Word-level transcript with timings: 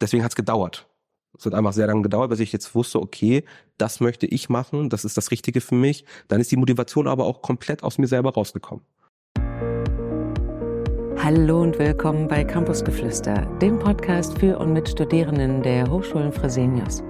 deswegen 0.00 0.24
hat 0.24 0.32
es 0.32 0.36
gedauert. 0.36 0.86
Es 1.38 1.44
hat 1.44 1.54
einfach 1.54 1.74
sehr 1.74 1.86
lange 1.86 2.02
gedauert, 2.02 2.30
bis 2.30 2.40
ich 2.40 2.52
jetzt 2.52 2.74
wusste, 2.74 3.00
okay, 3.00 3.44
das 3.76 4.00
möchte 4.00 4.26
ich 4.26 4.48
machen, 4.48 4.88
das 4.88 5.04
ist 5.04 5.16
das 5.16 5.30
Richtige 5.30 5.60
für 5.60 5.74
mich. 5.74 6.04
Dann 6.28 6.40
ist 6.40 6.50
die 6.50 6.56
Motivation 6.56 7.06
aber 7.06 7.26
auch 7.26 7.42
komplett 7.42 7.82
aus 7.82 7.98
mir 7.98 8.06
selber 8.06 8.32
rausgekommen. 8.32 8.84
Hallo 11.18 11.60
und 11.62 11.78
willkommen 11.78 12.28
bei 12.28 12.44
Campusgeflüster, 12.44 13.46
dem 13.60 13.78
Podcast 13.78 14.38
für 14.38 14.58
und 14.58 14.72
mit 14.72 14.88
Studierenden 14.88 15.62
der 15.62 15.90
Hochschulen 15.90 16.32
Fresenius. 16.32 17.02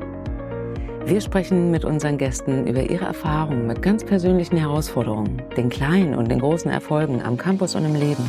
Wir 1.04 1.20
sprechen 1.20 1.70
mit 1.70 1.84
unseren 1.84 2.18
Gästen 2.18 2.66
über 2.66 2.82
ihre 2.82 3.04
Erfahrungen 3.04 3.68
mit 3.68 3.80
ganz 3.80 4.04
persönlichen 4.04 4.56
Herausforderungen, 4.56 5.42
den 5.56 5.68
kleinen 5.68 6.14
und 6.14 6.30
den 6.30 6.40
großen 6.40 6.70
Erfolgen 6.70 7.22
am 7.22 7.36
Campus 7.36 7.76
und 7.76 7.84
im 7.84 7.94
Leben. 7.94 8.28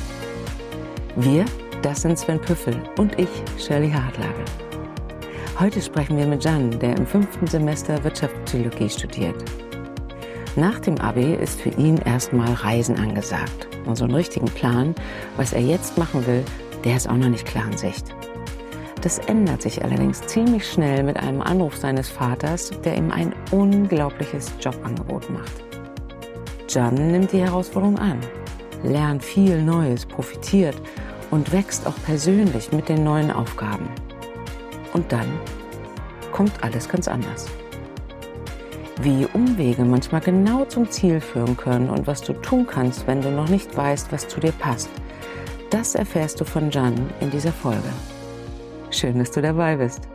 Wir, 1.15 1.45
das 1.81 2.01
sind 2.01 2.17
Sven 2.17 2.39
Püffel 2.39 2.75
und 2.97 3.19
ich, 3.19 3.29
Shirley 3.57 3.91
Hartlage. 3.91 4.45
Heute 5.59 5.81
sprechen 5.81 6.17
wir 6.17 6.25
mit 6.25 6.43
Jan, 6.43 6.71
der 6.79 6.95
im 6.95 7.05
fünften 7.05 7.47
Semester 7.47 8.03
Wirtschaftspsychologie 8.03 8.89
studiert. 8.89 9.35
Nach 10.55 10.79
dem 10.79 10.97
Abi 10.99 11.35
ist 11.35 11.61
für 11.61 11.69
ihn 11.69 11.97
erstmal 11.97 12.51
Reisen 12.53 12.97
angesagt. 12.97 13.67
Und 13.85 13.95
so 13.95 14.05
einen 14.05 14.15
richtigen 14.15 14.47
Plan, 14.47 14.95
was 15.35 15.53
er 15.53 15.61
jetzt 15.61 15.97
machen 15.97 16.25
will, 16.25 16.43
der 16.83 16.97
ist 16.97 17.09
auch 17.09 17.15
noch 17.15 17.29
nicht 17.29 17.45
klar 17.45 17.65
in 17.71 17.77
Sicht. 17.77 18.05
Das 19.01 19.19
ändert 19.19 19.61
sich 19.61 19.83
allerdings 19.83 20.21
ziemlich 20.21 20.67
schnell 20.67 21.03
mit 21.03 21.17
einem 21.17 21.41
Anruf 21.41 21.77
seines 21.77 22.09
Vaters, 22.09 22.71
der 22.83 22.97
ihm 22.97 23.11
ein 23.11 23.33
unglaubliches 23.51 24.51
Jobangebot 24.59 25.29
macht. 25.29 25.53
Jan 26.69 26.95
nimmt 26.95 27.31
die 27.31 27.41
Herausforderung 27.41 27.97
an, 27.99 28.19
lernt 28.83 29.23
viel 29.23 29.61
Neues, 29.61 30.05
profitiert 30.05 30.75
und 31.31 31.51
wächst 31.51 31.85
auch 31.87 31.95
persönlich 32.05 32.71
mit 32.71 32.89
den 32.89 33.03
neuen 33.03 33.31
Aufgaben. 33.31 33.87
Und 34.93 35.11
dann 35.11 35.27
kommt 36.31 36.63
alles 36.63 36.87
ganz 36.87 37.07
anders. 37.07 37.47
Wie 39.01 39.27
Umwege 39.33 39.83
manchmal 39.83 40.21
genau 40.21 40.65
zum 40.65 40.89
Ziel 40.89 41.21
führen 41.21 41.55
können 41.55 41.89
und 41.89 42.07
was 42.07 42.21
du 42.21 42.33
tun 42.33 42.65
kannst, 42.65 43.05
wenn 43.05 43.21
du 43.21 43.29
noch 43.29 43.49
nicht 43.49 43.75
weißt, 43.75 44.11
was 44.11 44.27
zu 44.27 44.39
dir 44.39 44.53
passt, 44.53 44.89
das 45.69 45.95
erfährst 45.95 46.39
du 46.39 46.45
von 46.45 46.71
Jan 46.71 46.95
in 47.19 47.29
dieser 47.29 47.51
Folge. 47.51 47.89
Schön, 48.89 49.19
dass 49.19 49.31
du 49.31 49.41
dabei 49.41 49.75
bist. 49.75 50.07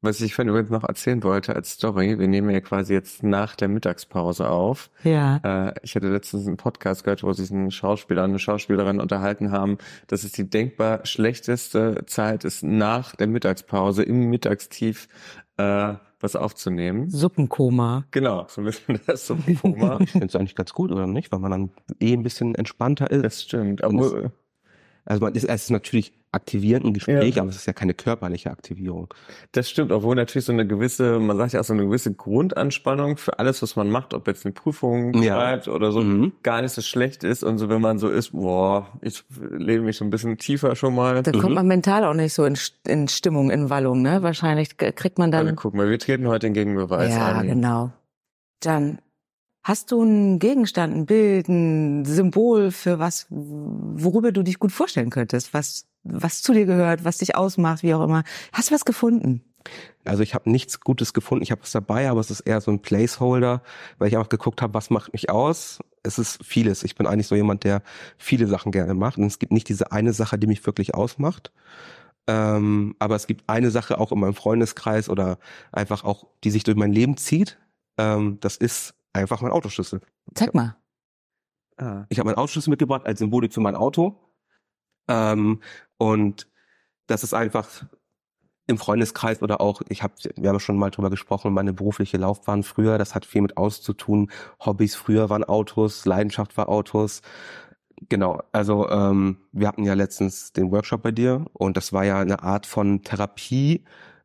Was 0.00 0.20
ich 0.20 0.34
vorhin 0.34 0.50
übrigens 0.50 0.70
noch 0.70 0.84
erzählen 0.84 1.22
wollte 1.24 1.56
als 1.56 1.72
Story, 1.72 2.20
wir 2.20 2.28
nehmen 2.28 2.50
ja 2.50 2.60
quasi 2.60 2.92
jetzt 2.92 3.24
nach 3.24 3.56
der 3.56 3.66
Mittagspause 3.66 4.48
auf. 4.48 4.90
Ja. 5.02 5.40
Äh, 5.42 5.74
ich 5.82 5.96
hatte 5.96 6.08
letztens 6.08 6.46
einen 6.46 6.56
Podcast 6.56 7.02
gehört, 7.02 7.24
wo 7.24 7.32
sich 7.32 7.50
ein 7.50 7.72
Schauspieler 7.72 8.22
und 8.22 8.30
eine 8.30 8.38
Schauspielerin 8.38 9.00
unterhalten 9.00 9.50
haben, 9.50 9.78
dass 10.06 10.22
es 10.22 10.30
die 10.32 10.48
denkbar 10.48 11.04
schlechteste 11.04 12.04
Zeit 12.06 12.44
ist, 12.44 12.62
nach 12.62 13.16
der 13.16 13.26
Mittagspause 13.26 14.04
im 14.04 14.30
Mittagstief 14.30 15.08
äh, 15.56 15.94
was 16.20 16.36
aufzunehmen. 16.36 17.10
Suppenkoma. 17.10 18.04
Genau, 18.12 18.46
so 18.48 18.60
ein 18.60 18.64
bisschen 18.64 19.00
das 19.06 19.26
Suppenkoma. 19.26 19.98
Ich 20.00 20.12
finde 20.12 20.26
es 20.26 20.36
eigentlich 20.36 20.54
ganz 20.54 20.72
gut, 20.72 20.92
oder 20.92 21.08
nicht? 21.08 21.32
Weil 21.32 21.40
man 21.40 21.50
dann 21.50 21.70
eh 22.00 22.12
ein 22.12 22.22
bisschen 22.22 22.54
entspannter 22.54 23.10
ist. 23.10 23.24
das 23.24 23.42
stimmt. 23.42 23.82
Aber, 23.82 24.30
Also 25.08 25.24
man 25.24 25.34
ist, 25.34 25.44
es 25.44 25.64
ist 25.64 25.70
natürlich 25.70 26.12
aktivierend 26.32 26.84
ein 26.84 26.92
Gespräch, 26.92 27.36
Ja. 27.36 27.42
aber 27.42 27.48
es 27.50 27.56
ist 27.56 27.66
ja 27.66 27.72
keine 27.72 27.94
körperliche 27.94 28.50
Aktivierung. 28.50 29.08
Das 29.52 29.70
stimmt, 29.70 29.90
obwohl 29.92 30.14
natürlich 30.14 30.44
so 30.44 30.52
eine 30.52 30.66
gewisse, 30.66 31.18
man 31.18 31.38
sagt 31.38 31.54
ja 31.54 31.60
auch 31.60 31.64
so 31.64 31.72
eine 31.72 31.86
gewisse 31.86 32.12
Grundanspannung 32.12 33.16
für 33.16 33.38
alles, 33.38 33.62
was 33.62 33.76
man 33.76 33.88
macht, 33.88 34.12
ob 34.12 34.26
jetzt 34.26 34.44
eine 34.44 34.52
Prüfung 34.52 35.14
Ja. 35.22 35.36
schreibt 35.36 35.68
oder 35.68 35.90
so, 35.90 36.02
Mhm. 36.02 36.32
gar 36.42 36.60
nicht 36.60 36.72
so 36.72 36.82
schlecht 36.82 37.24
ist. 37.24 37.42
Und 37.42 37.56
so, 37.56 37.70
wenn 37.70 37.80
man 37.80 37.98
so 37.98 38.10
ist, 38.10 38.32
boah, 38.32 38.88
ich 39.00 39.24
lebe 39.40 39.82
mich 39.84 39.96
so 39.96 40.04
ein 40.04 40.10
bisschen 40.10 40.36
tiefer 40.36 40.76
schon 40.76 40.94
mal. 40.94 41.22
Da 41.22 41.32
kommt 41.32 41.54
man 41.54 41.66
mental 41.66 42.04
auch 42.04 42.12
nicht 42.12 42.34
so 42.34 42.44
in, 42.44 42.58
in 42.86 43.08
Stimmung, 43.08 43.50
in 43.50 43.70
Wallung, 43.70 44.02
ne? 44.02 44.22
Wahrscheinlich 44.22 44.76
kriegt 44.76 45.18
man 45.18 45.32
Also 45.32 45.46
dann. 45.46 45.56
guck 45.56 45.72
mal, 45.72 45.88
wir 45.88 45.98
treten 45.98 46.28
heute 46.28 46.46
den 46.48 46.52
Gegenbeweis 46.52 47.14
ja, 47.14 47.32
an. 47.38 47.46
genau. 47.46 47.92
Jan, 48.62 48.98
hast 49.68 49.92
du 49.92 50.00
einen 50.00 50.38
Gegenstand, 50.38 50.96
ein 50.96 51.04
Bild, 51.04 51.46
ein 51.48 52.06
Symbol 52.06 52.70
für 52.70 52.98
was, 52.98 53.26
worüber 53.28 54.32
du 54.32 54.42
dich 54.42 54.58
gut 54.58 54.72
vorstellen 54.72 55.10
könntest, 55.10 55.52
was, 55.52 55.86
was 56.04 56.40
zu 56.40 56.54
dir 56.54 56.64
gehört, 56.64 57.04
was 57.04 57.18
dich 57.18 57.36
ausmacht, 57.36 57.82
wie 57.82 57.92
auch 57.92 58.02
immer? 58.02 58.24
Hast 58.50 58.70
du 58.70 58.74
was 58.74 58.86
gefunden? 58.86 59.44
Also 60.06 60.22
ich 60.22 60.34
habe 60.34 60.50
nichts 60.50 60.80
Gutes 60.80 61.12
gefunden. 61.12 61.42
Ich 61.42 61.50
habe 61.50 61.60
was 61.60 61.72
dabei, 61.72 62.08
aber 62.08 62.18
es 62.20 62.30
ist 62.30 62.40
eher 62.40 62.62
so 62.62 62.70
ein 62.70 62.80
Placeholder, 62.80 63.62
weil 63.98 64.08
ich 64.08 64.16
einfach 64.16 64.30
geguckt 64.30 64.62
habe, 64.62 64.72
was 64.72 64.88
macht 64.88 65.12
mich 65.12 65.28
aus. 65.28 65.80
Es 66.02 66.18
ist 66.18 66.42
vieles. 66.42 66.82
Ich 66.82 66.94
bin 66.94 67.06
eigentlich 67.06 67.26
so 67.26 67.34
jemand, 67.34 67.64
der 67.64 67.82
viele 68.16 68.46
Sachen 68.46 68.72
gerne 68.72 68.94
macht. 68.94 69.18
Und 69.18 69.24
es 69.24 69.38
gibt 69.38 69.52
nicht 69.52 69.68
diese 69.68 69.92
eine 69.92 70.14
Sache, 70.14 70.38
die 70.38 70.46
mich 70.46 70.64
wirklich 70.64 70.94
ausmacht. 70.94 71.52
Ähm, 72.26 72.94
aber 72.98 73.16
es 73.16 73.26
gibt 73.26 73.44
eine 73.48 73.70
Sache 73.70 73.98
auch 73.98 74.12
in 74.12 74.20
meinem 74.20 74.34
Freundeskreis 74.34 75.10
oder 75.10 75.38
einfach 75.72 76.04
auch, 76.04 76.26
die 76.42 76.50
sich 76.50 76.64
durch 76.64 76.78
mein 76.78 76.92
Leben 76.92 77.18
zieht. 77.18 77.58
Ähm, 77.98 78.38
das 78.40 78.56
ist 78.56 78.94
einfach 79.18 79.40
mein 79.40 79.52
Autoschlüssel. 79.52 80.00
Zeig 80.34 80.54
mal. 80.54 80.76
Ah. 81.76 82.04
Ich 82.08 82.18
habe 82.18 82.28
meinen 82.28 82.38
Autoschlüssel 82.38 82.70
mitgebracht 82.70 83.06
als 83.06 83.18
Symbolik 83.18 83.52
für 83.52 83.60
mein 83.60 83.76
Auto. 83.76 84.18
Ähm, 85.08 85.60
und 85.96 86.48
das 87.06 87.22
ist 87.24 87.34
einfach 87.34 87.86
im 88.66 88.76
Freundeskreis 88.76 89.40
oder 89.42 89.60
auch, 89.60 89.80
ich 89.88 90.02
habe, 90.02 90.12
wir 90.36 90.50
haben 90.50 90.60
schon 90.60 90.76
mal 90.76 90.90
drüber 90.90 91.08
gesprochen, 91.08 91.54
meine 91.54 91.72
berufliche 91.72 92.18
Laufbahn 92.18 92.62
früher, 92.62 92.98
das 92.98 93.14
hat 93.14 93.24
viel 93.24 93.40
mit 93.40 93.56
Aus 93.56 93.80
zu 93.80 93.94
tun. 93.94 94.30
Hobbys 94.60 94.94
früher 94.94 95.30
waren 95.30 95.42
Autos, 95.42 96.04
Leidenschaft 96.04 96.56
war 96.58 96.68
Autos. 96.68 97.22
Genau, 98.08 98.42
also 98.52 98.88
ähm, 98.90 99.38
wir 99.52 99.68
hatten 99.68 99.84
ja 99.84 99.94
letztens 99.94 100.52
den 100.52 100.70
Workshop 100.70 101.02
bei 101.02 101.12
dir 101.12 101.46
und 101.54 101.76
das 101.76 101.92
war 101.92 102.04
ja 102.04 102.20
eine 102.20 102.42
Art 102.42 102.66
von 102.66 103.02
Therapie. 103.02 103.84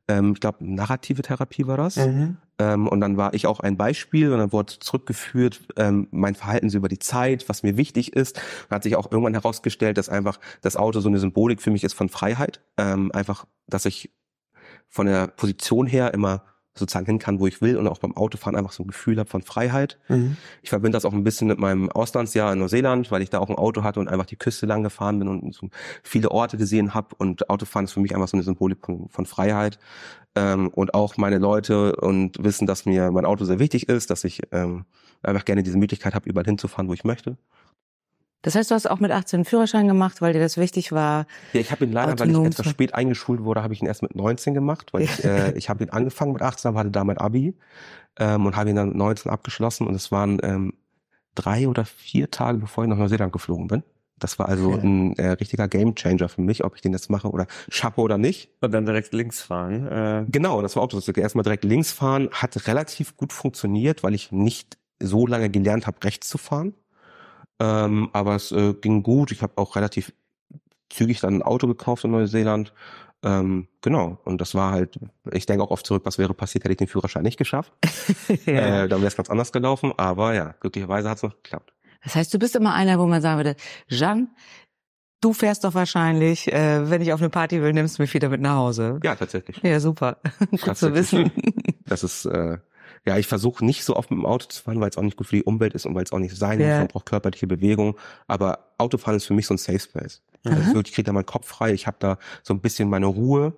Ähm, 0.10 0.34
ich 0.34 0.42
glaube, 0.42 0.58
narrative 0.60 1.22
Therapie 1.22 1.66
war 1.66 1.78
das. 1.78 1.96
Mhm. 1.96 2.38
Ähm, 2.60 2.88
und 2.88 3.02
dann 3.02 3.18
war 3.18 3.34
ich 3.34 3.48
auch 3.48 3.60
ein 3.60 3.78
Beispiel 3.78 4.32
und 4.32 4.40
dann 4.40 4.52
wurde 4.52 4.78
zurückgeführt, 4.80 5.62
ähm, 5.78 6.08
mein 6.12 6.36
Verhalten 6.36 6.70
so 6.70 6.78
über 6.78 6.88
die 6.88 7.00
Zeit, 7.00 7.50
was 7.50 7.64
mir 7.64 7.78
wichtig 7.78 8.14
ist. 8.16 8.38
Und 8.70 8.76
hat 8.76 8.84
sich 8.84 8.96
auch 8.96 9.12
irgendwann 9.12 9.34
herausgestellt, 9.34 9.98
dass 9.98 10.10
einfach 10.10 10.40
das 10.62 10.76
Auto 10.76 11.00
so 11.00 11.10
eine 11.10 11.20
Symbolik 11.20 11.62
für 11.62 11.72
mich 11.72 11.84
ist 11.84 11.94
von 11.94 12.10
Freiheit. 12.10 12.62
Ähm, 12.78 13.12
einfach, 13.14 13.46
dass 13.68 13.86
ich 13.86 14.12
von 14.90 15.08
der 15.08 15.28
Position 15.28 15.88
her 15.88 16.14
immer 16.14 16.44
sozusagen 16.76 17.06
hin 17.06 17.20
kann, 17.20 17.40
wo 17.40 17.48
ich 17.48 17.62
will 17.62 17.78
und 17.78 17.88
auch 17.88 18.00
beim 18.00 18.18
Autofahren 18.18 18.56
einfach 18.56 18.72
so 18.72 18.84
ein 18.84 18.88
Gefühl 18.88 19.20
habe 19.20 19.30
von 19.30 19.44
Freiheit. 19.44 20.00
Mhm. 20.08 20.38
Ich 20.62 20.70
verbinde 20.70 20.96
das 20.96 21.06
auch 21.06 21.14
ein 21.14 21.24
bisschen 21.24 21.48
mit 21.48 21.60
meinem 21.60 21.90
Auslandsjahr 21.90 22.52
in 22.54 22.60
Neuseeland, 22.60 23.12
weil 23.12 23.22
ich 23.22 23.30
da 23.30 23.40
auch 23.40 23.50
ein 23.50 23.56
Auto 23.56 23.84
hatte 23.84 24.00
und 24.00 24.08
einfach 24.08 24.26
die 24.26 24.36
Küste 24.36 24.66
lang 24.66 24.82
gefahren 24.84 25.20
bin 25.20 25.28
und 25.28 25.54
so 25.54 25.70
viele 26.02 26.32
Orte 26.32 26.58
gesehen 26.58 26.94
habe. 26.94 27.16
Und 27.18 27.50
Autofahren 27.50 27.86
ist 27.86 27.94
für 27.94 28.00
mich 28.00 28.16
einfach 28.16 28.28
so 28.28 28.38
eine 28.38 28.44
Symbolik 28.44 28.86
von, 28.86 29.08
von 29.10 29.26
Freiheit. 29.26 29.78
Ähm, 30.36 30.70
und 30.70 30.96
auch 30.96 31.18
meine 31.18 31.38
Leute 31.38 31.96
und 31.98 32.44
wissen, 32.44 32.66
dass 32.66 32.86
mir 32.86 33.12
mein 33.12 33.26
Auto 33.26 33.46
sehr 33.46 33.60
wichtig 33.60 33.88
ist, 33.88 34.10
dass 34.10 34.24
ich 34.24 34.42
ähm, 34.52 34.86
einfach 35.22 35.46
gerne 35.46 35.62
diese 35.62 35.78
Möglichkeit 35.78 36.16
habe, 36.16 36.28
überall 36.28 36.46
hinzufahren, 36.46 36.88
wo 36.90 36.94
ich 36.94 37.04
möchte. 37.04 37.38
Das 38.44 38.56
heißt, 38.56 38.70
du 38.70 38.76
hast 38.76 38.88
auch 38.90 39.00
mit 39.00 39.10
18 39.12 39.40
einen 39.40 39.46
Führerschein 39.46 39.88
gemacht, 39.88 40.22
weil 40.22 40.34
dir 40.34 40.40
das 40.40 40.58
wichtig 40.58 40.92
war. 40.92 41.26
Ja, 41.54 41.62
ich 41.62 41.72
habe 41.72 41.86
ihn 41.86 41.92
leider, 41.92 42.20
weil 42.20 42.30
ich 42.30 42.38
etwas 42.38 42.56
zu- 42.66 42.70
spät 42.70 42.94
eingeschult 42.94 43.44
wurde, 43.44 43.64
habe 43.64 43.74
ich 43.74 43.82
ihn 43.82 43.88
erst 43.88 44.02
mit 44.04 44.16
19 44.16 44.54
gemacht, 44.54 44.94
weil 44.94 45.04
ich, 45.04 45.24
äh, 45.24 45.54
ich 45.58 45.70
habe 45.70 45.84
ihn 45.84 45.90
angefangen 45.90 46.34
mit 46.34 46.42
18, 46.42 46.70
aber 46.70 46.80
hatte 46.82 46.92
da 46.92 47.04
mein 47.04 47.18
Abi 47.18 47.56
ähm, 48.20 48.46
und 48.46 48.56
habe 48.56 48.70
ihn 48.70 48.76
dann 48.76 48.90
mit 48.90 48.98
19 48.98 49.32
abgeschlossen 49.32 49.88
und 49.88 49.96
es 49.96 50.12
waren 50.12 50.40
ähm, 50.44 50.74
drei 51.36 51.68
oder 51.68 51.86
vier 51.86 52.30
Tage, 52.30 52.60
bevor 52.60 52.84
ich 52.84 52.90
nach 52.90 52.98
Neuseeland 52.98 53.34
geflogen 53.34 53.68
bin. 53.68 53.84
Das 54.20 54.38
war 54.40 54.48
also 54.50 54.74
Okay. 54.74 54.86
ein 54.88 55.18
äh, 55.18 55.30
richtiger 55.32 55.68
Gamechanger 55.68 56.30
für 56.30 56.42
mich, 56.42 56.64
ob 56.64 56.76
ich 56.76 56.82
den 56.82 56.92
jetzt 56.94 57.10
mache 57.10 57.30
oder 57.30 57.48
schaffe 57.70 58.00
oder 58.02 58.18
nicht. 58.18 58.50
Und 58.62 58.72
dann 58.74 58.86
direkt 58.86 59.14
links 59.14 59.42
fahren. 59.42 59.88
Äh, 59.88 60.26
Genau, 60.30 60.62
das 60.62 60.76
war 60.76 60.84
auch 60.84 60.88
das. 60.88 61.08
Erstmal 61.08 61.44
direkt 61.44 61.64
links 61.64 61.92
fahren, 61.92 62.30
hat 62.32 62.68
relativ 62.68 63.18
gut 63.18 63.34
funktioniert, 63.34 64.04
weil 64.04 64.14
ich 64.14 64.32
nicht 64.32 64.78
so 65.02 65.26
lange 65.28 65.50
gelernt 65.50 65.88
habe, 65.88 65.98
rechts 66.04 66.30
zu 66.30 66.38
fahren. 66.38 66.74
Ähm, 67.64 68.10
aber 68.12 68.36
es 68.36 68.52
äh, 68.52 68.74
ging 68.74 69.04
gut. 69.04 69.32
Ich 69.32 69.42
habe 69.42 69.54
auch 69.56 69.78
relativ 69.78 70.12
zügig 70.90 71.22
dann 71.22 71.36
ein 71.36 71.42
Auto 71.42 71.66
gekauft 71.68 72.04
in 72.04 72.12
Neuseeland. 72.12 72.74
Ähm, 73.24 73.70
genau. 73.82 74.20
Und 74.26 74.42
das 74.42 74.54
war 74.54 74.72
halt, 74.72 75.00
ich 75.32 75.46
denke 75.46 75.64
auch 75.64 75.72
oft 75.72 75.88
zurück, 75.88 76.04
was 76.06 76.18
wäre 76.18 76.34
passiert, 76.34 76.66
hätte 76.66 76.74
ich 76.74 76.78
den 76.78 76.90
Führerschein 76.90 77.24
nicht 77.24 77.38
geschafft. 77.38 77.72
Äh, 78.46 78.88
dann 78.88 79.00
wäre 79.00 79.08
es 79.08 79.16
ganz 79.16 79.30
anders 79.30 79.52
gelaufen. 79.54 79.94
Aber 79.96 80.34
ja, 80.34 80.56
glücklicherweise 80.60 81.10
hat 81.10 81.18
es 81.18 81.24
noch 81.24 81.36
geklappt. 81.36 81.74
Das 82.04 82.16
heißt, 82.16 82.34
du 82.34 82.40
bist 82.40 82.56
immer 82.56 82.74
einer, 82.74 83.00
wo 83.00 83.06
man 83.06 83.22
sagen 83.22 83.38
würde, 83.38 83.56
Jean, 83.88 84.30
du 85.22 85.32
fährst 85.32 85.64
doch 85.64 85.74
wahrscheinlich, 85.74 86.52
äh, 86.52 86.90
wenn 86.90 87.02
ich 87.02 87.14
auf 87.14 87.22
eine 87.22 87.30
Party 87.30 87.62
will, 87.62 87.72
nimmst 87.72 87.98
du 87.98 88.04
mich 88.04 88.14
wieder 88.14 88.28
mit 88.28 88.42
nach 88.42 88.56
Hause. 88.56 89.00
Ja, 89.04 89.16
tatsächlich. 89.16 89.58
Ja, 89.64 89.80
super. 89.80 90.18
Gut 90.52 90.78
zu 90.78 90.94
wissen. 90.94 91.32
Das 91.86 92.04
ist, 92.04 92.26
äh, 92.26 92.58
ja, 93.06 93.18
ich 93.18 93.28
versuche 93.28 93.66
nicht 93.66 93.84
so 93.84 93.96
oft 93.96 94.12
mit 94.12 94.20
dem 94.20 94.26
Auto 94.26 94.48
zu 94.48 94.62
fahren, 94.62 94.80
weil 94.80 94.90
es 94.90 94.98
auch 94.98 95.04
nicht 95.04 95.18
gut 95.18 95.28
für 95.28 95.36
die 95.36 95.44
Umwelt 95.44 95.74
ist 95.74 95.86
und 95.86 95.96
weil 95.96 96.04
es 96.04 96.12
auch 96.12 96.20
nicht 96.20 96.36
sein 96.36 96.60
muss. 96.60 96.68
Ja. 96.68 96.80
Man 96.80 96.88
braucht 96.88 97.06
körperliche 97.06 97.48
Bewegung. 97.48 97.98
Aber 98.28 98.60
Autofahren 98.78 99.18
ist 99.18 99.26
für 99.26 99.34
mich 99.34 99.48
so 99.48 99.54
ein 99.54 99.58
Safe 99.58 99.80
Space. 99.80 100.22
Also 100.46 100.82
ich 100.82 100.92
kriege 100.92 101.04
da 101.04 101.14
meinen 101.14 101.26
Kopf 101.26 101.48
frei. 101.48 101.74
Ich 101.74 101.88
habe 101.88 101.98
da 102.00 102.18
so 102.44 102.54
ein 102.54 102.60
bisschen 102.60 102.90
meine 102.90 103.06
Ruhe 103.06 103.54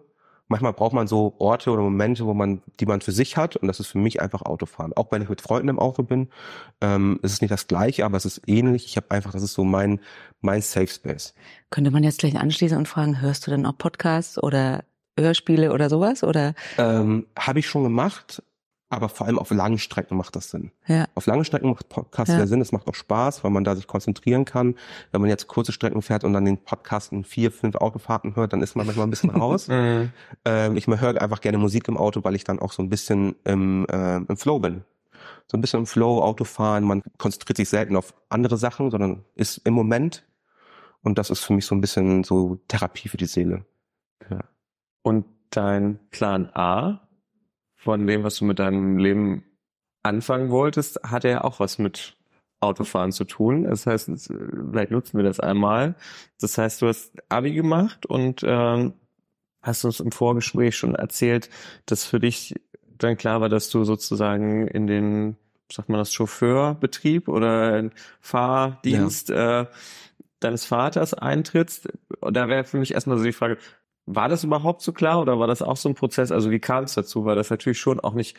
manchmal 0.47 0.73
braucht 0.73 0.93
man 0.93 1.07
so 1.07 1.35
Orte 1.39 1.71
oder 1.71 1.81
Momente, 1.81 2.25
wo 2.25 2.33
man, 2.33 2.61
die 2.79 2.85
man 2.85 3.01
für 3.01 3.11
sich 3.11 3.37
hat. 3.37 3.55
Und 3.55 3.67
das 3.67 3.79
ist 3.79 3.87
für 3.87 3.97
mich 3.97 4.21
einfach 4.21 4.41
Autofahren. 4.43 4.93
Auch 4.95 5.11
wenn 5.11 5.21
ich 5.21 5.29
mit 5.29 5.41
Freunden 5.41 5.69
im 5.69 5.79
Auto 5.79 6.03
bin, 6.03 6.29
ähm, 6.81 7.19
ist 7.21 7.33
es 7.33 7.41
nicht 7.41 7.51
das 7.51 7.67
Gleiche, 7.67 8.05
aber 8.05 8.17
es 8.17 8.25
ist 8.25 8.41
ähnlich. 8.47 8.85
Ich 8.85 8.97
habe 8.97 9.11
einfach, 9.11 9.31
das 9.31 9.43
ist 9.43 9.53
so 9.53 9.63
mein 9.63 9.99
mein 10.41 10.61
Safe 10.61 10.87
Space. 10.87 11.33
Könnte 11.69 11.91
man 11.91 12.03
jetzt 12.03 12.19
gleich 12.19 12.37
anschließen 12.37 12.77
und 12.77 12.87
fragen, 12.87 13.21
hörst 13.21 13.47
du 13.47 13.51
denn 13.51 13.65
auch 13.65 13.77
Podcasts 13.77 14.41
oder 14.41 14.83
Hörspiele 15.17 15.73
oder 15.73 15.89
sowas? 15.89 16.23
Oder? 16.23 16.53
Ähm, 16.77 17.25
habe 17.37 17.59
ich 17.59 17.67
schon 17.67 17.83
gemacht, 17.83 18.43
aber 18.89 19.09
vor 19.09 19.25
allem 19.25 19.39
auf 19.39 19.49
langen 19.51 19.79
Strecken 19.79 20.15
macht 20.15 20.35
das 20.35 20.51
Sinn. 20.51 20.71
Ja. 20.87 21.05
Auf 21.15 21.25
langen 21.25 21.43
Strecken 21.43 21.69
macht 21.69 21.89
Podcast 21.89 22.31
Ja. 22.31 22.39
ja. 22.39 22.47
Sinn, 22.47 22.61
es 22.61 22.71
macht 22.71 22.87
auch 22.87 22.93
Spaß, 22.95 23.43
weil 23.43 23.51
man 23.51 23.63
da 23.63 23.75
sich 23.75 23.87
konzentrieren 23.87 24.45
kann. 24.45 24.75
Wenn 25.11 25.21
man 25.21 25.29
jetzt 25.29 25.47
kurze 25.47 25.71
Strecken 25.71 26.01
fährt 26.01 26.23
und 26.23 26.33
dann 26.33 26.45
den 26.45 26.63
Podcast 26.63 27.11
in 27.11 27.23
vier, 27.23 27.51
fünf 27.51 27.75
Autofahrten 27.75 28.35
hört, 28.35 28.53
dann 28.53 28.61
ist 28.61 28.75
man 28.75 28.85
manchmal 28.85 29.07
ein 29.07 29.09
bisschen 29.09 29.29
raus. 29.35 29.67
Mhm. 29.67 30.11
ähm, 30.45 30.77
ich 30.77 30.87
höre 30.87 31.21
einfach 31.21 31.41
gerne 31.41 31.57
Musik 31.57 31.87
im 31.87 31.97
Auto, 31.97 32.23
weil 32.23 32.35
ich 32.35 32.43
dann 32.43 32.59
auch 32.59 32.71
so 32.71 32.83
ein 32.83 32.89
bisschen 32.89 33.35
im, 33.43 33.85
äh, 33.89 34.17
im 34.17 34.37
Flow 34.37 34.59
bin. 34.59 34.83
So 35.47 35.57
ein 35.57 35.61
bisschen 35.61 35.81
im 35.81 35.85
Flow, 35.87 36.21
Autofahren, 36.21 36.83
man 36.83 37.01
konzentriert 37.17 37.57
sich 37.57 37.69
selten 37.69 37.95
auf 37.95 38.13
andere 38.29 38.57
Sachen, 38.57 38.91
sondern 38.91 39.25
ist 39.35 39.57
im 39.65 39.73
Moment. 39.73 40.25
Und 41.01 41.17
das 41.17 41.29
ist 41.29 41.39
für 41.41 41.53
mich 41.53 41.65
so 41.65 41.75
ein 41.75 41.81
bisschen 41.81 42.23
so 42.23 42.57
Therapie 42.67 43.09
für 43.09 43.17
die 43.17 43.27
Seele. 43.27 43.65
Und 45.03 45.25
dein 45.51 45.99
Plan 46.09 46.49
A 46.53 47.04
von 47.85 48.05
dem, 48.05 48.23
was 48.23 48.35
du 48.37 48.45
mit 48.45 48.59
deinem 48.59 48.97
Leben 48.97 49.43
anfangen 50.03 50.49
wolltest, 50.49 50.99
hat 51.03 51.23
ja 51.23 51.43
auch 51.43 51.59
was 51.59 51.77
mit 51.77 52.17
Autofahren 52.59 53.11
zu 53.11 53.23
tun. 53.25 53.63
Das 53.63 53.85
heißt, 53.85 54.09
es- 54.09 54.27
vielleicht 54.27 54.91
nutzen 54.91 55.17
wir 55.17 55.23
das 55.23 55.39
einmal. 55.39 55.95
Das 56.41 56.57
heißt, 56.57 56.81
du 56.81 56.87
hast 56.87 57.13
Abi 57.29 57.53
gemacht 57.53 58.05
und 58.05 58.41
ähm, 58.45 58.93
hast 59.61 59.85
uns 59.85 59.99
im 59.99 60.11
Vorgespräch 60.11 60.75
schon 60.75 60.95
erzählt, 60.95 61.49
dass 61.85 62.05
für 62.05 62.19
dich 62.19 62.55
dann 62.97 63.17
klar 63.17 63.39
war, 63.41 63.49
dass 63.49 63.69
du 63.69 63.83
sozusagen 63.83 64.67
in 64.67 64.87
den, 64.87 65.37
sagt 65.71 65.89
man 65.89 65.99
das, 65.99 66.13
Chauffeurbetrieb 66.13 67.27
oder 67.27 67.89
Fahrdienst 68.21 69.29
äh, 69.31 69.65
deines 70.39 70.65
Vaters 70.65 71.13
eintrittst. 71.13 71.87
Und 72.21 72.35
da 72.35 72.47
wäre 72.47 72.63
für 72.63 72.77
mich 72.77 72.93
erstmal 72.93 73.17
so 73.17 73.23
die 73.23 73.33
Frage, 73.33 73.57
war 74.05 74.29
das 74.29 74.43
überhaupt 74.43 74.81
so 74.81 74.91
klar 74.93 75.21
oder 75.21 75.39
war 75.39 75.47
das 75.47 75.61
auch 75.61 75.77
so 75.77 75.89
ein 75.89 75.95
Prozess? 75.95 76.31
Also 76.31 76.51
wie 76.51 76.59
kam 76.59 76.83
es 76.85 76.93
dazu? 76.93 77.25
Weil 77.25 77.35
das 77.35 77.49
natürlich 77.49 77.79
schon 77.79 77.99
auch 77.99 78.13
nicht, 78.13 78.37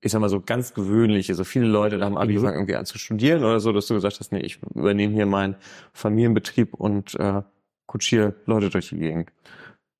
ich 0.00 0.12
sag 0.12 0.20
mal 0.20 0.28
so 0.28 0.40
ganz 0.40 0.74
gewöhnlich. 0.74 1.28
Also 1.30 1.44
viele 1.44 1.66
Leute 1.66 1.98
da 1.98 2.06
haben 2.06 2.16
Abi 2.18 2.38
Mhm. 2.38 2.44
irgendwie 2.46 2.76
an 2.76 2.86
zu 2.86 2.98
studieren 2.98 3.42
oder 3.44 3.60
so, 3.60 3.72
dass 3.72 3.86
du 3.86 3.94
gesagt 3.94 4.20
hast, 4.20 4.32
nee, 4.32 4.40
ich 4.40 4.60
übernehme 4.74 5.12
hier 5.14 5.26
meinen 5.26 5.56
Familienbetrieb 5.92 6.74
und 6.74 7.14
äh, 7.16 7.42
kutschiere 7.86 8.34
Leute 8.46 8.70
durch 8.70 8.88
die 8.90 8.98
Gegend. 8.98 9.32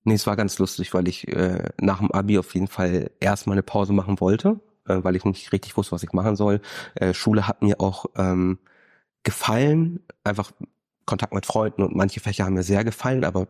Nee, 0.05 0.15
es 0.15 0.27
war 0.27 0.37
ganz 0.37 0.59
lustig, 0.59 0.95
weil 0.95 1.09
ich 1.09 1.29
äh, 1.29 1.65
nach 1.81 1.99
dem 1.99 2.11
Abi 2.13 2.39
auf 2.39 2.55
jeden 2.55 2.69
Fall 2.69 3.11
erstmal 3.21 3.55
eine 3.55 3.63
Pause 3.63 3.93
machen 3.93 4.21
wollte, 4.21 4.61
äh, 4.89 4.99
weil 5.03 5.17
ich 5.17 5.25
nicht 5.25 5.53
richtig 5.53 5.77
wusste, 5.77 5.93
was 5.93 6.03
ich 6.03 6.13
machen 6.13 6.37
soll. 6.37 6.61
Äh, 6.95 7.13
Schule 7.15 7.47
hat 7.47 7.63
mir 7.63 7.81
auch 7.81 8.07
ähm, 8.17 8.59
gefallen, 9.23 10.01
einfach 10.25 10.53
Kontakt 11.05 11.35
mit 11.35 11.45
Freunden 11.47 11.83
und 11.83 11.95
manche 11.95 12.21
Fächer 12.21 12.45
haben 12.45 12.55
mir 12.55 12.63
sehr 12.63 12.85
gefallen, 12.85 13.25
aber 13.25 13.49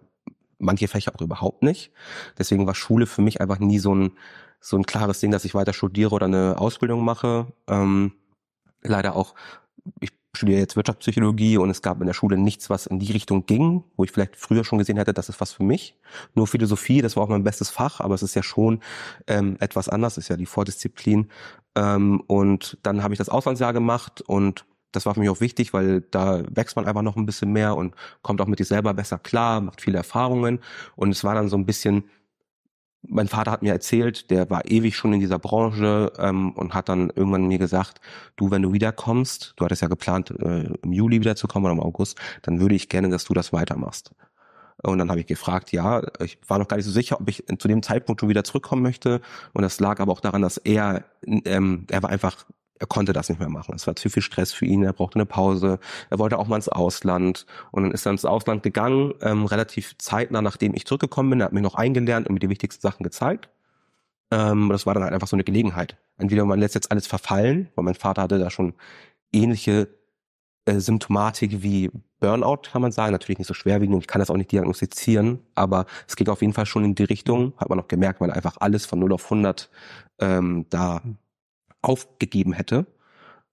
manche 0.60 0.88
Fächer 0.88 1.12
auch 1.14 1.20
überhaupt 1.20 1.62
nicht. 1.62 1.92
Deswegen 2.38 2.66
war 2.66 2.74
Schule 2.74 3.06
für 3.06 3.22
mich 3.22 3.40
einfach 3.40 3.58
nie 3.58 3.78
so 3.78 3.94
ein 3.94 4.12
so 4.60 4.76
ein 4.76 4.84
klares 4.84 5.20
Ding, 5.20 5.30
dass 5.30 5.44
ich 5.44 5.54
weiter 5.54 5.72
studiere 5.72 6.14
oder 6.14 6.26
eine 6.26 6.56
Ausbildung 6.58 7.04
mache. 7.04 7.46
Ähm, 7.66 8.12
leider 8.82 9.16
auch, 9.16 9.34
ich 10.00 10.10
studiere 10.36 10.60
jetzt 10.60 10.76
Wirtschaftspsychologie 10.76 11.56
und 11.56 11.70
es 11.70 11.82
gab 11.82 12.00
in 12.00 12.06
der 12.06 12.14
Schule 12.14 12.36
nichts, 12.36 12.70
was 12.70 12.86
in 12.86 13.00
die 13.00 13.10
Richtung 13.10 13.46
ging, 13.46 13.82
wo 13.96 14.04
ich 14.04 14.12
vielleicht 14.12 14.36
früher 14.36 14.64
schon 14.64 14.78
gesehen 14.78 14.96
hätte, 14.96 15.12
das 15.12 15.28
ist 15.28 15.40
was 15.40 15.52
für 15.52 15.64
mich. 15.64 15.96
Nur 16.34 16.46
Philosophie, 16.46 17.02
das 17.02 17.16
war 17.16 17.24
auch 17.24 17.28
mein 17.28 17.42
bestes 17.42 17.70
Fach, 17.70 18.00
aber 18.00 18.14
es 18.14 18.22
ist 18.22 18.36
ja 18.36 18.42
schon 18.42 18.80
ähm, 19.26 19.56
etwas 19.60 19.88
anders, 19.88 20.18
ist 20.18 20.28
ja 20.28 20.36
die 20.36 20.46
Vordisziplin. 20.46 21.30
Ähm, 21.74 22.20
und 22.26 22.78
dann 22.82 23.02
habe 23.02 23.14
ich 23.14 23.18
das 23.18 23.28
Auslandsjahr 23.28 23.72
gemacht 23.72 24.20
und 24.20 24.66
das 24.92 25.06
war 25.06 25.14
für 25.14 25.20
mich 25.20 25.28
auch 25.28 25.40
wichtig, 25.40 25.72
weil 25.72 26.02
da 26.10 26.42
wächst 26.50 26.76
man 26.76 26.86
einfach 26.86 27.02
noch 27.02 27.16
ein 27.16 27.26
bisschen 27.26 27.52
mehr 27.52 27.76
und 27.76 27.94
kommt 28.22 28.40
auch 28.40 28.46
mit 28.46 28.58
sich 28.58 28.68
selber 28.68 28.94
besser 28.94 29.18
klar, 29.18 29.60
macht 29.60 29.80
viele 29.80 29.98
Erfahrungen. 29.98 30.60
Und 30.96 31.10
es 31.10 31.24
war 31.24 31.34
dann 31.34 31.48
so 31.48 31.56
ein 31.56 31.66
bisschen, 31.66 32.04
mein 33.02 33.28
Vater 33.28 33.50
hat 33.50 33.62
mir 33.62 33.72
erzählt, 33.72 34.30
der 34.30 34.50
war 34.50 34.66
ewig 34.70 34.96
schon 34.96 35.12
in 35.12 35.20
dieser 35.20 35.38
Branche 35.38 36.12
ähm, 36.18 36.52
und 36.52 36.74
hat 36.74 36.88
dann 36.88 37.10
irgendwann 37.14 37.46
mir 37.46 37.58
gesagt, 37.58 38.00
du, 38.36 38.50
wenn 38.50 38.62
du 38.62 38.72
wiederkommst, 38.72 39.54
du 39.56 39.64
hattest 39.64 39.82
ja 39.82 39.88
geplant, 39.88 40.30
äh, 40.30 40.72
im 40.82 40.92
Juli 40.92 41.20
wiederzukommen 41.20 41.70
oder 41.70 41.80
im 41.80 41.86
August, 41.86 42.18
dann 42.42 42.60
würde 42.60 42.74
ich 42.74 42.88
gerne, 42.88 43.08
dass 43.08 43.24
du 43.24 43.34
das 43.34 43.52
weitermachst. 43.52 44.12
Und 44.82 44.98
dann 44.98 45.10
habe 45.10 45.20
ich 45.20 45.26
gefragt, 45.26 45.72
ja, 45.72 46.02
ich 46.20 46.38
war 46.46 46.58
noch 46.58 46.68
gar 46.68 46.76
nicht 46.76 46.86
so 46.86 46.92
sicher, 46.92 47.20
ob 47.20 47.28
ich 47.28 47.44
zu 47.58 47.68
dem 47.68 47.82
Zeitpunkt 47.82 48.20
schon 48.20 48.30
wieder 48.30 48.44
zurückkommen 48.44 48.82
möchte. 48.82 49.20
Und 49.52 49.62
das 49.62 49.78
lag 49.78 50.00
aber 50.00 50.12
auch 50.12 50.20
daran, 50.20 50.42
dass 50.42 50.56
er, 50.56 51.04
ähm, 51.26 51.86
er 51.90 52.02
war 52.02 52.10
einfach, 52.10 52.46
er 52.80 52.86
konnte 52.86 53.12
das 53.12 53.28
nicht 53.28 53.38
mehr 53.38 53.50
machen. 53.50 53.74
Es 53.76 53.86
war 53.86 53.94
zu 53.94 54.08
viel 54.08 54.22
Stress 54.22 54.52
für 54.52 54.64
ihn, 54.64 54.82
er 54.82 54.94
brauchte 54.94 55.16
eine 55.16 55.26
Pause, 55.26 55.78
er 56.08 56.18
wollte 56.18 56.38
auch 56.38 56.48
mal 56.48 56.56
ins 56.56 56.70
Ausland. 56.70 57.46
Und 57.70 57.84
dann 57.84 57.92
ist 57.92 58.06
er 58.06 58.12
ins 58.12 58.24
Ausland 58.24 58.62
gegangen, 58.62 59.12
ähm, 59.20 59.44
relativ 59.44 59.96
zeitnah, 59.98 60.40
nachdem 60.40 60.74
ich 60.74 60.86
zurückgekommen 60.86 61.30
bin. 61.30 61.40
Er 61.40 61.46
hat 61.46 61.52
mich 61.52 61.62
noch 61.62 61.74
eingelernt 61.74 62.26
und 62.26 62.34
mir 62.34 62.40
die 62.40 62.48
wichtigsten 62.48 62.80
Sachen 62.80 63.04
gezeigt. 63.04 63.50
Ähm, 64.30 64.70
das 64.70 64.86
war 64.86 64.94
dann 64.94 65.02
halt 65.04 65.12
einfach 65.12 65.28
so 65.28 65.36
eine 65.36 65.44
Gelegenheit. 65.44 65.96
Entweder 66.16 66.46
man 66.46 66.58
lässt 66.58 66.74
jetzt 66.74 66.90
alles 66.90 67.06
verfallen, 67.06 67.68
weil 67.74 67.84
mein 67.84 67.94
Vater 67.94 68.22
hatte 68.22 68.38
da 68.38 68.50
schon 68.50 68.72
ähnliche 69.30 69.88
äh, 70.64 70.80
Symptomatik 70.80 71.62
wie 71.62 71.90
Burnout, 72.18 72.62
kann 72.72 72.80
man 72.80 72.92
sagen. 72.92 73.12
Natürlich 73.12 73.38
nicht 73.38 73.48
so 73.48 73.54
schwerwiegend 73.54 73.94
und 73.94 74.00
ich 74.00 74.06
kann 74.06 74.20
das 74.20 74.30
auch 74.30 74.36
nicht 74.38 74.52
diagnostizieren, 74.52 75.40
aber 75.54 75.84
es 76.08 76.16
ging 76.16 76.28
auf 76.28 76.40
jeden 76.40 76.54
Fall 76.54 76.66
schon 76.66 76.84
in 76.84 76.94
die 76.94 77.04
Richtung, 77.04 77.52
hat 77.58 77.68
man 77.68 77.78
auch 77.78 77.88
gemerkt, 77.88 78.22
weil 78.22 78.30
einfach 78.30 78.56
alles 78.60 78.86
von 78.86 79.00
0 79.00 79.12
auf 79.12 79.24
100 79.24 79.68
ähm, 80.18 80.64
da 80.70 81.02
aufgegeben 81.82 82.52
hätte. 82.52 82.86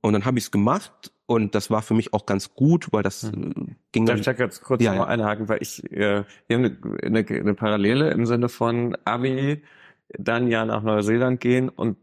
Und 0.01 0.13
dann 0.13 0.25
habe 0.25 0.37
ich 0.37 0.45
es 0.45 0.51
gemacht 0.51 1.11
und 1.25 1.55
das 1.55 1.69
war 1.69 1.81
für 1.81 1.93
mich 1.93 2.13
auch 2.13 2.25
ganz 2.25 2.53
gut, 2.53 2.93
weil 2.93 3.03
das 3.03 3.23
Mhm. 3.23 3.51
äh, 3.57 3.75
ging 3.91 4.05
Darf 4.05 4.19
ich 4.19 4.25
da 4.25 4.33
ganz 4.33 4.61
kurz 4.61 4.81
Ja, 4.83 4.91
noch 4.91 4.99
mal 4.99 5.03
ja. 5.05 5.09
einhaken, 5.09 5.49
weil 5.49 5.59
ich, 5.61 5.83
äh, 5.91 6.23
eine, 6.49 6.77
eine, 7.03 7.25
eine 7.27 7.53
Parallele 7.53 8.11
im 8.11 8.25
Sinne 8.25 8.47
von 8.49 8.95
Abi, 9.05 9.63
dann 10.17 10.47
ja 10.47 10.65
nach 10.65 10.83
Neuseeland 10.83 11.39
gehen 11.41 11.69
und 11.69 11.97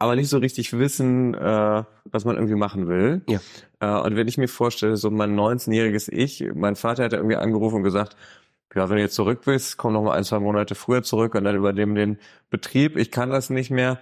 aber 0.00 0.14
nicht 0.14 0.28
so 0.28 0.38
richtig 0.38 0.78
wissen, 0.78 1.34
äh, 1.34 1.84
was 2.04 2.24
man 2.24 2.36
irgendwie 2.36 2.54
machen 2.54 2.86
will. 2.88 3.22
Ja. 3.28 3.40
Äh, 3.80 4.00
und 4.06 4.14
wenn 4.16 4.28
ich 4.28 4.38
mir 4.38 4.46
vorstelle, 4.48 4.96
so 4.96 5.10
mein 5.10 5.34
19-jähriges 5.34 6.08
Ich, 6.12 6.44
mein 6.54 6.76
Vater 6.76 7.04
hat 7.04 7.14
irgendwie 7.14 7.34
angerufen 7.36 7.76
und 7.76 7.82
gesagt, 7.82 8.16
ja, 8.74 8.88
wenn 8.88 8.96
du 8.96 9.02
jetzt 9.02 9.14
zurück 9.14 9.40
bist, 9.44 9.76
komm 9.76 9.94
noch 9.94 10.02
mal 10.02 10.12
ein, 10.16 10.22
zwei 10.24 10.38
Monate 10.38 10.74
früher 10.74 11.02
zurück 11.02 11.34
und 11.34 11.44
dann 11.44 11.56
übernehmen 11.56 11.94
den 11.94 12.18
Betrieb. 12.50 12.96
Ich 12.96 13.10
kann 13.10 13.30
das 13.30 13.50
nicht 13.50 13.70
mehr. 13.70 13.98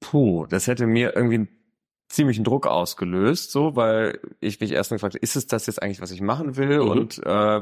Puh, 0.00 0.46
das 0.46 0.66
hätte 0.66 0.86
mir 0.86 1.16
irgendwie 1.16 1.36
einen 1.36 1.48
ziemlichen 2.08 2.44
Druck 2.44 2.66
ausgelöst, 2.66 3.50
so, 3.50 3.76
weil 3.76 4.18
ich 4.40 4.60
mich 4.60 4.72
erst 4.72 4.90
mal 4.90 4.96
gefragt 4.96 5.14
habe, 5.14 5.22
ist 5.22 5.36
es 5.36 5.46
das 5.46 5.66
jetzt 5.66 5.82
eigentlich, 5.82 6.00
was 6.00 6.10
ich 6.10 6.22
machen 6.22 6.56
will? 6.56 6.82
Mhm. 6.82 6.88
Und 6.88 7.18
äh, 7.24 7.60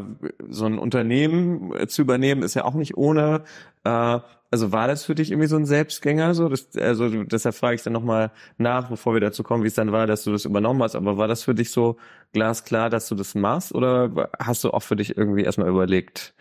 so 0.48 0.66
ein 0.66 0.78
Unternehmen 0.78 1.74
äh, 1.74 1.86
zu 1.88 2.02
übernehmen, 2.02 2.42
ist 2.42 2.54
ja 2.54 2.64
auch 2.64 2.74
nicht 2.74 2.96
ohne. 2.96 3.42
Äh, 3.84 4.20
also 4.50 4.70
war 4.70 4.86
das 4.86 5.04
für 5.04 5.16
dich 5.16 5.32
irgendwie 5.32 5.48
so 5.48 5.56
ein 5.56 5.66
Selbstgänger? 5.66 6.34
So, 6.34 6.48
das, 6.48 6.76
also 6.76 7.24
deshalb 7.24 7.56
frage 7.56 7.74
ich 7.74 7.82
dann 7.82 7.92
nochmal 7.92 8.30
nach, 8.56 8.88
bevor 8.88 9.14
wir 9.14 9.20
dazu 9.20 9.42
kommen, 9.42 9.64
wie 9.64 9.68
es 9.68 9.74
dann 9.74 9.90
war, 9.90 10.06
dass 10.06 10.22
du 10.22 10.30
das 10.30 10.44
übernommen 10.44 10.82
hast. 10.82 10.94
Aber 10.94 11.16
war 11.16 11.26
das 11.26 11.42
für 11.42 11.54
dich 11.54 11.70
so 11.72 11.96
glasklar, 12.32 12.88
dass 12.88 13.08
du 13.08 13.16
das 13.16 13.34
machst? 13.34 13.74
Oder 13.74 14.30
hast 14.38 14.62
du 14.62 14.70
auch 14.70 14.82
für 14.82 14.96
dich 14.96 15.16
irgendwie 15.16 15.42
erstmal 15.42 15.68
überlegt, 15.68 16.34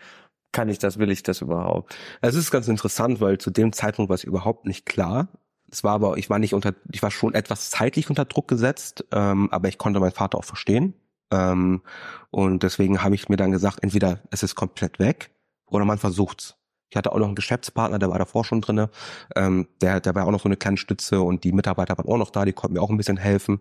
kann 0.52 0.68
ich 0.68 0.78
das, 0.78 0.98
will 0.98 1.10
ich 1.10 1.24
das 1.24 1.40
überhaupt? 1.42 1.96
Es 2.20 2.36
ist 2.36 2.52
ganz 2.52 2.68
interessant, 2.68 3.20
weil 3.20 3.38
zu 3.38 3.50
dem 3.50 3.72
Zeitpunkt 3.72 4.08
war 4.08 4.14
es 4.14 4.24
überhaupt 4.24 4.66
nicht 4.66 4.86
klar. 4.86 5.28
Es 5.70 5.84
war 5.84 5.94
aber, 5.94 6.16
ich 6.16 6.30
war 6.30 6.38
nicht 6.38 6.54
unter, 6.54 6.74
ich 6.92 7.02
war 7.02 7.10
schon 7.10 7.34
etwas 7.34 7.70
zeitlich 7.70 8.08
unter 8.08 8.24
Druck 8.24 8.48
gesetzt, 8.48 9.04
ähm, 9.12 9.48
aber 9.50 9.68
ich 9.68 9.78
konnte 9.78 10.00
meinen 10.00 10.12
Vater 10.12 10.38
auch 10.38 10.44
verstehen. 10.44 10.94
Ähm, 11.30 11.82
und 12.30 12.62
deswegen 12.62 13.02
habe 13.02 13.14
ich 13.14 13.28
mir 13.28 13.36
dann 13.36 13.50
gesagt, 13.50 13.82
entweder 13.82 14.20
es 14.30 14.42
ist 14.42 14.54
komplett 14.54 14.98
weg 14.98 15.30
oder 15.66 15.84
man 15.84 15.98
versucht's. 15.98 16.56
Ich 16.88 16.96
hatte 16.96 17.12
auch 17.12 17.18
noch 17.18 17.26
einen 17.26 17.34
Geschäftspartner, 17.34 17.98
der 17.98 18.10
war 18.10 18.18
davor 18.18 18.44
schon 18.44 18.60
drinne. 18.60 18.90
Ähm, 19.34 19.66
der, 19.80 20.00
der 20.00 20.14
war 20.14 20.26
auch 20.26 20.30
noch 20.30 20.40
so 20.40 20.48
eine 20.48 20.56
kleine 20.56 20.76
Stütze 20.76 21.20
und 21.20 21.42
die 21.42 21.52
Mitarbeiter 21.52 21.98
waren 21.98 22.08
auch 22.08 22.16
noch 22.16 22.30
da, 22.30 22.44
die 22.44 22.52
konnten 22.52 22.74
mir 22.74 22.80
auch 22.80 22.90
ein 22.90 22.96
bisschen 22.96 23.16
helfen. 23.16 23.60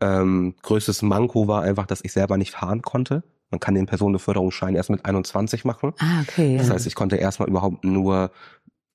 Ähm, 0.00 0.54
größtes 0.62 1.02
Manko 1.02 1.48
war 1.48 1.62
einfach, 1.62 1.86
dass 1.86 2.04
ich 2.04 2.12
selber 2.12 2.36
nicht 2.36 2.52
fahren 2.52 2.82
konnte. 2.82 3.24
Man 3.50 3.60
kann 3.60 3.74
den 3.74 3.86
Personenbeförderungsschein 3.86 4.74
erst 4.74 4.90
mit 4.90 5.04
21 5.04 5.64
machen. 5.64 5.92
Ah, 5.98 6.22
okay. 6.22 6.56
Das 6.56 6.68
ja. 6.68 6.74
heißt, 6.74 6.86
ich 6.86 6.94
konnte 6.94 7.16
erstmal 7.16 7.48
überhaupt 7.48 7.84
nur 7.84 8.30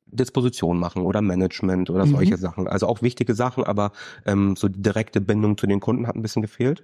Disposition 0.07 0.79
machen 0.79 1.03
oder 1.03 1.21
Management 1.21 1.89
oder 1.89 2.05
Mhm. 2.05 2.11
solche 2.11 2.37
Sachen. 2.37 2.67
Also 2.67 2.87
auch 2.87 3.01
wichtige 3.01 3.33
Sachen, 3.35 3.63
aber 3.63 3.91
ähm, 4.25 4.55
so 4.55 4.67
die 4.67 4.81
direkte 4.81 5.21
Bindung 5.21 5.57
zu 5.57 5.67
den 5.67 5.79
Kunden 5.79 6.07
hat 6.07 6.15
ein 6.15 6.21
bisschen 6.21 6.41
gefehlt. 6.41 6.83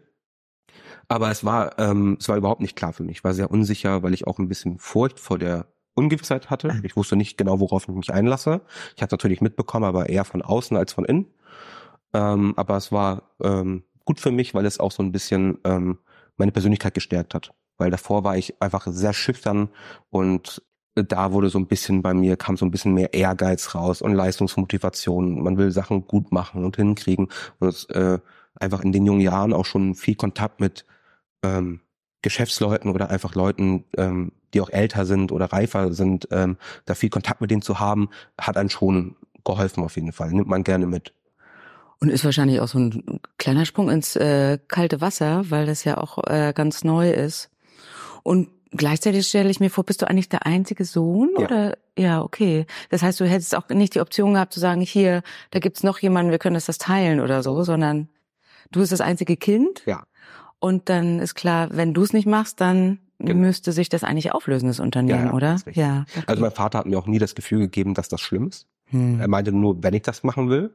Aber 1.08 1.30
es 1.32 1.44
war, 1.44 1.77
ähm, 1.80 2.18
es 2.20 2.30
war 2.30 2.38
überhaupt 2.38 2.62
nicht 2.62 2.75
klar 2.75 2.94
für 2.94 3.03
mich. 3.03 3.18
Ich 3.18 3.24
war 3.24 3.34
sehr 3.34 3.51
unsicher, 3.51 4.03
weil 4.03 4.13
ich 4.13 4.25
auch 4.27 4.39
ein 4.39 4.48
bisschen 4.48 4.80
Furcht 4.80 5.20
vor 5.20 5.38
der 5.38 5.68
Ungewissheit 5.96 6.50
hatte. 6.50 6.80
Ich 6.84 6.96
wusste 6.96 7.15
nicht 7.15 7.38
genau, 7.38 7.60
worauf 7.60 7.84
ich 7.88 7.94
mich 7.94 8.12
einlasse. 8.13 8.62
Ich 8.96 9.01
hatte 9.03 9.13
natürlich 9.13 9.42
mitbekommen, 9.42 9.86
aber 9.86 10.10
eher 10.10 10.25
von 10.25 10.42
außen 10.42 10.75
als 10.77 10.94
von 10.94 11.06
innen. 11.06 11.27
Ähm, 12.13 12.53
aber 12.58 12.77
es 12.77 12.92
war 12.92 13.32
ähm, 13.44 13.84
gut 14.06 14.20
für 14.20 14.32
mich, 14.32 14.53
weil 14.53 14.65
es 14.65 14.80
auch 14.80 14.92
so 14.92 15.03
ein 15.03 15.12
bisschen 15.12 15.60
ähm, 15.63 16.00
meine 16.38 16.51
Persönlichkeit 16.51 16.94
gestärkt 16.94 17.34
hat. 17.34 17.53
Weil 17.77 17.92
davor 17.92 18.24
war 18.24 18.38
ich 18.38 18.62
einfach 18.62 18.88
sehr 18.88 19.13
schüchtern 19.13 19.70
und 20.10 20.62
da 20.96 21.32
wurde 21.32 21.50
so 21.50 21.58
ein 21.58 21.68
bisschen 21.68 22.02
bei 22.02 22.14
mir, 22.14 22.38
kam 22.38 22.58
so 22.58 22.66
ein 22.66 22.72
bisschen 22.72 22.94
mehr 22.94 23.14
Ehrgeiz 23.14 23.74
raus 23.74 24.02
und 24.02 24.14
Leistungsmotivation. 24.14 25.42
Man 25.42 25.58
will 25.58 25.72
Sachen 25.72 26.06
gut 26.08 26.32
machen 26.32 26.64
und 26.64 26.76
hinkriegen. 26.76 27.30
Und 27.60 27.68
es, 27.68 27.86
äh, 27.86 28.20
einfach 28.56 28.82
in 28.82 28.92
den 28.92 29.06
jungen 29.06 29.22
Jahren 29.22 29.54
auch 29.54 29.66
schon 29.66 29.96
viel 29.96 30.16
Kontakt 30.16 30.60
mit 30.60 30.86
ähm, 31.44 31.82
Geschäftsleuten 32.22 32.92
oder 32.92 33.10
einfach 33.10 33.36
Leuten, 33.36 33.86
ähm, 33.98 34.32
die 34.54 34.62
auch 34.62 34.70
älter 34.70 35.06
sind 35.06 35.32
oder 35.32 35.48
reifer 35.48 35.94
sind, 35.94 36.28
ähm, 36.32 36.58
da 36.86 36.94
viel 36.94 37.10
Kontakt 37.10 37.42
mit 37.42 37.52
denen 37.52 37.62
zu 37.62 37.80
haben, 37.80 38.10
hat 38.40 38.58
einen 38.58 38.70
schon 38.70 39.16
geholfen 39.44 39.84
auf 39.84 39.96
jeden 39.96 40.12
Fall. 40.12 40.32
Nimmt 40.32 40.48
man 40.48 40.64
gerne 40.64 40.86
mit. 40.86 41.14
Und 42.00 42.10
ist 42.10 42.26
wahrscheinlich 42.26 42.60
auch 42.60 42.68
so 42.68 42.80
ein 42.80 43.20
kleiner 43.38 43.66
Sprung 43.66 43.90
ins 43.90 44.16
äh, 44.16 44.60
kalte 44.68 45.02
Wasser, 45.02 45.50
weil 45.50 45.66
das 45.66 45.84
ja 45.84 45.98
auch 45.98 46.20
äh, 46.28 46.54
ganz 46.54 46.84
neu 46.84 47.12
ist. 47.12 47.50
Und 48.24 48.50
gleichzeitig 48.75 49.27
stelle 49.27 49.50
ich 49.50 49.60
mir 49.60 49.70
vor, 49.70 49.84
bist 49.84 50.01
du 50.01 50.10
eigentlich 50.10 50.30
der 50.30 50.46
einzige 50.46 50.86
Sohn 50.86 51.30
Ja. 51.38 51.46
oder? 51.46 51.77
Ja, 51.98 52.22
okay. 52.22 52.65
Das 52.89 53.01
heißt, 53.03 53.20
du 53.20 53.25
hättest 53.27 53.56
auch 53.56 53.70
nicht 53.70 53.96
die 53.96 54.01
Option 54.01 54.34
gehabt 54.34 54.53
zu 54.53 54.60
sagen, 54.60 54.82
hier, 54.82 55.22
da 55.51 55.60
gibt's 55.60 55.84
noch 55.84 56.00
jemanden, 56.00 56.32
wir 56.32 56.39
können 56.39 56.56
das, 56.56 56.65
das 56.65 56.77
teilen 56.80 57.20
oder 57.20 57.44
so, 57.44 57.63
sondern 57.63 58.10
du 58.72 58.80
bist 58.80 58.92
das 58.92 59.01
einzige 59.01 59.38
Kind. 59.38 59.84
Ja. 59.86 60.03
Und 60.60 60.89
dann 60.89 61.20
ist 61.20 61.36
klar, 61.36 61.70
wenn 61.72 61.94
du 61.94 62.03
es 62.03 62.13
nicht 62.13 62.25
machst, 62.27 62.60
dann 62.62 63.00
Genau. 63.20 63.39
müsste 63.39 63.72
sich 63.72 63.88
das 63.89 64.03
eigentlich 64.03 64.34
auflösen, 64.34 64.68
das 64.68 64.80
Unternehmen, 64.82 65.20
Ja, 65.20 65.25
ja, 65.27 65.34
oder? 65.34 65.58
Ja. 65.72 66.06
Also 66.25 66.42
mein 66.42 66.51
Vater 66.51 66.80
hat 66.80 66.88
mir 66.88 66.98
auch 66.98 67.06
nie 67.08 67.20
das 67.20 67.36
Gefühl 67.36 67.60
gegeben, 67.60 67.94
dass 67.94 68.10
das 68.10 68.20
schlimm 68.20 68.48
ist. 68.50 68.68
hm. 68.88 69.22
Er 69.22 69.27
meinte 69.30 69.51
nur, 69.53 69.82
wenn 69.82 69.94
ich 69.94 70.01
das 70.01 70.24
machen 70.24 70.50
will, 70.50 70.74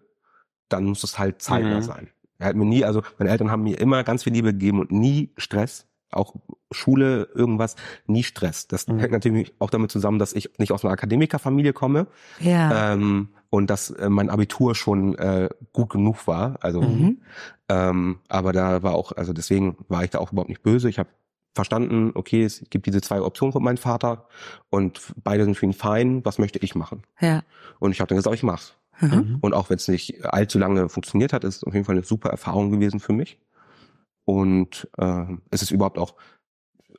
dann 0.71 0.85
muss 0.85 1.02
es 1.05 1.19
halt 1.19 1.43
zeitnah 1.43 1.78
Mhm. 1.78 1.83
sein. 1.83 2.09
Er 2.38 2.47
hat 2.49 2.57
mir 2.57 2.64
nie, 2.64 2.85
also 2.85 3.02
meine 3.19 3.31
Eltern 3.31 3.50
haben 3.50 3.64
mir 3.64 3.78
immer 3.78 4.02
ganz 4.05 4.23
viel 4.23 4.33
Liebe 4.33 4.52
gegeben 4.52 4.78
und 4.81 4.93
nie 4.93 5.31
Stress. 5.37 5.87
Auch 6.11 6.37
Schule, 6.71 7.29
irgendwas, 7.35 7.77
nie 8.07 8.23
Stress. 8.23 8.69
Das 8.69 8.87
Mhm. 8.89 8.99
hängt 8.99 9.13
natürlich 9.13 9.55
auch 9.59 9.71
damit 9.71 9.91
zusammen, 9.91 10.19
dass 10.19 10.33
ich 10.33 10.51
nicht 10.59 10.73
aus 10.73 10.85
einer 10.85 10.93
Akademikerfamilie 10.93 11.73
komme 11.73 12.07
ja. 12.41 12.93
ähm, 12.93 13.29
und 13.51 13.71
dass 13.71 13.91
äh, 13.91 14.09
mein 14.11 14.29
Abitur 14.31 14.75
schon 14.75 15.15
äh, 15.17 15.49
gut 15.73 15.91
genug 15.91 16.27
war. 16.27 16.57
Also, 16.61 16.83
Mhm. 16.83 17.19
ähm, 17.69 18.19
aber 18.29 18.53
da 18.53 18.83
war 18.83 18.95
auch, 18.95 19.13
also 19.13 19.33
deswegen 19.33 19.77
war 19.89 20.05
ich 20.05 20.11
da 20.11 20.19
auch 20.19 20.33
überhaupt 20.33 20.51
nicht 20.51 20.63
böse. 20.63 20.89
Ich 20.89 20.99
habe 20.99 21.09
verstanden, 21.55 22.13
okay, 22.15 22.45
es 22.45 22.65
gibt 22.71 22.87
diese 22.87 23.01
zwei 23.01 23.21
Optionen 23.21 23.53
von 23.53 23.63
meinem 23.65 23.79
Vater 23.79 24.27
und 24.71 25.01
beide 25.25 25.45
sind 25.45 25.57
für 25.57 25.67
ihn 25.67 25.73
fein. 25.73 26.25
Was 26.25 26.39
möchte 26.39 26.59
ich 26.61 26.75
machen? 26.75 27.03
Ja. 27.21 27.43
Und 27.81 27.91
ich 27.93 28.01
habe 28.01 28.09
dann 28.09 28.17
gesagt, 28.17 28.37
ich 28.37 28.43
mach's. 28.43 28.75
Mhm. 29.01 29.39
Und 29.41 29.55
auch 29.55 29.71
wenn 29.71 29.77
es 29.77 29.89
nicht 29.89 30.25
allzu 30.25 30.59
lange 30.59 30.89
funktioniert 30.89 31.33
hat, 31.33 31.45
ist 31.45 31.57
es 31.57 31.65
auf 31.65 31.73
jeden 31.73 31.85
Fall 31.87 31.95
eine 31.97 32.05
super 32.05 32.31
Erfahrung 32.31 32.71
gewesen 32.71 33.01
für 33.01 33.13
mich. 33.13 33.39
Und 34.25 34.89
äh, 34.99 35.25
es 35.51 35.63
ist 35.63 35.71
überhaupt 35.71 35.99
auch, 35.99 36.15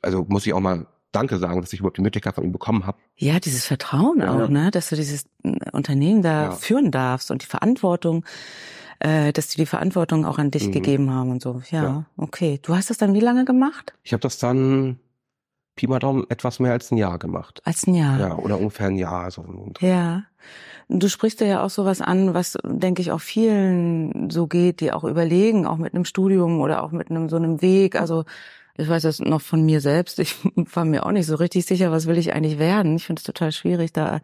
also 0.02 0.24
muss 0.28 0.46
ich 0.46 0.52
auch 0.52 0.60
mal 0.60 0.86
Danke 1.12 1.38
sagen, 1.38 1.60
dass 1.60 1.72
ich 1.72 1.80
überhaupt 1.80 1.96
die 1.96 2.02
Möglichkeit 2.02 2.36
von 2.36 2.44
ihm 2.44 2.52
bekommen 2.52 2.86
habe. 2.86 2.98
Ja, 3.16 3.40
dieses 3.40 3.66
Vertrauen 3.66 4.20
Ja. 4.20 4.44
auch, 4.44 4.48
ne, 4.48 4.70
dass 4.70 4.90
du 4.90 4.96
dieses 4.96 5.24
äh, 5.42 5.56
Unternehmen 5.72 6.22
da 6.22 6.42
Ja. 6.44 6.50
führen 6.52 6.92
darfst 6.92 7.30
und 7.32 7.42
die 7.42 7.46
Verantwortung, 7.46 8.24
äh, 9.00 9.32
dass 9.32 9.48
die 9.48 9.56
die 9.56 9.66
Verantwortung 9.66 10.24
auch 10.24 10.38
an 10.38 10.52
dich 10.52 10.68
Mhm. 10.68 10.72
gegeben 10.72 11.10
haben 11.12 11.30
und 11.30 11.42
so. 11.42 11.62
Ja, 11.70 11.82
Ja. 11.82 12.04
okay. 12.16 12.60
Du 12.62 12.76
hast 12.76 12.90
das 12.90 12.98
dann 12.98 13.12
wie 13.14 13.20
lange 13.20 13.44
gemacht? 13.44 13.92
Ich 14.04 14.12
habe 14.12 14.20
das 14.20 14.38
dann 14.38 15.00
Pi 15.74 15.86
mal 15.88 15.98
Daumen 15.98 16.26
etwas 16.28 16.60
mehr 16.60 16.72
als 16.72 16.90
ein 16.92 16.96
Jahr 16.98 17.18
gemacht. 17.18 17.60
Als 17.64 17.86
ein 17.86 17.94
Jahr. 17.94 18.20
Ja, 18.20 18.36
oder 18.36 18.58
ungefähr 18.58 18.86
ein 18.88 18.96
Jahr. 18.96 19.30
So. 19.30 19.44
Ja. 19.80 20.24
Du 20.88 21.08
sprichst 21.08 21.40
ja 21.40 21.64
auch 21.64 21.70
sowas 21.70 22.00
an, 22.00 22.34
was, 22.34 22.58
denke 22.64 23.00
ich, 23.02 23.10
auch 23.12 23.20
vielen 23.20 24.28
so 24.30 24.46
geht, 24.46 24.80
die 24.80 24.92
auch 24.92 25.04
überlegen, 25.04 25.66
auch 25.66 25.76
mit 25.76 25.94
einem 25.94 26.04
Studium 26.04 26.60
oder 26.60 26.82
auch 26.82 26.90
mit 26.92 27.10
einem 27.10 27.28
so 27.28 27.36
einem 27.36 27.62
Weg. 27.62 27.98
Also 27.98 28.24
ich 28.80 28.88
weiß 28.88 29.02
das 29.02 29.20
noch 29.20 29.40
von 29.40 29.62
mir 29.64 29.80
selbst. 29.80 30.18
Ich 30.18 30.36
war 30.74 30.84
mir 30.84 31.06
auch 31.06 31.12
nicht 31.12 31.26
so 31.26 31.36
richtig 31.36 31.66
sicher, 31.66 31.90
was 31.90 32.06
will 32.06 32.18
ich 32.18 32.32
eigentlich 32.32 32.58
werden. 32.58 32.96
Ich 32.96 33.06
finde 33.06 33.20
es 33.20 33.24
total 33.24 33.52
schwierig, 33.52 33.92
da 33.92 34.20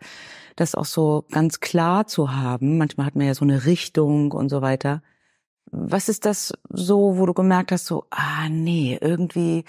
das 0.57 0.75
auch 0.75 0.87
so 0.87 1.25
ganz 1.31 1.61
klar 1.61 2.07
zu 2.07 2.35
haben. 2.35 2.79
Manchmal 2.79 3.07
hat 3.07 3.17
man 3.17 3.27
ja 3.27 3.35
so 3.35 3.45
eine 3.45 3.67
Richtung 3.67 4.33
und 4.33 4.49
so 4.49 4.63
weiter. 4.63 5.03
Was 5.71 6.09
ist 6.09 6.25
das 6.25 6.55
so, 6.71 7.19
wo 7.19 7.27
du 7.27 7.35
gemerkt 7.35 7.73
hast, 7.73 7.87
so, 7.87 8.05
ah 8.11 8.49
nee, 8.49 8.99
irgendwie 9.01 9.65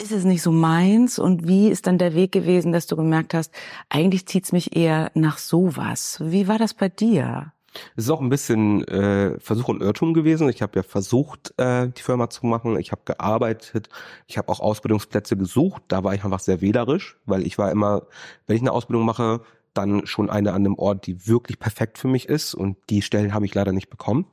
ist 0.00 0.12
es 0.12 0.24
nicht 0.24 0.42
so 0.42 0.50
meins 0.50 1.18
und 1.18 1.46
wie 1.46 1.68
ist 1.68 1.86
dann 1.86 1.98
der 1.98 2.14
Weg 2.14 2.32
gewesen, 2.32 2.72
dass 2.72 2.86
du 2.86 2.96
gemerkt 2.96 3.34
hast, 3.34 3.52
eigentlich 3.90 4.26
zieht's 4.26 4.52
mich 4.52 4.74
eher 4.74 5.10
nach 5.14 5.36
sowas. 5.36 6.18
Wie 6.24 6.48
war 6.48 6.58
das 6.58 6.72
bei 6.72 6.88
dir? 6.88 7.52
Es 7.96 8.04
ist 8.04 8.10
auch 8.10 8.20
ein 8.20 8.28
bisschen 8.28 8.86
äh, 8.88 9.38
Versuch 9.38 9.68
und 9.68 9.82
Irrtum 9.82 10.14
gewesen. 10.14 10.48
Ich 10.48 10.62
habe 10.62 10.72
ja 10.76 10.82
versucht, 10.82 11.54
äh, 11.58 11.88
die 11.88 12.02
Firma 12.02 12.28
zu 12.30 12.46
machen. 12.46 12.78
Ich 12.78 12.92
habe 12.92 13.02
gearbeitet. 13.04 13.88
Ich 14.26 14.38
habe 14.38 14.48
auch 14.48 14.60
Ausbildungsplätze 14.60 15.36
gesucht. 15.36 15.82
Da 15.88 16.02
war 16.02 16.14
ich 16.14 16.24
einfach 16.24 16.40
sehr 16.40 16.60
wählerisch, 16.60 17.18
weil 17.26 17.46
ich 17.46 17.58
war 17.58 17.70
immer, 17.70 18.02
wenn 18.46 18.56
ich 18.56 18.62
eine 18.62 18.72
Ausbildung 18.72 19.04
mache, 19.04 19.42
dann 19.74 20.06
schon 20.06 20.30
eine 20.30 20.50
an 20.50 20.66
einem 20.66 20.74
Ort, 20.74 21.06
die 21.06 21.28
wirklich 21.28 21.58
perfekt 21.58 21.98
für 21.98 22.08
mich 22.08 22.28
ist. 22.28 22.54
Und 22.54 22.76
die 22.90 23.02
Stellen 23.02 23.34
habe 23.34 23.46
ich 23.46 23.54
leider 23.54 23.72
nicht 23.72 23.90
bekommen. 23.90 24.26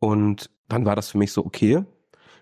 Und 0.00 0.50
dann 0.68 0.84
war 0.84 0.96
das 0.96 1.10
für 1.10 1.18
mich 1.18 1.32
so, 1.32 1.44
okay. 1.44 1.84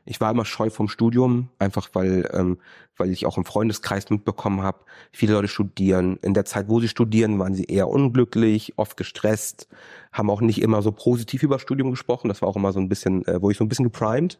Ich 0.06 0.20
war 0.20 0.30
immer 0.30 0.44
scheu 0.44 0.70
vom 0.70 0.88
Studium, 0.88 1.48
einfach 1.58 1.88
weil, 1.92 2.30
ähm, 2.32 2.58
weil 2.96 3.10
ich 3.10 3.26
auch 3.26 3.36
im 3.36 3.44
Freundeskreis 3.44 4.08
mitbekommen 4.08 4.62
habe, 4.62 4.84
viele 5.12 5.34
Leute 5.34 5.48
studieren. 5.48 6.16
In 6.22 6.32
der 6.32 6.44
Zeit, 6.44 6.68
wo 6.68 6.80
sie 6.80 6.88
studieren, 6.88 7.38
waren 7.40 7.54
sie 7.54 7.64
eher 7.64 7.88
unglücklich, 7.88 8.74
oft 8.76 8.96
gestresst, 8.96 9.68
haben 10.12 10.30
auch 10.30 10.40
nicht 10.40 10.62
immer 10.62 10.80
so 10.80 10.92
positiv 10.92 11.42
über 11.42 11.58
Studium 11.58 11.90
gesprochen. 11.90 12.28
Das 12.28 12.40
war 12.40 12.48
auch 12.48 12.56
immer 12.56 12.72
so 12.72 12.78
ein 12.78 12.88
bisschen, 12.88 13.26
äh, 13.26 13.42
wo 13.42 13.50
ich 13.50 13.58
so 13.58 13.64
ein 13.64 13.68
bisschen 13.68 13.84
geprimed. 13.84 14.38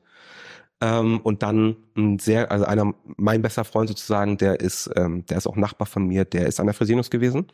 Ähm, 0.81 1.21
und 1.23 1.43
dann 1.43 1.77
ein 1.97 2.19
sehr, 2.19 2.53
also 2.53 2.65
einer, 2.65 2.95
mein 3.17 3.43
bester 3.43 3.65
Freund 3.65 3.89
sozusagen, 3.89 4.37
der 4.39 4.61
ist, 4.61 4.91
ähm, 4.95 5.27
der 5.27 5.39
ist 5.39 5.47
auch 5.47 5.57
Nachbar 5.57 5.87
von 5.87 6.07
mir, 6.07 6.25
der 6.25 6.47
ist 6.47 6.61
an 6.61 6.67
der 6.67 6.75
Fresenius 6.75 7.11
gewesen. 7.11 7.47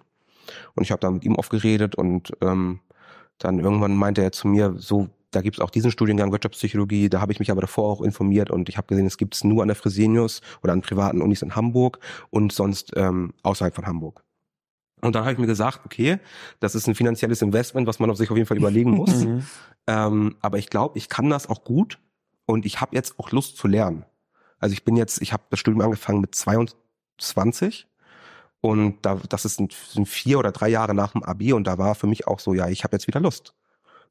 Und 0.75 0.83
ich 0.83 0.91
habe 0.91 1.01
da 1.01 1.11
mit 1.11 1.25
ihm 1.25 1.37
oft 1.37 1.51
geredet 1.51 1.95
und 1.95 2.33
ähm, 2.43 2.81
dann 3.39 3.59
irgendwann 3.59 3.97
meinte 3.97 4.23
er 4.23 4.33
zu 4.33 4.49
mir, 4.49 4.75
so, 4.77 5.09
da 5.33 5.41
gibt's 5.41 5.61
auch 5.61 5.71
diesen 5.71 5.91
Studiengang 5.91 6.31
Wirtschaftspsychologie, 6.31 7.09
da 7.09 7.21
habe 7.21 7.33
ich 7.33 7.41
mich 7.41 7.51
aber 7.51 7.63
davor 7.63 7.91
auch 7.91 8.03
informiert 8.03 8.51
und 8.51 8.69
ich 8.69 8.77
habe 8.77 8.87
gesehen, 8.87 9.07
es 9.07 9.17
gibt's 9.17 9.43
nur 9.45 9.63
an 9.63 9.69
der 9.69 9.75
Fresenius 9.75 10.43
oder 10.63 10.73
an 10.73 10.83
privaten 10.83 11.21
Unis 11.21 11.43
in 11.43 11.57
Hamburg 11.57 11.99
und 12.31 12.53
sonst 12.53 12.93
ähm, 12.97 13.35
außerhalb 13.43 13.75
von 13.75 13.87
Hamburg. 13.87 14.23
Und 15.01 15.17
dann 15.17 15.25
habe 15.25 15.33
ich 15.33 15.39
mir 15.39 15.47
gesagt, 15.47 15.81
okay, 15.85 16.21
das 16.61 16.75
ist 16.75 16.87
ein 16.87 16.95
finanzielles 16.95 17.43
Investment, 17.43 17.89
was 17.89 17.99
man 17.99 18.09
auf 18.11 18.17
sich 18.17 18.31
auf 18.31 18.37
jeden 18.37 18.47
Fall 18.47 18.59
überlegen 18.59 18.91
muss. 18.97 19.25
Mhm. 19.25 19.45
Ähm, 19.87 20.37
aber 20.41 20.59
ich 20.59 20.71
glaube, 20.71 20.97
ich 20.97 21.09
kann 21.09 21.29
das 21.29 21.49
auch 21.49 21.65
gut 21.65 21.99
und 22.47 22.65
ich 22.65 22.81
habe 22.81 22.95
jetzt 22.95 23.19
auch 23.19 23.33
Lust 23.33 23.57
zu 23.57 23.67
lernen. 23.67 24.05
Also 24.59 24.75
ich 24.75 24.85
bin 24.85 24.97
jetzt, 24.97 25.21
ich 25.21 25.33
habe 25.33 25.43
das 25.51 25.59
Studium 25.59 25.81
angefangen 25.81 26.21
mit 26.21 26.37
22 26.37 27.89
und 28.61 29.05
da, 29.05 29.19
das 29.29 29.45
ist, 29.45 29.57
sind 29.57 30.09
vier 30.09 30.39
oder 30.39 30.53
drei 30.53 30.69
Jahre 30.69 30.95
nach 30.95 31.13
dem 31.13 31.25
Abi 31.25 31.53
und 31.53 31.67
da 31.67 31.79
war 31.79 31.97
für 31.97 32.07
mich 32.07 32.29
auch 32.29 32.39
so, 32.39 32.55
ja, 32.55 32.69
ich 32.69 32.85
habe 32.85 32.95
jetzt 32.95 33.09
wieder 33.09 33.19
Lust. 33.19 33.55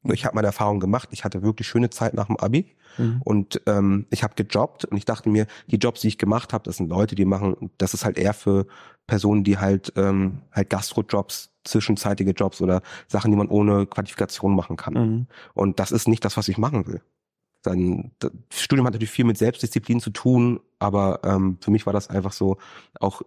Nur 0.02 0.14
Ich 0.14 0.24
habe 0.24 0.34
meine 0.34 0.46
Erfahrung 0.46 0.80
gemacht, 0.80 1.08
ich 1.12 1.24
hatte 1.24 1.42
wirklich 1.42 1.68
schöne 1.68 1.90
Zeit 1.90 2.14
nach 2.14 2.26
dem 2.26 2.36
Abi 2.36 2.74
Mhm. 2.98 3.22
und 3.24 3.62
ähm, 3.66 4.06
ich 4.10 4.22
habe 4.22 4.34
gejobbt 4.34 4.84
und 4.84 4.96
ich 4.96 5.04
dachte 5.04 5.28
mir, 5.28 5.46
die 5.66 5.76
Jobs, 5.76 6.02
die 6.02 6.08
ich 6.08 6.18
gemacht 6.18 6.52
habe, 6.52 6.64
das 6.64 6.76
sind 6.76 6.88
Leute, 6.88 7.14
die 7.14 7.24
machen, 7.24 7.70
das 7.78 7.94
ist 7.94 8.04
halt 8.04 8.18
eher 8.18 8.34
für 8.34 8.66
Personen, 9.06 9.44
die 9.44 9.58
halt 9.58 9.92
ähm, 9.96 10.42
halt 10.52 10.70
Gastrojobs, 10.70 11.50
zwischenzeitige 11.64 12.32
Jobs 12.32 12.60
oder 12.60 12.82
Sachen, 13.08 13.30
die 13.30 13.36
man 13.36 13.48
ohne 13.48 13.86
Qualifikation 13.86 14.54
machen 14.54 14.76
kann. 14.76 14.94
Mhm. 14.94 15.26
Und 15.54 15.80
das 15.80 15.92
ist 15.92 16.08
nicht 16.08 16.24
das, 16.24 16.36
was 16.36 16.48
ich 16.48 16.58
machen 16.58 16.86
will. 16.86 17.00
Dann, 17.62 18.10
das 18.18 18.32
Studium 18.50 18.86
hat 18.86 18.94
natürlich 18.94 19.10
viel 19.10 19.24
mit 19.24 19.38
Selbstdisziplin 19.38 20.00
zu 20.00 20.10
tun, 20.10 20.60
aber 20.78 21.20
ähm, 21.24 21.58
für 21.60 21.70
mich 21.70 21.86
war 21.86 21.92
das 21.92 22.10
einfach 22.10 22.32
so, 22.32 22.58
auch 22.98 23.22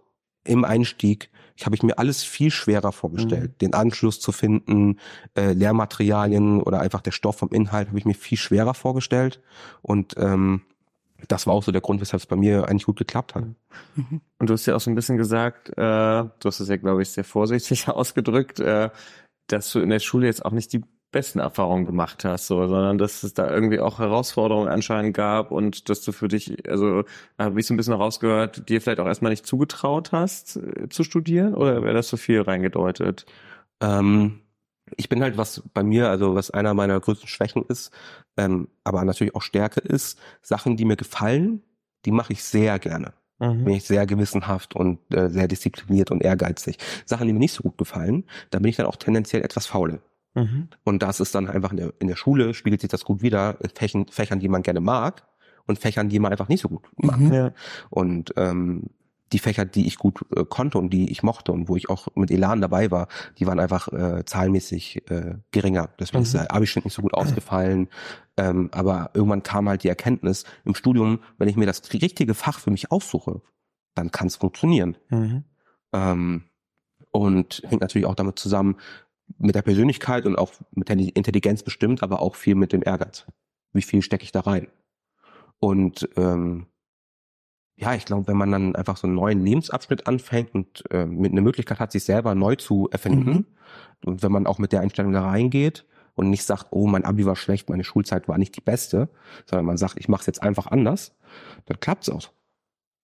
im 0.46 0.64
Einstieg, 0.64 1.30
ich 1.56 1.64
habe 1.64 1.74
ich 1.74 1.82
mir 1.82 1.98
alles 1.98 2.22
viel 2.22 2.50
schwerer 2.50 2.92
vorgestellt. 2.92 3.60
Den 3.62 3.72
Anschluss 3.72 4.20
zu 4.20 4.30
finden, 4.30 4.98
äh, 5.34 5.52
Lehrmaterialien 5.52 6.60
oder 6.60 6.80
einfach 6.80 7.00
der 7.00 7.12
Stoff 7.12 7.38
vom 7.38 7.48
Inhalt 7.50 7.88
habe 7.88 7.98
ich 7.98 8.04
mir 8.04 8.14
viel 8.14 8.36
schwerer 8.36 8.74
vorgestellt. 8.74 9.40
Und 9.80 10.14
ähm, 10.18 10.62
das 11.28 11.46
war 11.46 11.54
auch 11.54 11.62
so 11.62 11.72
der 11.72 11.80
Grund, 11.80 12.00
weshalb 12.02 12.20
es 12.20 12.26
bei 12.26 12.36
mir 12.36 12.68
eigentlich 12.68 12.84
gut 12.84 12.98
geklappt 12.98 13.34
hat. 13.34 13.44
Mhm. 13.94 14.20
Und 14.38 14.50
du 14.50 14.52
hast 14.52 14.66
ja 14.66 14.76
auch 14.76 14.80
so 14.80 14.90
ein 14.90 14.94
bisschen 14.94 15.16
gesagt, 15.16 15.70
äh, 15.70 15.72
du 15.76 16.44
hast 16.44 16.60
es 16.60 16.68
ja, 16.68 16.76
glaube 16.76 17.02
ich, 17.02 17.10
sehr 17.10 17.24
vorsichtig 17.24 17.88
ausgedrückt, 17.88 18.60
äh, 18.60 18.90
dass 19.46 19.72
du 19.72 19.80
in 19.80 19.88
der 19.88 20.00
Schule 20.00 20.26
jetzt 20.26 20.44
auch 20.44 20.50
nicht 20.50 20.72
die 20.74 20.82
besten 21.12 21.38
Erfahrungen 21.38 21.86
gemacht 21.86 22.24
hast, 22.24 22.46
so, 22.46 22.66
sondern 22.66 22.98
dass 22.98 23.22
es 23.22 23.32
da 23.34 23.50
irgendwie 23.50 23.80
auch 23.80 23.98
Herausforderungen 23.98 24.68
anscheinend 24.68 25.14
gab 25.16 25.50
und 25.50 25.88
dass 25.88 26.02
du 26.02 26.12
für 26.12 26.28
dich, 26.28 26.68
also 26.68 27.04
habe 27.38 27.58
ich 27.60 27.66
so 27.66 27.74
ein 27.74 27.76
bisschen 27.76 27.94
rausgehört, 27.94 28.68
dir 28.68 28.80
vielleicht 28.80 29.00
auch 29.00 29.06
erstmal 29.06 29.30
nicht 29.30 29.46
zugetraut 29.46 30.12
hast, 30.12 30.56
äh, 30.56 30.88
zu 30.88 31.04
studieren 31.04 31.54
oder 31.54 31.82
wäre 31.82 31.94
das 31.94 32.08
zu 32.08 32.16
viel 32.16 32.42
reingedeutet? 32.42 33.24
Ähm, 33.80 34.40
ich 34.96 35.08
bin 35.08 35.22
halt, 35.22 35.36
was 35.36 35.62
bei 35.74 35.82
mir, 35.82 36.08
also 36.10 36.34
was 36.34 36.50
einer 36.50 36.74
meiner 36.74 37.00
größten 37.00 37.28
Schwächen 37.28 37.64
ist, 37.68 37.92
ähm, 38.36 38.68
aber 38.84 39.04
natürlich 39.04 39.34
auch 39.34 39.42
Stärke 39.42 39.80
ist, 39.80 40.18
Sachen, 40.42 40.76
die 40.76 40.84
mir 40.84 40.96
gefallen, 40.96 41.62
die 42.04 42.12
mache 42.12 42.32
ich 42.32 42.44
sehr 42.44 42.78
gerne. 42.78 43.12
Bin 43.64 43.74
Mhm. 43.74 43.74
ich 43.74 43.84
sehr 43.84 44.06
gewissenhaft 44.06 44.76
und 44.76 44.98
äh, 45.14 45.28
sehr 45.28 45.48
diszipliniert 45.48 46.10
und 46.10 46.22
ehrgeizig. 46.22 46.78
Sachen, 47.04 47.26
die 47.26 47.32
mir 47.32 47.40
nicht 47.40 47.52
so 47.52 47.62
gut 47.62 47.78
gefallen, 47.78 48.24
da 48.50 48.58
bin 48.60 48.68
ich 48.70 48.76
dann 48.76 48.86
auch 48.86 48.96
tendenziell 48.96 49.42
etwas 49.42 49.66
faul. 49.66 50.00
Mhm. 50.36 50.68
Und 50.84 51.02
das 51.02 51.18
ist 51.18 51.34
dann 51.34 51.48
einfach 51.48 51.72
in 51.72 51.78
der, 51.78 51.92
in 51.98 52.06
der 52.06 52.16
Schule, 52.16 52.54
spiegelt 52.54 52.80
sich 52.82 52.90
das 52.90 53.04
gut 53.04 53.22
wieder, 53.22 53.56
in 53.60 53.70
Fächen, 53.70 54.06
Fächern, 54.06 54.38
die 54.38 54.48
man 54.48 54.62
gerne 54.62 54.80
mag 54.80 55.26
und 55.66 55.78
Fächern, 55.78 56.08
die 56.08 56.18
man 56.18 56.30
einfach 56.30 56.48
nicht 56.48 56.60
so 56.60 56.68
gut 56.68 56.86
mag. 56.98 57.18
Mhm. 57.18 57.32
Ja. 57.32 57.52
Und 57.90 58.32
ähm, 58.36 58.90
die 59.32 59.38
Fächer, 59.40 59.64
die 59.64 59.86
ich 59.86 59.98
gut 59.98 60.20
äh, 60.36 60.44
konnte 60.44 60.78
und 60.78 60.90
die 60.90 61.10
ich 61.10 61.22
mochte 61.22 61.50
und 61.50 61.68
wo 61.68 61.74
ich 61.74 61.88
auch 61.88 62.06
mit 62.14 62.30
Elan 62.30 62.60
dabei 62.60 62.90
war, 62.90 63.08
die 63.38 63.46
waren 63.46 63.58
einfach 63.58 63.88
äh, 63.92 64.24
zahlenmäßig 64.24 65.10
äh, 65.10 65.38
geringer. 65.50 65.88
Deswegen 65.98 66.22
ist 66.22 66.34
Mhm. 66.34 66.38
der 66.38 66.52
Abischnitt 66.52 66.84
nicht 66.84 66.94
so 66.94 67.02
gut 67.02 67.14
ausgefallen. 67.14 67.88
Ähm, 68.36 68.68
aber 68.72 69.10
irgendwann 69.14 69.42
kam 69.42 69.68
halt 69.68 69.82
die 69.82 69.88
Erkenntnis 69.88 70.44
im 70.64 70.74
Studium, 70.74 71.20
wenn 71.38 71.48
ich 71.48 71.56
mir 71.56 71.66
das 71.66 71.82
richtige 71.92 72.34
Fach 72.34 72.60
für 72.60 72.70
mich 72.70 72.92
aussuche, 72.92 73.40
dann 73.94 74.12
kann 74.12 74.28
es 74.28 74.36
funktionieren. 74.36 74.96
Mhm. 75.08 75.44
Ähm, 75.92 76.44
und 77.10 77.62
hängt 77.66 77.80
natürlich 77.80 78.06
auch 78.06 78.14
damit 78.14 78.38
zusammen 78.38 78.76
mit 79.38 79.54
der 79.54 79.62
Persönlichkeit 79.62 80.26
und 80.26 80.36
auch 80.36 80.52
mit 80.72 80.88
der 80.88 80.96
Intelligenz 80.98 81.62
bestimmt, 81.62 82.02
aber 82.02 82.20
auch 82.22 82.34
viel 82.36 82.54
mit 82.54 82.72
dem 82.72 82.82
Ehrgeiz. 82.84 83.26
Wie 83.72 83.82
viel 83.82 84.02
stecke 84.02 84.24
ich 84.24 84.32
da 84.32 84.40
rein? 84.40 84.68
Und 85.58 86.08
ähm, 86.16 86.66
ja, 87.76 87.94
ich 87.94 88.04
glaube, 88.06 88.26
wenn 88.28 88.36
man 88.36 88.50
dann 88.52 88.74
einfach 88.76 88.96
so 88.96 89.06
einen 89.06 89.16
neuen 89.16 89.44
Lebensabschnitt 89.44 90.06
anfängt 90.06 90.54
und 90.54 90.84
äh, 90.90 91.04
mit 91.04 91.32
einer 91.32 91.42
Möglichkeit 91.42 91.78
hat, 91.78 91.92
sich 91.92 92.04
selber 92.04 92.34
neu 92.34 92.56
zu 92.56 92.88
erfinden, 92.90 93.30
Mhm. 93.30 93.46
und 94.04 94.22
wenn 94.22 94.32
man 94.32 94.46
auch 94.46 94.58
mit 94.58 94.72
der 94.72 94.80
Einstellung 94.80 95.12
da 95.12 95.26
reingeht 95.28 95.84
und 96.14 96.30
nicht 96.30 96.44
sagt, 96.44 96.68
oh, 96.70 96.86
mein 96.86 97.04
Abi 97.04 97.26
war 97.26 97.36
schlecht, 97.36 97.68
meine 97.68 97.84
Schulzeit 97.84 98.28
war 98.28 98.38
nicht 98.38 98.56
die 98.56 98.60
beste, 98.62 99.08
sondern 99.44 99.66
man 99.66 99.76
sagt, 99.76 99.96
ich 99.98 100.08
mache 100.08 100.20
es 100.20 100.26
jetzt 100.26 100.42
einfach 100.42 100.68
anders, 100.68 101.14
dann 101.66 101.78
klappt's 101.80 102.08
auch. 102.08 102.30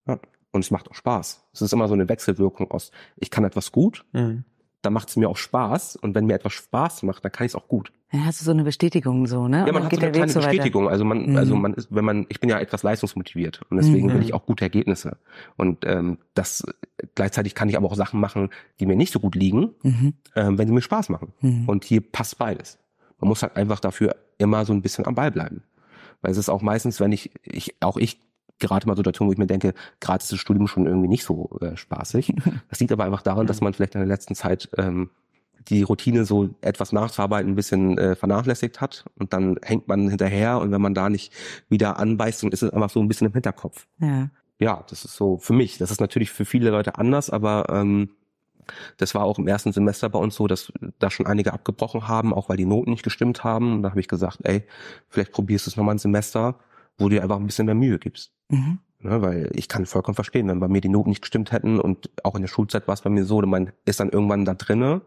Ja. 0.06 0.18
Und 0.52 0.60
es 0.60 0.70
macht 0.70 0.90
auch 0.90 0.94
Spaß. 0.94 1.48
Es 1.52 1.62
ist 1.62 1.72
immer 1.72 1.88
so 1.88 1.94
eine 1.94 2.08
Wechselwirkung 2.08 2.70
aus, 2.70 2.90
ich 3.16 3.30
kann 3.30 3.44
etwas 3.44 3.72
gut, 3.72 4.04
Mhm. 4.12 4.44
Dann 4.82 4.92
macht 4.92 5.08
es 5.08 5.16
mir 5.16 5.28
auch 5.28 5.36
Spaß 5.36 5.96
und 5.96 6.14
wenn 6.14 6.26
mir 6.26 6.34
etwas 6.34 6.52
Spaß 6.52 7.02
macht, 7.04 7.24
dann 7.24 7.32
kann 7.32 7.46
ich 7.46 7.52
es 7.52 7.56
auch 7.56 7.68
gut. 7.68 7.92
Ja, 8.12 8.24
hast 8.26 8.40
du 8.40 8.44
so 8.44 8.50
eine 8.50 8.64
Bestätigung 8.64 9.26
so, 9.26 9.48
ne? 9.48 9.58
Ja, 9.58 9.64
man 9.66 9.74
dann 9.74 9.84
hat 9.84 9.92
so 9.94 10.00
eine 10.00 10.12
kleine 10.12 10.28
so 10.32 10.40
weiter. 10.40 10.48
Bestätigung. 10.48 10.88
Also 10.88 11.04
man, 11.04 11.30
Mhm. 11.30 11.36
also 11.36 11.56
man 11.56 11.72
ist, 11.74 11.88
wenn 11.94 12.04
man, 12.04 12.26
ich 12.28 12.40
bin 12.40 12.50
ja 12.50 12.58
etwas 12.58 12.82
leistungsmotiviert 12.82 13.62
und 13.70 13.78
deswegen 13.78 14.08
Mhm. 14.08 14.14
will 14.14 14.22
ich 14.22 14.34
auch 14.34 14.44
gute 14.44 14.64
Ergebnisse. 14.64 15.16
Und 15.56 15.84
ähm, 15.86 16.18
das 16.34 16.62
gleichzeitig 17.14 17.54
kann 17.54 17.68
ich 17.70 17.76
aber 17.76 17.86
auch 17.86 17.94
Sachen 17.94 18.20
machen, 18.20 18.50
die 18.80 18.86
mir 18.86 18.96
nicht 18.96 19.12
so 19.12 19.20
gut 19.20 19.34
liegen, 19.34 19.70
Mhm. 19.82 20.12
ähm, 20.36 20.58
wenn 20.58 20.66
sie 20.68 20.74
mir 20.74 20.82
Spaß 20.82 21.08
machen. 21.08 21.32
Mhm. 21.40 21.68
Und 21.68 21.84
hier 21.84 22.00
passt 22.02 22.36
beides. 22.38 22.78
Man 23.18 23.28
muss 23.28 23.42
halt 23.42 23.56
einfach 23.56 23.80
dafür 23.80 24.16
immer 24.38 24.64
so 24.66 24.72
ein 24.72 24.82
bisschen 24.82 25.06
am 25.06 25.14
Ball 25.14 25.30
bleiben. 25.30 25.62
Weil 26.20 26.32
es 26.32 26.38
ist 26.38 26.48
auch 26.48 26.60
meistens, 26.62 27.00
wenn 27.00 27.12
ich, 27.12 27.30
ich 27.44 27.76
auch 27.80 27.96
ich 27.96 28.20
gerate 28.62 28.86
mal 28.86 28.96
Situationen, 28.96 29.28
wo 29.28 29.32
ich 29.32 29.38
mir 29.38 29.46
denke, 29.46 29.74
gerade 30.00 30.22
ist 30.22 30.32
das 30.32 30.38
Studium 30.38 30.66
schon 30.66 30.86
irgendwie 30.86 31.08
nicht 31.08 31.24
so 31.24 31.50
äh, 31.60 31.76
spaßig. 31.76 32.34
Das 32.70 32.80
liegt 32.80 32.92
aber 32.92 33.04
einfach 33.04 33.22
daran, 33.22 33.46
dass 33.46 33.60
man 33.60 33.74
vielleicht 33.74 33.94
in 33.94 34.00
der 34.00 34.08
letzten 34.08 34.34
Zeit 34.34 34.70
ähm, 34.78 35.10
die 35.68 35.82
Routine 35.82 36.24
so 36.24 36.48
etwas 36.62 36.92
nachzuarbeiten 36.92 37.52
ein 37.52 37.54
bisschen 37.54 37.98
äh, 37.98 38.14
vernachlässigt 38.14 38.80
hat 38.80 39.04
und 39.18 39.32
dann 39.32 39.58
hängt 39.62 39.88
man 39.88 40.08
hinterher 40.08 40.58
und 40.58 40.72
wenn 40.72 40.80
man 40.80 40.94
da 40.94 41.10
nicht 41.10 41.32
wieder 41.68 41.98
anbeißt, 41.98 42.42
dann 42.42 42.50
ist 42.50 42.62
es 42.62 42.70
einfach 42.70 42.90
so 42.90 43.00
ein 43.00 43.08
bisschen 43.08 43.26
im 43.26 43.32
Hinterkopf. 43.34 43.86
ja. 44.00 44.30
Ja, 44.58 44.84
das 44.88 45.04
ist 45.04 45.16
so 45.16 45.38
für 45.38 45.54
mich. 45.54 45.78
Das 45.78 45.90
ist 45.90 46.00
natürlich 46.00 46.30
für 46.30 46.44
viele 46.44 46.70
Leute 46.70 46.96
anders, 46.96 47.30
aber 47.30 47.66
ähm, 47.68 48.10
das 48.96 49.12
war 49.12 49.24
auch 49.24 49.40
im 49.40 49.48
ersten 49.48 49.72
Semester 49.72 50.08
bei 50.08 50.20
uns 50.20 50.36
so, 50.36 50.46
dass 50.46 50.72
da 51.00 51.10
schon 51.10 51.26
einige 51.26 51.52
abgebrochen 51.52 52.06
haben, 52.06 52.32
auch 52.32 52.48
weil 52.48 52.56
die 52.56 52.64
Noten 52.64 52.92
nicht 52.92 53.02
gestimmt 53.02 53.42
haben. 53.42 53.72
Und 53.72 53.82
da 53.82 53.90
habe 53.90 53.98
ich 53.98 54.06
gesagt, 54.06 54.38
ey, 54.44 54.62
vielleicht 55.08 55.32
probierst 55.32 55.66
du 55.66 55.70
es 55.70 55.76
nochmal 55.76 55.96
ein 55.96 55.98
Semester, 55.98 56.60
wo 56.98 57.08
du 57.08 57.16
dir 57.16 57.22
einfach 57.22 57.36
ein 57.36 57.46
bisschen 57.46 57.66
mehr 57.66 57.74
Mühe 57.74 57.98
gibst. 57.98 58.32
Mhm. 58.48 58.78
Ne, 59.00 59.20
weil 59.20 59.50
ich 59.54 59.66
kann 59.66 59.84
vollkommen 59.84 60.14
verstehen, 60.14 60.46
wenn 60.46 60.60
bei 60.60 60.68
mir 60.68 60.80
die 60.80 60.88
Noten 60.88 61.08
nicht 61.08 61.22
gestimmt 61.22 61.50
hätten 61.50 61.80
und 61.80 62.10
auch 62.22 62.36
in 62.36 62.42
der 62.42 62.48
Schulzeit 62.48 62.86
war 62.86 62.94
es 62.94 63.00
bei 63.00 63.10
mir 63.10 63.24
so, 63.24 63.42
man 63.42 63.72
ist 63.84 63.98
dann 63.98 64.10
irgendwann 64.10 64.44
da 64.44 64.54
drinne, 64.54 65.02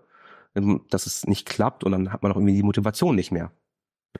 ähm, 0.54 0.82
dass 0.90 1.06
es 1.06 1.26
nicht 1.28 1.48
klappt 1.48 1.86
und 1.86 1.94
dann 1.94 2.12
hat 2.12 2.22
man 2.22 2.34
auch 2.34 2.36
irgendwie 2.36 2.56
die 2.56 2.64
Motivation 2.64 3.16
nicht 3.16 3.32
mehr. 3.32 3.52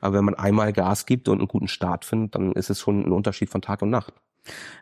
Aber 0.00 0.16
wenn 0.16 0.24
man 0.24 0.34
einmal 0.34 0.72
Gas 0.72 1.04
gibt 1.04 1.28
und 1.28 1.38
einen 1.38 1.48
guten 1.48 1.68
Start 1.68 2.06
findet, 2.06 2.34
dann 2.34 2.52
ist 2.52 2.70
es 2.70 2.80
schon 2.80 3.04
ein 3.04 3.12
Unterschied 3.12 3.50
von 3.50 3.60
Tag 3.60 3.82
und 3.82 3.90
Nacht. 3.90 4.14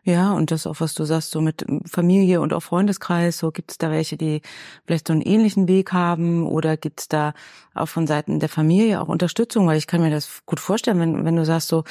Ja, 0.05 0.33
und 0.33 0.51
das 0.51 0.67
auch, 0.67 0.81
was 0.81 0.95
du 0.95 1.05
sagst, 1.05 1.31
so 1.31 1.41
mit 1.41 1.65
Familie 1.87 2.41
und 2.41 2.53
auch 2.53 2.63
Freundeskreis, 2.63 3.39
so 3.39 3.51
gibt's 3.51 3.79
da 3.79 3.91
welche, 3.91 4.17
die 4.17 4.43
vielleicht 4.87 5.09
so 5.09 5.13
einen 5.13 5.23
ähnlichen 5.23 5.67
Weg 5.69 5.93
haben 5.93 6.47
oder 6.47 6.77
gibt's 6.77 7.09
da 7.09 7.33
auch 7.75 7.89
von 7.89 8.07
Seiten 8.07 8.41
der 8.41 8.49
Familie 8.49 9.01
auch 9.01 9.09
Unterstützung? 9.09 9.67
Weil 9.67 9.79
ich 9.79 9.87
kann 9.87 10.03
mir 10.03 10.11
das 10.11 10.43
gut 10.47 10.61
vorstellen, 10.61 11.01
wenn, 11.01 11.25
wenn 11.25 11.37
du 11.37 11.45
sagst 11.45 11.69
so, 11.69 11.85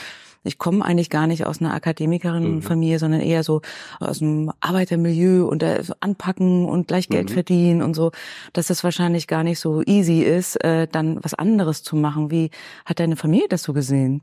ich 0.46 0.58
komme 0.58 0.84
eigentlich 0.84 1.10
gar 1.10 1.26
nicht 1.26 1.46
aus 1.46 1.62
einer 1.62 1.70
Mhm. 1.70 1.76
Akademikerinnenfamilie, 1.76 3.00
sondern 3.00 3.22
eher 3.22 3.44
so 3.44 3.62
aus 4.00 4.22
einem 4.22 4.52
Arbeitermilieu 4.60 5.46
und 5.48 5.62
da 5.62 5.78
anpacken 6.02 6.66
und 6.66 6.88
gleich 6.90 7.08
Geld 7.10 7.30
Mhm. 7.30 7.34
verdienen 7.34 7.82
und 7.82 7.94
so, 7.94 8.12
dass 8.52 8.70
es 8.70 8.84
wahrscheinlich 8.84 9.28
gar 9.28 9.44
nicht 9.44 9.60
so 9.60 9.82
easy 9.84 10.22
ist, 10.22 10.62
äh, 10.64 10.88
dann 10.88 11.24
was 11.24 11.34
anderes 11.34 11.82
zu 11.84 11.96
machen. 11.96 12.30
Wie 12.30 12.52
hat 12.86 13.00
deine 13.00 13.16
Familie 13.16 13.48
das 13.48 13.64
so 13.64 13.72
gesehen? 13.74 14.22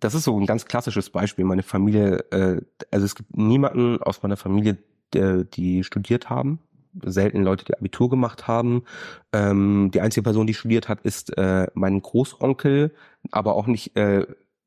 Das 0.00 0.14
ist 0.14 0.24
so 0.24 0.38
ein 0.38 0.46
ganz 0.46 0.66
klassisches 0.66 1.10
Beispiel. 1.10 1.44
Meine 1.44 1.62
Familie, 1.62 2.18
äh, 2.30 2.60
also 2.90 3.04
es 3.06 3.14
gibt 3.14 3.36
niemanden 3.36 4.02
aus 4.02 4.22
meiner 4.22 4.36
Familie, 4.36 4.78
der, 5.12 5.44
die 5.44 5.84
studiert 5.84 6.28
haben. 6.28 6.58
Selten 7.04 7.42
Leute, 7.42 7.64
die 7.64 7.74
Abitur 7.76 8.08
gemacht 8.08 8.46
haben. 8.48 8.84
Ähm, 9.32 9.90
die 9.92 10.00
einzige 10.00 10.22
Person, 10.24 10.46
die 10.46 10.54
studiert 10.54 10.88
hat, 10.88 11.00
ist 11.02 11.36
äh, 11.36 11.66
mein 11.74 12.00
Großonkel, 12.00 12.94
aber 13.30 13.54
auch 13.54 13.66
nicht 13.66 13.96
äh, 13.96 14.26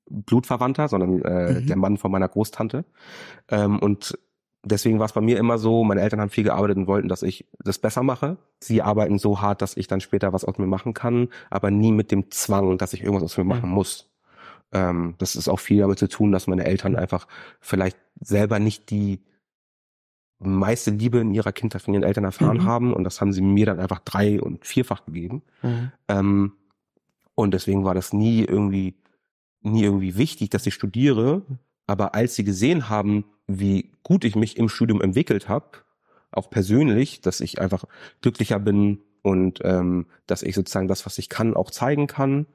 Blutverwandter, 0.09 0.87
sondern 0.87 1.21
äh, 1.21 1.53
Mhm. 1.61 1.67
der 1.67 1.75
Mann 1.77 1.97
von 1.97 2.11
meiner 2.11 2.27
Großtante. 2.27 2.85
Ähm, 3.49 3.79
und 3.79 4.17
deswegen 4.63 4.99
war 4.99 5.05
es 5.05 5.13
bei 5.13 5.21
mir 5.21 5.37
immer 5.37 5.57
so, 5.57 5.83
meine 5.83 6.01
Eltern 6.01 6.21
haben 6.21 6.29
viel 6.29 6.43
gearbeitet 6.43 6.77
und 6.77 6.87
wollten, 6.87 7.07
dass 7.07 7.23
ich 7.23 7.45
das 7.63 7.79
besser 7.79 8.03
mache. 8.03 8.37
Sie 8.59 8.81
arbeiten 8.81 9.17
so 9.19 9.41
hart, 9.41 9.61
dass 9.61 9.77
ich 9.77 9.87
dann 9.87 10.01
später 10.01 10.33
was 10.33 10.45
aus 10.45 10.57
mir 10.57 10.67
machen 10.67 10.93
kann, 10.93 11.29
aber 11.49 11.71
nie 11.71 11.91
mit 11.91 12.11
dem 12.11 12.29
Zwang, 12.31 12.77
dass 12.77 12.93
ich 12.93 13.01
irgendwas 13.03 13.23
aus 13.23 13.37
mir 13.37 13.43
machen 13.43 13.69
muss. 13.69 14.07
Ähm, 14.71 15.15
das 15.17 15.35
ist 15.35 15.47
auch 15.49 15.59
viel 15.59 15.79
damit 15.79 15.99
zu 15.99 16.07
tun, 16.07 16.31
dass 16.31 16.47
meine 16.47 16.65
Eltern 16.65 16.95
einfach 16.95 17.27
vielleicht 17.59 17.97
selber 18.19 18.59
nicht 18.59 18.89
die 18.89 19.21
meiste 20.39 20.91
Liebe 20.91 21.19
in 21.19 21.33
ihrer 21.33 21.51
Kindheit 21.51 21.81
von 21.81 21.93
ihren 21.93 22.03
Eltern 22.03 22.23
erfahren 22.23 22.57
Mhm. 22.57 22.63
haben 22.65 22.93
und 22.93 23.03
das 23.03 23.19
haben 23.19 23.33
sie 23.33 23.41
mir 23.41 23.65
dann 23.65 23.79
einfach 23.79 23.99
drei- 23.99 24.41
und 24.41 24.65
vierfach 24.65 25.05
gegeben. 25.05 25.41
Mhm. 25.61 25.91
Ähm, 26.07 26.51
und 27.35 27.53
deswegen 27.53 27.83
war 27.83 27.93
das 27.93 28.13
nie 28.13 28.43
irgendwie, 28.43 28.95
nie 29.61 29.83
irgendwie 29.83 30.17
wichtig, 30.17 30.49
dass 30.49 30.65
ich 30.65 30.73
studiere. 30.73 31.41
Aber 31.87 32.13
als 32.15 32.35
sie 32.35 32.43
gesehen 32.43 32.89
haben, 32.89 33.25
wie 33.47 33.91
gut 34.03 34.23
ich 34.23 34.35
mich 34.35 34.57
im 34.57 34.69
Studium 34.69 35.01
entwickelt 35.01 35.49
habe, 35.49 35.79
auch 36.31 36.49
persönlich, 36.49 37.21
dass 37.21 37.41
ich 37.41 37.59
einfach 37.59 37.85
glücklicher 38.21 38.59
bin 38.59 38.99
und 39.23 39.59
ähm, 39.63 40.05
dass 40.27 40.43
ich 40.43 40.55
sozusagen 40.55 40.87
das, 40.87 41.05
was 41.05 41.17
ich 41.17 41.27
kann, 41.27 41.55
auch 41.55 41.71
zeigen 41.71 42.07
kann, 42.07 42.45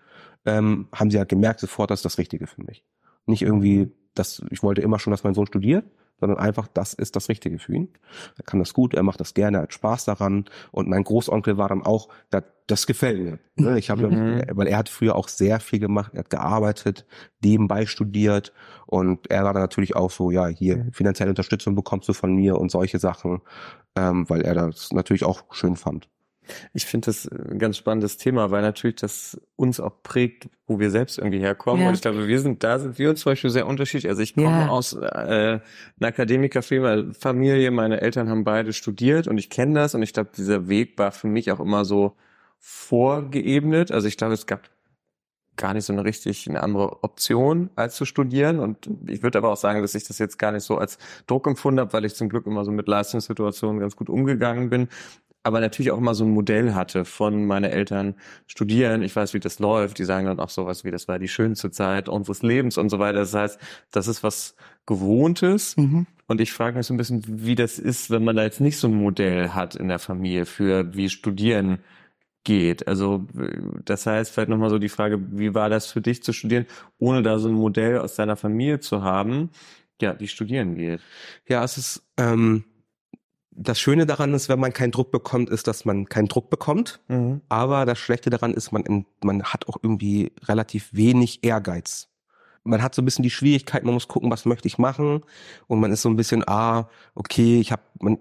ähm, 0.47 0.89
haben 0.93 1.11
sie 1.11 1.17
ja 1.17 1.25
gemerkt 1.25 1.61
sofort, 1.61 1.91
das 1.91 2.01
ist 2.01 2.05
das 2.05 2.19
Richtige 2.19 2.47
für 2.47 2.63
mich. 2.63 2.85
Nicht 3.27 3.43
irgendwie, 3.43 3.91
dass 4.15 4.43
ich 4.51 4.63
wollte 4.63 4.83
immer 4.83 4.99
schon, 4.99 5.11
dass 5.11 5.25
mein 5.25 5.35
Sohn 5.35 5.47
studiert, 5.47 5.85
sondern 6.21 6.39
einfach, 6.39 6.69
das 6.73 6.95
ist 6.95 7.17
das 7.17 7.29
Richtige 7.29 7.59
für 7.59 7.75
ihn. 7.75 7.89
Er 8.39 8.45
kann 8.45 8.61
das 8.61 8.73
gut, 8.73 8.95
er 8.95 9.03
macht 9.03 9.21
das 9.21 9.35
gerne, 9.35 9.59
er 9.59 9.63
hat 9.65 9.73
Spaß 9.75 10.05
daran. 10.05 10.45
Und 10.71 10.89
mein 10.89 11.03
Großonkel 11.03 11.57
war 11.59 11.69
dann 11.69 11.83
auch, 11.83 12.09
das, 12.31 12.45
das 12.67 12.87
gefällt 12.87 13.21
mir. 13.21 13.39
Ne? 13.57 13.79
Ich 13.79 13.91
habe, 13.91 14.09
Mhm. 14.09 14.43
weil 14.53 14.69
er 14.69 14.79
hat 14.79 14.89
früher 14.89 15.17
auch 15.17 15.29
sehr 15.29 15.59
viel 15.61 15.81
gemacht, 15.81 16.13
er 16.15 16.21
hat 16.21 16.31
gearbeitet, 16.31 17.05
nebenbei 17.43 17.87
studiert 17.87 18.53
und 18.87 19.29
er 19.31 19.45
war 19.45 19.53
dann 19.53 19.63
natürlich 19.63 19.97
auch 19.97 20.11
so, 20.11 20.31
ja, 20.31 20.47
hier 20.47 20.87
finanzielle 20.93 21.31
Unterstützung 21.31 21.75
bekommst 21.75 22.09
du 22.09 22.13
von 22.13 22.33
mir 22.35 22.59
und 22.59 22.71
solche 22.71 22.99
Sachen, 23.01 23.41
ähm, 23.97 24.29
weil 24.31 24.43
er 24.43 24.55
das 24.55 24.93
natürlich 24.93 25.25
auch 25.25 25.43
schön 25.53 25.77
fand. 25.77 26.09
Ich 26.73 26.87
finde 26.87 27.07
das 27.07 27.27
ein 27.27 27.59
ganz 27.59 27.77
spannendes 27.77 28.17
Thema, 28.17 28.51
weil 28.51 28.63
natürlich 28.63 28.97
das 28.97 29.41
uns 29.57 29.81
auch 29.81 30.03
prägt, 30.03 30.49
wo 30.67 30.79
wir 30.79 30.91
selbst 30.91 31.19
irgendwie 31.19 31.39
herkommen. 31.41 31.83
Ja. 31.83 31.89
Und 31.89 31.95
ich 31.95 32.01
glaube, 32.01 32.27
wir 32.27 32.41
sind, 32.41 32.63
da 32.65 32.79
sind 32.79 32.99
wir 32.99 33.11
uns 33.11 33.21
zum 33.21 33.33
Beispiel 33.33 33.51
sehr 33.51 33.67
unterschiedlich. 33.67 34.09
Also 34.09 34.23
ich 34.23 34.35
komme 34.35 34.47
Ja. 34.49 34.69
aus 34.69 34.93
äh, 34.95 35.01
einer 35.07 35.63
Akademikerfamilie, 36.01 37.71
meine 37.71 38.01
Eltern 38.01 38.29
haben 38.29 38.45
beide 38.45 38.73
studiert 38.73 39.27
und 39.29 39.39
ich 39.39 39.51
kenne 39.51 39.75
das 39.75 39.95
und 39.95 40.03
ich 40.03 40.13
glaube, 40.13 40.31
dieser 40.37 40.69
Weg 40.69 40.99
war 40.99 41.13
für 41.13 41.27
mich 41.27 41.51
auch 41.53 41.61
immer 41.61 41.85
so 41.85 42.17
vorgeebnet. 42.59 43.91
Also 43.93 44.09
ich 44.09 44.17
glaube, 44.17 44.35
es 44.35 44.47
gab 44.47 44.69
gar 45.57 45.73
nicht 45.73 45.85
so 45.85 45.93
eine 45.93 46.05
richtig 46.05 46.49
eine 46.49 46.63
andere 46.65 47.05
Option 47.05 47.71
als 47.77 47.95
zu 47.95 48.05
studieren 48.05 48.59
und 48.59 48.89
ich 49.07 49.23
würde 49.23 49.39
aber 49.39 49.53
auch 49.53 49.57
sagen, 49.57 49.83
dass 49.83 49.95
ich 49.95 50.03
das 50.05 50.19
jetzt 50.19 50.37
gar 50.37 50.51
nicht 50.51 50.65
so 50.65 50.79
als 50.79 50.99
Druck 51.29 51.47
empfunden 51.47 51.79
habe, 51.79 51.93
weil 51.93 52.05
ich 52.05 52.17
zum 52.17 52.29
Glück 52.29 52.47
immer 52.47 52.65
so 52.65 52.73
mit 52.73 52.89
Leistungssituationen 52.89 53.79
ganz 53.79 53.95
gut 53.95 54.09
umgegangen 54.09 54.69
bin 54.69 54.89
aber 55.45 55.61
natürlich 55.61 55.93
auch 55.93 55.99
immer 55.99 56.15
so 56.15 56.25
ein 56.25 56.31
Modell 56.31 56.75
hatte 56.75 57.05
von 57.05 57.45
meine 57.45 57.71
Eltern 57.71 58.15
studieren. 58.47 59.03
Ich 59.03 59.15
weiß, 59.15 59.35
wie 59.35 59.41
das 59.41 59.59
läuft. 59.59 59.99
Die 59.99 60.05
sagen 60.05 60.27
dann 60.27 60.41
auch 60.41 60.49
sowas 60.49 60.85
wie, 60.85 60.91
das 60.91 61.07
war 61.07 61.19
die 61.19 61.29
schönste 61.29 61.71
Zeit 61.71 62.09
unseres 62.09 62.43
Lebens 62.43 62.79
und 62.79 62.89
so 62.89 62.99
weiter. 62.99 63.19
Das 63.21 63.35
heißt, 63.35 63.61
das 63.91 64.09
ist 64.09 64.23
was 64.23 64.57
Gewohntes. 64.87 65.77
Mhm. 65.77 66.07
Und 66.27 66.41
ich 66.41 66.53
frage 66.53 66.79
mich 66.79 66.87
so 66.87 66.95
ein 66.95 66.97
bisschen, 66.97 67.23
wie 67.27 67.55
das 67.55 67.79
ist, 67.79 68.11
wenn 68.11 68.25
man 68.25 68.37
da 68.37 68.43
jetzt 68.43 68.61
nicht 68.61 68.79
so 68.79 68.89
ein 68.89 68.95
Modell 68.95 69.51
hat 69.51 69.77
in 69.77 69.89
der 69.89 69.99
Familie 69.99 70.47
für 70.47 70.95
wie 70.95 71.11
Studieren 71.11 71.79
geht. 72.45 72.89
Also 72.89 73.27
das 73.85 74.07
heißt 74.07 74.33
vielleicht 74.33 74.49
nochmal 74.49 74.71
so 74.71 74.79
die 74.79 74.89
Frage, 74.89 75.21
wie 75.31 75.55
war 75.55 75.69
das 75.69 75.87
für 75.87 76.01
dich 76.01 76.23
zu 76.23 76.33
studieren, 76.33 76.67
ohne 76.99 77.23
da 77.23 77.39
so 77.39 77.49
ein 77.49 77.55
Modell 77.55 77.99
aus 77.99 78.15
deiner 78.15 78.37
Familie 78.37 78.81
zu 78.81 79.03
haben, 79.03 79.51
ja, 80.01 80.19
wie 80.19 80.29
studieren 80.29 80.77
geht. 80.77 81.01
Ja, 81.47 81.63
es 81.65 81.77
ist 81.77 82.03
ähm, 82.17 82.65
das 83.57 83.79
Schöne 83.79 84.07
daran 84.07 84.35
ist, 84.35 84.49
wenn 84.49 84.59
man 84.59 84.73
keinen 84.73 84.91
Druck 84.91 85.11
bekommt, 85.11 85.51
ist, 85.51 85.67
dass 85.67 85.85
man 85.85 86.09
keinen 86.09 86.29
Druck 86.29 86.51
bekommt. 86.51 87.01
Mhm. 87.09 87.41
Aber 87.49 87.87
das 87.87 87.99
Schlechte 87.99 88.31
daran 88.31 88.55
ist, 88.55 88.73
man, 88.73 89.07
man 89.23 89.43
hat 89.45 89.69
auch 89.69 89.77
irgendwie 89.83 90.33
relativ 90.43 90.91
wenig 90.93 91.45
Ehrgeiz. 91.45 92.09
man 92.65 92.83
hat 92.83 92.95
so 92.95 93.03
ein 93.03 93.05
bisschen 93.05 93.23
die 93.23 93.31
Schwierigkeit, 93.31 93.85
man 93.85 93.95
muss 93.95 94.09
gucken, 94.09 94.31
was 94.31 94.47
möchte 94.47 94.69
ich 94.69 94.79
machen 94.79 95.23
und 95.67 95.81
man 95.81 95.93
ist 95.93 96.03
so 96.03 96.09
ein 96.09 96.17
bisschen, 96.17 96.47
ah, 96.49 96.89
okay, 97.15 97.61
ich 97.61 97.71
habe, 97.73 97.83
man, 98.01 98.19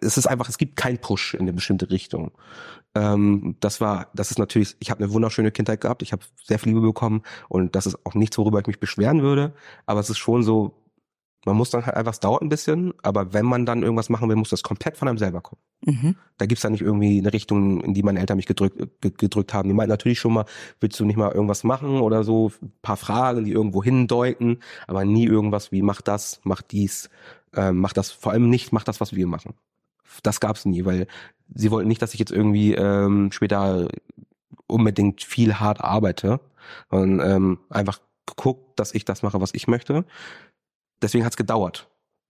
es 0.00 0.18
ist 0.18 0.26
einfach, 0.26 0.48
es 0.48 0.58
gibt 0.58 0.76
keinen 0.76 0.98
Push 0.98 1.34
in 1.34 1.40
eine 1.40 1.52
bestimmte 1.52 1.90
Richtung. 1.90 2.32
Ähm, 2.94 3.56
das 3.60 3.80
war, 3.80 4.08
das 4.14 4.30
ist 4.30 4.38
natürlich, 4.38 4.76
ich 4.80 4.90
habe 4.90 5.02
eine 5.02 5.12
wunderschöne 5.12 5.50
Kindheit 5.50 5.80
gehabt, 5.80 6.02
ich 6.02 6.12
habe 6.12 6.22
sehr 6.42 6.58
viel 6.58 6.72
Liebe 6.72 6.82
bekommen 6.82 7.22
und 7.48 7.74
das 7.74 7.86
ist 7.86 7.98
auch 8.04 8.14
nichts, 8.14 8.36
worüber 8.38 8.60
ich 8.60 8.66
mich 8.66 8.80
beschweren 8.80 9.22
würde, 9.22 9.54
aber 9.86 10.00
es 10.00 10.10
ist 10.10 10.18
schon 10.18 10.42
so, 10.42 10.74
man 11.44 11.56
muss 11.56 11.70
dann 11.70 11.86
halt 11.86 11.96
einfach, 11.96 12.12
es 12.12 12.20
dauert 12.20 12.42
ein 12.42 12.48
bisschen, 12.48 12.92
aber 13.02 13.32
wenn 13.32 13.46
man 13.46 13.64
dann 13.64 13.82
irgendwas 13.82 14.08
machen 14.08 14.28
will, 14.28 14.36
muss 14.36 14.50
das 14.50 14.62
komplett 14.62 14.96
von 14.96 15.08
einem 15.08 15.18
selber 15.18 15.40
kommen. 15.40 15.60
Mhm. 15.84 16.16
Da 16.36 16.46
gibt's 16.46 16.62
dann 16.62 16.72
nicht 16.72 16.82
irgendwie 16.82 17.18
eine 17.18 17.32
Richtung, 17.32 17.80
in 17.82 17.94
die 17.94 18.02
meine 18.02 18.20
Eltern 18.20 18.36
mich 18.36 18.46
gedrückt, 18.46 18.76
gedrückt 19.00 19.54
haben. 19.54 19.68
Die 19.68 19.74
meinten 19.74 19.90
natürlich 19.90 20.18
schon 20.18 20.32
mal, 20.32 20.44
willst 20.80 20.98
du 20.98 21.04
nicht 21.04 21.16
mal 21.16 21.32
irgendwas 21.32 21.64
machen 21.64 22.00
oder 22.00 22.24
so, 22.24 22.50
ein 22.60 22.72
paar 22.82 22.96
Fragen, 22.96 23.44
die 23.44 23.52
irgendwo 23.52 23.82
hindeuten, 23.82 24.58
aber 24.86 25.04
nie 25.04 25.26
irgendwas 25.26 25.70
wie 25.70 25.82
mach 25.82 26.00
das, 26.00 26.40
mach 26.42 26.62
dies, 26.62 27.08
ähm, 27.54 27.78
mach 27.78 27.92
das, 27.92 28.10
vor 28.10 28.32
allem 28.32 28.50
nicht, 28.50 28.72
mach 28.72 28.84
das, 28.84 29.00
was 29.00 29.14
wir 29.14 29.26
machen. 29.26 29.54
Das 30.22 30.40
gab's 30.40 30.64
nie, 30.64 30.84
weil 30.84 31.06
sie 31.54 31.70
wollten 31.70 31.88
nicht, 31.88 32.02
dass 32.02 32.14
ich 32.14 32.20
jetzt 32.20 32.32
irgendwie 32.32 32.74
ähm, 32.74 33.30
später 33.30 33.88
unbedingt 34.66 35.22
viel 35.22 35.54
hart 35.54 35.80
arbeite, 35.80 36.40
sondern 36.90 37.30
ähm, 37.30 37.58
einfach 37.70 38.00
guckt, 38.36 38.78
dass 38.78 38.94
ich 38.94 39.04
das 39.04 39.22
mache, 39.22 39.40
was 39.40 39.54
ich 39.54 39.68
möchte 39.68 40.04
deswegen 41.02 41.24
hat 41.24 41.32
es 41.32 41.36
gedauert. 41.36 41.88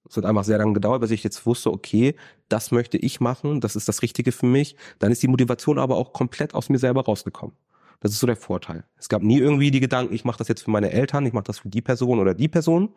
Es 0.08 0.16
hat 0.16 0.24
einfach 0.24 0.44
sehr 0.44 0.58
lange 0.58 0.72
gedauert, 0.72 1.00
bis 1.00 1.10
ich 1.10 1.22
jetzt 1.22 1.44
wusste, 1.44 1.70
okay, 1.70 2.14
das 2.48 2.70
möchte 2.70 2.96
ich 2.96 3.20
machen, 3.20 3.60
das 3.60 3.76
ist 3.76 3.88
das 3.88 4.02
Richtige 4.02 4.32
für 4.32 4.46
mich. 4.46 4.76
Dann 4.98 5.12
ist 5.12 5.22
die 5.22 5.28
Motivation 5.28 5.78
aber 5.78 5.96
auch 5.96 6.12
komplett 6.12 6.54
aus 6.54 6.70
mir 6.70 6.78
selber 6.78 7.04
rausgekommen. 7.04 7.54
Das 8.00 8.12
ist 8.12 8.20
so 8.20 8.26
der 8.26 8.36
Vorteil. 8.36 8.84
Es 8.96 9.08
gab 9.08 9.22
nie 9.22 9.38
irgendwie 9.38 9.70
die 9.70 9.80
Gedanken, 9.80 10.14
ich 10.14 10.24
mache 10.24 10.38
das 10.38 10.48
jetzt 10.48 10.62
für 10.62 10.70
meine 10.70 10.92
Eltern, 10.92 11.26
ich 11.26 11.32
mache 11.32 11.44
das 11.44 11.58
für 11.58 11.68
die 11.68 11.82
Person 11.82 12.20
oder 12.20 12.32
die 12.34 12.48
Person. 12.48 12.90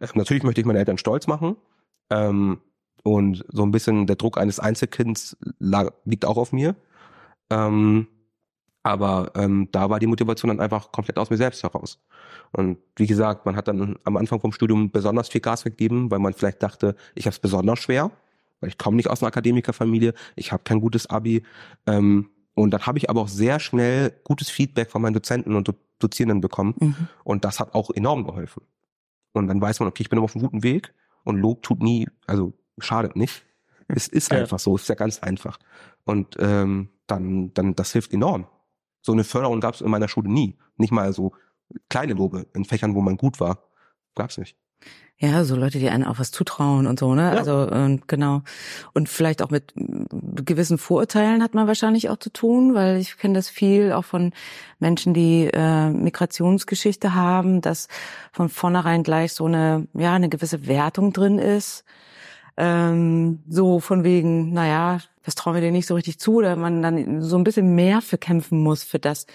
Äh, 0.00 0.08
natürlich 0.14 0.42
möchte 0.42 0.60
ich 0.60 0.66
meine 0.66 0.80
Eltern 0.80 0.98
stolz 0.98 1.26
machen. 1.26 1.56
Ähm, 2.10 2.60
und 3.02 3.44
so 3.48 3.62
ein 3.62 3.70
bisschen 3.70 4.06
der 4.06 4.16
Druck 4.16 4.36
eines 4.36 4.60
Einzelkinds 4.60 5.36
lag, 5.58 5.92
liegt 6.04 6.24
auch 6.24 6.36
auf 6.36 6.52
mir. 6.52 6.74
Ähm, 7.48 8.08
aber 8.82 9.32
ähm, 9.34 9.68
da 9.72 9.90
war 9.90 10.00
die 10.00 10.06
Motivation 10.06 10.48
dann 10.48 10.60
einfach 10.60 10.90
komplett 10.92 11.18
aus 11.18 11.30
mir 11.30 11.36
selbst 11.36 11.62
heraus. 11.62 11.98
Und 12.52 12.78
wie 12.96 13.06
gesagt, 13.06 13.46
man 13.46 13.56
hat 13.56 13.68
dann 13.68 13.98
am 14.04 14.16
Anfang 14.16 14.40
vom 14.40 14.52
Studium 14.52 14.90
besonders 14.90 15.28
viel 15.28 15.40
Gas 15.40 15.64
gegeben, 15.64 16.10
weil 16.10 16.18
man 16.18 16.32
vielleicht 16.32 16.62
dachte, 16.62 16.96
ich 17.14 17.26
habe 17.26 17.34
es 17.34 17.38
besonders 17.38 17.78
schwer, 17.78 18.10
weil 18.60 18.70
ich 18.70 18.78
komme 18.78 18.96
nicht 18.96 19.08
aus 19.08 19.22
einer 19.22 19.28
Akademikerfamilie, 19.28 20.14
ich 20.34 20.52
habe 20.52 20.62
kein 20.64 20.80
gutes 20.80 21.08
Abi. 21.08 21.42
Ähm, 21.86 22.30
und 22.54 22.72
dann 22.72 22.86
habe 22.86 22.98
ich 22.98 23.08
aber 23.08 23.20
auch 23.20 23.28
sehr 23.28 23.60
schnell 23.60 24.12
gutes 24.24 24.50
Feedback 24.50 24.90
von 24.90 25.02
meinen 25.02 25.14
Dozenten 25.14 25.54
und 25.54 25.68
Do 25.68 25.74
Dozierenden 25.98 26.40
bekommen. 26.40 26.74
Mhm. 26.80 27.08
Und 27.24 27.44
das 27.44 27.60
hat 27.60 27.74
auch 27.74 27.90
enorm 27.90 28.24
geholfen. 28.24 28.62
Und 29.32 29.48
dann 29.48 29.60
weiß 29.60 29.80
man, 29.80 29.88
okay, 29.90 30.02
ich 30.02 30.08
bin 30.08 30.18
auf 30.18 30.34
einem 30.34 30.44
guten 30.44 30.62
Weg 30.62 30.94
und 31.24 31.36
Lob 31.36 31.62
tut 31.62 31.82
nie, 31.82 32.08
also 32.26 32.54
schadet 32.78 33.16
nicht. 33.16 33.44
Es 33.86 34.08
ist 34.08 34.32
ja. 34.32 34.38
einfach 34.38 34.58
so, 34.58 34.76
es 34.76 34.82
ist 34.82 34.88
ja 34.88 34.94
ganz 34.94 35.18
einfach. 35.18 35.58
Und 36.04 36.36
ähm, 36.40 36.88
dann, 37.06 37.52
dann, 37.52 37.74
das 37.74 37.92
hilft 37.92 38.14
enorm. 38.14 38.46
So 39.02 39.12
eine 39.12 39.24
Förderung 39.24 39.60
gab 39.60 39.74
es 39.74 39.80
in 39.80 39.90
meiner 39.90 40.08
Schule 40.08 40.30
nie. 40.30 40.58
Nicht 40.76 40.92
mal 40.92 41.12
so 41.12 41.32
kleine 41.88 42.14
Lobe 42.14 42.46
in 42.54 42.64
Fächern, 42.64 42.94
wo 42.94 43.00
man 43.00 43.16
gut 43.16 43.40
war. 43.40 43.64
Gab's 44.14 44.38
nicht. 44.38 44.56
Ja, 45.22 45.44
so 45.44 45.54
Leute, 45.54 45.78
die 45.78 45.90
einen 45.90 46.04
auch 46.04 46.18
was 46.18 46.30
zutrauen 46.30 46.86
und 46.86 46.98
so, 46.98 47.14
ne? 47.14 47.24
Ja. 47.24 47.32
Also 47.32 47.68
und 47.70 48.08
genau. 48.08 48.40
Und 48.94 49.10
vielleicht 49.10 49.42
auch 49.42 49.50
mit 49.50 49.74
gewissen 49.76 50.78
Vorurteilen 50.78 51.42
hat 51.42 51.52
man 51.52 51.66
wahrscheinlich 51.66 52.08
auch 52.08 52.16
zu 52.16 52.32
tun, 52.32 52.74
weil 52.74 52.96
ich 52.96 53.18
kenne 53.18 53.34
das 53.34 53.50
viel 53.50 53.92
auch 53.92 54.06
von 54.06 54.32
Menschen, 54.78 55.12
die 55.12 55.50
äh, 55.52 55.90
Migrationsgeschichte 55.90 57.14
haben, 57.14 57.60
dass 57.60 57.88
von 58.32 58.48
vornherein 58.48 59.02
gleich 59.02 59.34
so 59.34 59.44
eine 59.44 59.86
ja 59.92 60.14
eine 60.14 60.30
gewisse 60.30 60.66
Wertung 60.66 61.12
drin 61.12 61.38
ist. 61.38 61.84
Ähm, 62.56 63.40
so 63.48 63.80
von 63.80 64.04
wegen, 64.04 64.52
naja, 64.52 65.00
das 65.22 65.34
trauen 65.34 65.54
wir 65.54 65.60
dir 65.60 65.70
nicht 65.70 65.86
so 65.86 65.94
richtig 65.94 66.18
zu, 66.18 66.36
oder 66.36 66.56
man 66.56 66.82
dann 66.82 67.22
so 67.22 67.36
ein 67.36 67.44
bisschen 67.44 67.74
mehr 67.74 68.02
für 68.02 68.18
kämpfen 68.18 68.62
muss, 68.62 68.82
für 68.82 68.98
das 68.98 69.26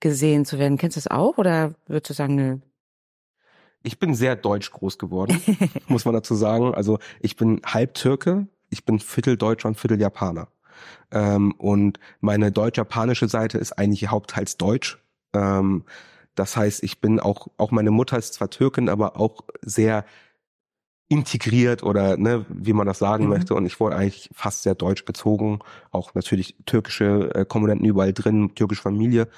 gesehen 0.00 0.44
zu 0.44 0.58
werden. 0.58 0.78
Kennst 0.78 0.96
du 0.96 1.00
das 1.00 1.10
auch 1.10 1.38
oder 1.38 1.74
würdest 1.86 2.10
du 2.10 2.14
sagen, 2.14 2.34
nö? 2.34 2.58
Ich 3.84 3.98
bin 3.98 4.14
sehr 4.14 4.36
deutsch 4.36 4.70
groß 4.70 4.98
geworden, 4.98 5.40
muss 5.88 6.04
man 6.04 6.14
dazu 6.14 6.34
sagen. 6.34 6.74
Also 6.74 6.98
ich 7.20 7.36
bin 7.36 7.60
halb 7.64 7.94
Türke, 7.94 8.46
ich 8.70 8.84
bin 8.84 9.00
Viertel 9.00 9.36
Deutscher 9.36 9.68
und 9.68 9.78
Viertel 9.78 10.00
Japaner. 10.00 10.48
Ähm, 11.10 11.52
und 11.52 11.98
meine 12.20 12.52
deutsch-japanische 12.52 13.28
Seite 13.28 13.58
ist 13.58 13.72
eigentlich 13.72 14.08
hauptteils 14.10 14.56
deutsch. 14.56 14.98
Ähm, 15.32 15.84
das 16.34 16.56
heißt, 16.56 16.82
ich 16.82 17.00
bin 17.00 17.20
auch, 17.20 17.48
auch 17.58 17.70
meine 17.70 17.90
Mutter 17.90 18.16
ist 18.16 18.34
zwar 18.34 18.50
Türkin, 18.50 18.88
aber 18.88 19.20
auch 19.20 19.42
sehr 19.60 20.04
integriert 21.12 21.82
oder 21.82 22.16
ne, 22.16 22.46
wie 22.48 22.72
man 22.72 22.86
das 22.86 22.98
sagen 22.98 23.24
mhm. 23.24 23.30
möchte. 23.30 23.54
Und 23.54 23.66
ich 23.66 23.78
wurde 23.78 23.96
eigentlich 23.96 24.30
fast 24.32 24.62
sehr 24.62 24.74
deutsch 24.74 25.04
bezogen. 25.04 25.58
Auch 25.90 26.14
natürlich 26.14 26.56
türkische 26.64 27.30
äh, 27.34 27.44
Komponenten 27.44 27.84
überall 27.84 28.14
drin, 28.14 28.54
türkische 28.54 28.80
Familie. 28.80 29.28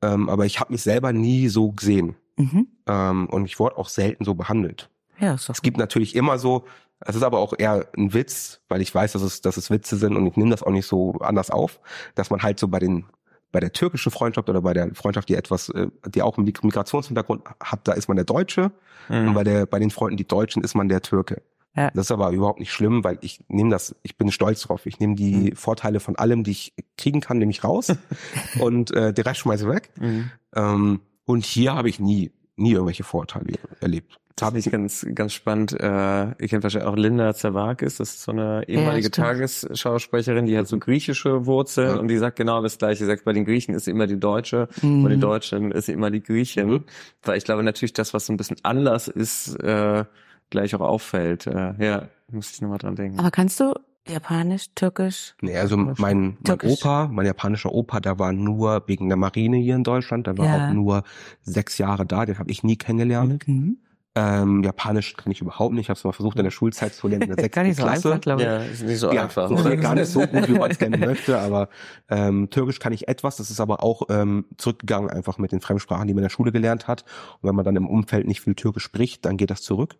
Ähm, 0.00 0.30
aber 0.30 0.46
ich 0.46 0.58
habe 0.58 0.72
mich 0.72 0.82
selber 0.82 1.12
nie 1.12 1.48
so 1.48 1.72
gesehen. 1.72 2.16
Mhm. 2.36 2.68
Ähm, 2.86 3.28
und 3.28 3.44
ich 3.44 3.58
wurde 3.58 3.76
auch 3.76 3.90
selten 3.90 4.24
so 4.24 4.34
behandelt. 4.34 4.88
Ja, 5.20 5.34
ist 5.34 5.50
es 5.50 5.60
gibt 5.60 5.76
natürlich 5.76 6.16
immer 6.16 6.38
so, 6.38 6.64
es 7.00 7.14
ist 7.14 7.22
aber 7.22 7.40
auch 7.40 7.52
eher 7.56 7.86
ein 7.96 8.14
Witz, 8.14 8.62
weil 8.68 8.80
ich 8.80 8.94
weiß, 8.94 9.12
dass 9.12 9.22
es, 9.22 9.42
dass 9.42 9.58
es 9.58 9.70
Witze 9.70 9.96
sind 9.96 10.16
und 10.16 10.26
ich 10.26 10.36
nehme 10.36 10.50
das 10.50 10.62
auch 10.62 10.70
nicht 10.70 10.86
so 10.86 11.12
anders 11.20 11.50
auf, 11.50 11.80
dass 12.14 12.30
man 12.30 12.42
halt 12.42 12.58
so 12.58 12.68
bei 12.68 12.78
den 12.78 13.04
bei 13.50 13.60
der 13.60 13.72
türkischen 13.72 14.12
Freundschaft 14.12 14.48
oder 14.48 14.60
bei 14.60 14.74
der 14.74 14.94
Freundschaft, 14.94 15.28
die 15.28 15.34
etwas, 15.34 15.68
äh, 15.70 15.88
die 16.06 16.22
auch 16.22 16.36
einen 16.36 16.44
Migrationshintergrund 16.44 17.42
hat, 17.62 17.80
da 17.88 17.92
ist 17.92 18.08
man 18.08 18.16
der 18.16 18.24
Deutsche 18.24 18.72
mhm. 19.08 19.28
und 19.28 19.34
bei 19.34 19.44
der 19.44 19.66
bei 19.66 19.78
den 19.78 19.90
Freunden, 19.90 20.16
die 20.16 20.26
Deutschen, 20.26 20.62
ist 20.62 20.74
man 20.74 20.88
der 20.88 21.02
Türke. 21.02 21.42
Ja. 21.76 21.90
Das 21.94 22.06
ist 22.06 22.10
aber 22.10 22.30
überhaupt 22.30 22.58
nicht 22.58 22.72
schlimm, 22.72 23.04
weil 23.04 23.18
ich 23.20 23.44
nehme 23.48 23.70
das, 23.70 23.94
ich 24.02 24.16
bin 24.16 24.32
stolz 24.32 24.62
drauf. 24.62 24.84
Ich 24.86 24.98
nehme 24.98 25.14
die 25.14 25.50
mhm. 25.50 25.56
Vorteile 25.56 26.00
von 26.00 26.16
allem, 26.16 26.42
die 26.42 26.50
ich 26.50 26.74
kriegen 26.96 27.20
kann, 27.20 27.38
nehme 27.38 27.52
ich 27.52 27.62
raus 27.62 27.92
und 28.58 28.90
äh, 28.90 29.12
der 29.12 29.26
Rest 29.26 29.40
schmeiße 29.40 29.68
weg. 29.68 29.90
Mhm. 30.00 30.30
Ähm, 30.56 31.00
und 31.24 31.44
hier 31.44 31.74
habe 31.74 31.88
ich 31.88 32.00
nie, 32.00 32.32
nie 32.56 32.72
irgendwelche 32.72 33.04
Vorteile 33.04 33.58
erlebt. 33.80 34.18
Das 34.38 34.46
habe 34.46 34.58
ich 34.60 34.70
ganz, 34.70 35.04
ganz 35.14 35.32
spannend. 35.32 35.72
Äh, 35.72 35.84
ihr 35.84 36.48
kennt 36.48 36.62
wahrscheinlich 36.62 36.88
auch 36.88 36.96
Linda 36.96 37.34
Zervakis, 37.34 37.96
das 37.96 38.10
ist 38.10 38.22
so 38.22 38.30
eine 38.30 38.68
ehemalige 38.68 39.06
ja, 39.06 39.10
Tagesschausprecherin, 39.10 40.46
die 40.46 40.56
hat 40.56 40.68
so 40.68 40.78
griechische 40.78 41.46
Wurzeln 41.46 41.96
ja. 41.96 41.96
und 41.96 42.06
die 42.06 42.18
sagt 42.18 42.36
genau 42.36 42.62
das 42.62 42.78
Gleiche. 42.78 42.98
Sie 42.98 43.06
sagt, 43.06 43.24
bei 43.24 43.32
den 43.32 43.44
Griechen 43.44 43.74
ist 43.74 43.88
immer 43.88 44.06
die 44.06 44.20
Deutsche, 44.20 44.68
mhm. 44.80 45.02
bei 45.02 45.08
den 45.08 45.20
Deutschen 45.20 45.72
ist 45.72 45.88
immer 45.88 46.12
die 46.12 46.22
Griechin. 46.22 46.68
Mhm. 46.68 46.84
Weil 47.22 47.36
ich 47.36 47.44
glaube 47.44 47.64
natürlich, 47.64 47.94
das, 47.94 48.14
was 48.14 48.26
so 48.26 48.32
ein 48.32 48.36
bisschen 48.36 48.58
anders 48.62 49.08
ist, 49.08 49.56
äh, 49.56 50.04
gleich 50.50 50.74
auch 50.76 50.80
auffällt. 50.80 51.48
Äh, 51.48 51.74
ja, 51.84 52.08
muss 52.30 52.52
ich 52.52 52.60
nochmal 52.60 52.78
dran 52.78 52.94
denken. 52.94 53.18
Aber 53.18 53.32
kannst 53.32 53.58
du 53.58 53.74
Japanisch, 54.06 54.66
Türkisch? 54.76 55.34
Nee, 55.42 55.56
also 55.56 55.76
mein, 55.76 56.38
mein 56.46 56.58
Opa, 56.62 57.08
mein 57.08 57.26
japanischer 57.26 57.72
Opa, 57.72 57.98
der 57.98 58.20
war 58.20 58.32
nur 58.32 58.84
wegen 58.86 59.08
der 59.08 59.18
Marine 59.18 59.56
hier 59.56 59.74
in 59.74 59.84
Deutschland, 59.84 60.28
der 60.28 60.38
war 60.38 60.46
ja. 60.46 60.68
auch 60.68 60.72
nur 60.72 61.02
sechs 61.42 61.76
Jahre 61.78 62.06
da, 62.06 62.24
den 62.24 62.38
habe 62.38 62.50
ich 62.52 62.62
nie 62.62 62.76
kennengelernt. 62.76 63.46
Mhm. 63.48 63.78
Ähm, 64.20 64.64
Japanisch 64.64 65.14
kann 65.14 65.30
ich 65.30 65.40
überhaupt 65.40 65.74
nicht. 65.74 65.82
Ich 65.82 65.90
habe 65.90 65.96
es 65.96 66.02
mal 66.02 66.10
versucht 66.10 66.36
in 66.38 66.42
der 66.42 66.50
Schulzeit 66.50 66.92
zu 66.92 67.06
lernen, 67.06 67.30
in 67.30 67.36
der 67.36 67.42
sechsten 67.44 67.72
so 67.72 67.82
Klasse. 67.82 68.08
Einfach, 68.08 68.20
glaube 68.20 68.42
ich. 68.42 68.48
Ja, 68.48 68.56
ist 68.58 68.82
nicht 68.82 68.98
so 68.98 69.12
ja, 69.12 69.22
einfach. 69.22 69.48
gar 69.80 69.94
nicht 69.94 70.08
so 70.08 70.26
gut, 70.26 70.48
wie 70.48 70.58
man 70.58 70.70
es 70.72 70.78
gerne 70.78 70.98
möchte, 70.98 71.38
aber 71.38 71.68
ähm, 72.08 72.50
Türkisch 72.50 72.80
kann 72.80 72.92
ich 72.92 73.06
etwas. 73.06 73.36
Das 73.36 73.48
ist 73.48 73.60
aber 73.60 73.82
auch 73.84 74.02
ähm, 74.08 74.46
zurückgegangen 74.56 75.08
einfach 75.08 75.38
mit 75.38 75.52
den 75.52 75.60
Fremdsprachen, 75.60 76.08
die 76.08 76.14
man 76.14 76.22
in 76.22 76.24
der 76.24 76.30
Schule 76.30 76.50
gelernt 76.50 76.88
hat. 76.88 77.04
Und 77.40 77.48
wenn 77.48 77.54
man 77.54 77.64
dann 77.64 77.76
im 77.76 77.86
Umfeld 77.86 78.26
nicht 78.26 78.40
viel 78.40 78.56
Türkisch 78.56 78.82
spricht, 78.82 79.24
dann 79.24 79.36
geht 79.36 79.50
das 79.50 79.62
zurück. 79.62 79.94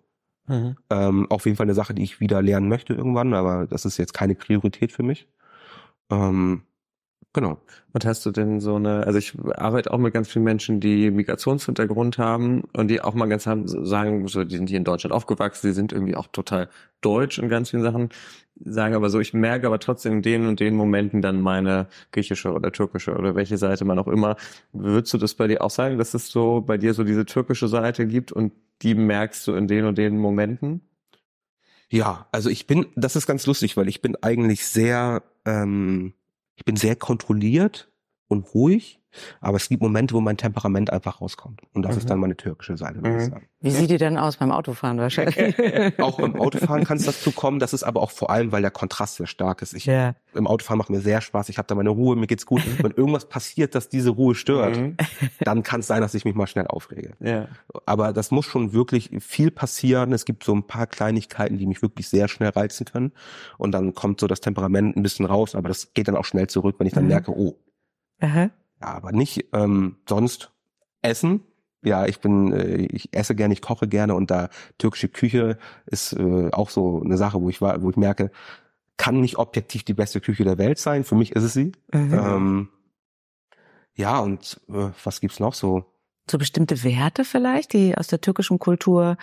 Mhm. 0.48 0.76
Ähm, 0.90 1.31
auf 1.31 1.44
jeden 1.44 1.57
Fall 1.57 1.66
eine 1.66 1.74
Sache, 1.74 1.94
die 1.94 2.02
ich 2.02 2.18
wieder 2.18 2.42
lernen 2.42 2.68
möchte 2.68 2.94
irgendwann, 2.94 3.35
aber 3.35 3.66
das 3.66 3.85
ist 3.85 3.98
jetzt 3.98 4.14
keine 4.14 4.35
Priorität 4.35 4.90
für 4.90 5.04
mich. 5.04 5.28
Ähm, 6.11 6.62
genau. 7.40 7.59
Was 7.92 8.05
hast 8.05 8.27
du 8.27 8.31
denn 8.31 8.61
so 8.61 8.77
eine, 8.77 9.07
also 9.07 9.18
ich 9.18 9.35
arbeite 9.57 9.92
auch 9.92 9.98
mit 9.98 10.12
ganz 10.12 10.29
vielen 10.29 10.44
Menschen, 10.44 10.81
die 10.81 11.11
Migrationshintergrund 11.11 12.18
haben 12.18 12.64
und 12.77 12.88
die 12.88 13.01
auch 13.01 13.14
mal 13.14 13.27
ganz 13.27 13.46
haben, 13.46 13.66
sagen, 13.66 14.27
so, 14.29 14.44
die 14.44 14.57
sind 14.57 14.68
hier 14.68 14.79
in 14.79 14.85
Deutschland 14.85 15.12
aufgewachsen, 15.12 15.68
die 15.68 15.72
sind 15.72 15.92
irgendwie 15.92 16.14
auch 16.14 16.27
total 16.29 16.68
deutsch 17.01 17.38
in 17.38 17.48
ganz 17.48 17.70
vielen 17.70 17.83
Sachen, 17.83 18.11
sagen 18.64 18.94
aber 18.94 19.09
so, 19.09 19.20
ich 19.20 19.33
merke 19.35 19.66
aber 19.66 19.79
trotzdem 19.79 20.14
in 20.14 20.22
den 20.22 20.46
und 20.46 20.61
den 20.61 20.74
Momenten 20.74 21.22
dann 21.22 21.40
meine 21.40 21.87
griechische 22.12 22.53
oder 22.53 22.72
türkische 22.72 23.14
oder 23.14 23.35
welche 23.35 23.57
Seite 23.57 23.85
man 23.85 23.98
auch 23.98 24.09
immer. 24.09 24.37
Würdest 24.72 25.14
du 25.14 25.18
das 25.18 25.35
bei 25.35 25.46
dir 25.46 25.62
auch 25.62 25.70
sagen, 25.70 25.98
dass 25.98 26.14
es 26.14 26.29
so 26.29 26.61
bei 26.61 26.77
dir 26.77 26.94
so 26.94 27.05
diese 27.05 27.24
türkische 27.24 27.68
Seite 27.68 28.07
gibt 28.07 28.33
und 28.33 28.53
die 28.83 28.94
merkst 28.94 29.46
du 29.46 29.55
in 29.55 29.68
den 29.68 29.85
und 29.85 29.98
den 29.98 30.18
Momenten? 30.18 30.83
Ja, 31.90 32.27
also 32.33 32.51
ich 32.51 32.66
bin, 32.66 32.87
das 32.96 33.16
ist 33.16 33.27
ganz 33.27 33.46
lustig, 33.46 33.77
weil 33.77 33.88
ich 33.88 34.03
bin 34.03 34.16
eigentlich 34.20 34.66
sehr, 34.66 35.22
ähm, 35.46 36.12
ich 36.59 36.64
bin 36.64 36.75
sehr 36.75 36.97
kontrolliert 36.97 37.88
und 38.27 38.53
ruhig 38.53 38.97
Aber 39.40 39.57
es 39.57 39.68
gibt 39.68 39.83
Momente, 39.83 40.14
wo 40.14 40.21
mein 40.21 40.37
Temperament 40.37 40.90
einfach 40.92 41.21
rauskommt. 41.21 41.61
Und 41.73 41.83
das 41.83 41.92
Mhm. 41.94 41.99
ist 41.99 42.11
dann 42.11 42.21
meine 42.21 42.37
türkische 42.37 42.77
Seite, 42.77 42.97
würde 43.03 43.16
ich 43.18 43.27
Mhm. 43.29 43.31
sagen. 43.33 43.49
Wie 43.61 43.71
sieht 43.71 43.90
die 43.90 43.97
denn 43.99 44.16
aus 44.18 44.37
beim 44.37 44.53
Autofahren 44.53 44.99
wahrscheinlich? 44.99 45.37
Auch 46.01 46.18
beim 46.21 46.37
Autofahren 46.38 46.85
kann 46.85 46.99
es 46.99 47.07
dazu 47.07 47.33
kommen. 47.33 47.59
Das 47.59 47.73
ist 47.73 47.83
aber 47.83 48.01
auch 48.03 48.11
vor 48.12 48.31
allem, 48.31 48.53
weil 48.53 48.62
der 48.62 48.71
Kontrast 48.71 49.16
sehr 49.16 49.27
stark 49.27 49.62
ist. 49.62 49.75
Ich, 49.75 49.87
ja. 49.87 50.14
Im 50.35 50.47
Autofahren 50.47 50.79
macht 50.79 50.90
mir 50.90 51.01
sehr 51.01 51.21
Spaß. 51.21 51.49
Ich 51.49 51.59
habe 51.59 51.66
da 51.66 51.75
meine 51.75 51.88
Ruhe, 51.90 52.14
mir 52.16 52.27
geht's 52.29 52.47
gut. 52.47 52.62
Wenn 52.83 52.92
irgendwas 52.92 53.29
passiert, 53.29 53.75
dass 53.75 53.88
diese 53.88 54.11
Ruhe 54.11 54.35
stört, 54.35 54.77
Mhm. 54.77 54.97
dann 55.40 55.62
kann 55.62 55.81
es 55.81 55.87
sein, 55.88 56.03
dass 56.03 56.14
ich 56.14 56.25
mich 56.25 56.35
mal 56.35 56.47
schnell 56.47 56.66
aufrege. 56.68 57.14
Ja. 57.21 57.49
Aber 57.87 58.12
das 58.12 58.31
muss 58.31 58.44
schon 58.47 58.73
wirklich 58.73 59.11
viel 59.21 59.51
passieren. 59.51 60.12
Es 60.12 60.25
gibt 60.25 60.44
so 60.44 60.55
ein 60.55 60.62
paar 60.64 60.87
Kleinigkeiten, 60.87 61.59
die 61.59 61.66
mich 61.66 61.83
wirklich 61.83 62.09
sehr 62.09 62.29
schnell 62.29 62.51
reizen 62.51 62.85
können. 62.87 63.12
Und 63.57 63.73
dann 63.73 63.94
kommt 63.94 64.21
so 64.21 64.27
das 64.29 64.40
Temperament 64.40 64.97
ein 64.97 65.03
bisschen 65.03 65.25
raus, 65.27 65.55
aber 65.55 65.68
das 65.68 65.92
geht 65.94 66.07
dann 66.09 66.16
auch 66.16 66.25
schnell 66.27 66.47
zurück, 66.47 66.77
wenn 66.79 66.87
ich 66.87 66.92
dann 66.92 67.05
Mhm. 67.05 67.09
merke, 67.11 67.33
oh, 67.33 67.57
Aha. 68.21 68.51
Ja, 68.80 68.88
aber 68.88 69.12
nicht 69.12 69.46
ähm, 69.52 69.96
sonst 70.08 70.52
essen. 71.02 71.42
Ja, 71.82 72.06
ich 72.06 72.20
bin, 72.20 72.52
äh, 72.52 72.76
ich 72.76 73.14
esse 73.14 73.34
gerne, 73.34 73.54
ich 73.54 73.62
koche 73.62 73.86
gerne 73.86 74.14
und 74.14 74.30
da 74.30 74.48
türkische 74.78 75.08
Küche 75.08 75.58
ist 75.86 76.12
äh, 76.12 76.50
auch 76.52 76.70
so 76.70 77.02
eine 77.02 77.16
Sache, 77.16 77.40
wo 77.40 77.48
ich 77.48 77.60
war, 77.60 77.82
wo 77.82 77.90
ich 77.90 77.96
merke, 77.96 78.30
kann 78.96 79.20
nicht 79.20 79.38
objektiv 79.38 79.84
die 79.84 79.94
beste 79.94 80.20
Küche 80.20 80.44
der 80.44 80.58
Welt 80.58 80.78
sein. 80.78 81.04
Für 81.04 81.14
mich 81.14 81.32
ist 81.32 81.44
es 81.44 81.52
sie. 81.52 81.72
Mhm. 81.92 82.14
Ähm, 82.14 82.68
ja, 83.94 84.18
und 84.18 84.60
äh, 84.68 84.90
was 85.02 85.20
gibt's 85.20 85.40
noch 85.40 85.54
so? 85.54 85.84
So 86.30 86.36
bestimmte 86.36 86.82
Werte 86.84 87.24
vielleicht, 87.24 87.72
die 87.72 87.96
aus 87.96 88.08
der 88.08 88.20
türkischen 88.20 88.58
Kultur 88.58 89.16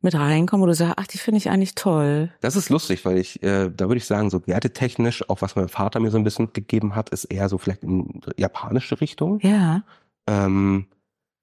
mit 0.00 0.14
reinkommen, 0.14 0.62
wo 0.62 0.66
du 0.66 0.74
sagst, 0.74 0.94
ach, 0.96 1.06
die 1.06 1.18
finde 1.18 1.38
ich 1.38 1.50
eigentlich 1.50 1.74
toll. 1.74 2.30
Das 2.40 2.54
ist 2.56 2.70
lustig, 2.70 3.04
weil 3.04 3.18
ich, 3.18 3.42
äh, 3.42 3.70
da 3.70 3.88
würde 3.88 3.96
ich 3.96 4.04
sagen, 4.06 4.30
so 4.30 4.46
wertetechnisch, 4.46 5.28
auch 5.28 5.42
was 5.42 5.56
mein 5.56 5.68
Vater 5.68 5.98
mir 6.00 6.10
so 6.10 6.18
ein 6.18 6.24
bisschen 6.24 6.52
gegeben 6.52 6.94
hat, 6.94 7.10
ist 7.10 7.24
eher 7.24 7.48
so 7.48 7.58
vielleicht 7.58 7.82
in 7.82 8.20
japanische 8.36 9.00
Richtung. 9.00 9.40
Ja. 9.40 9.82
Ähm, 10.26 10.86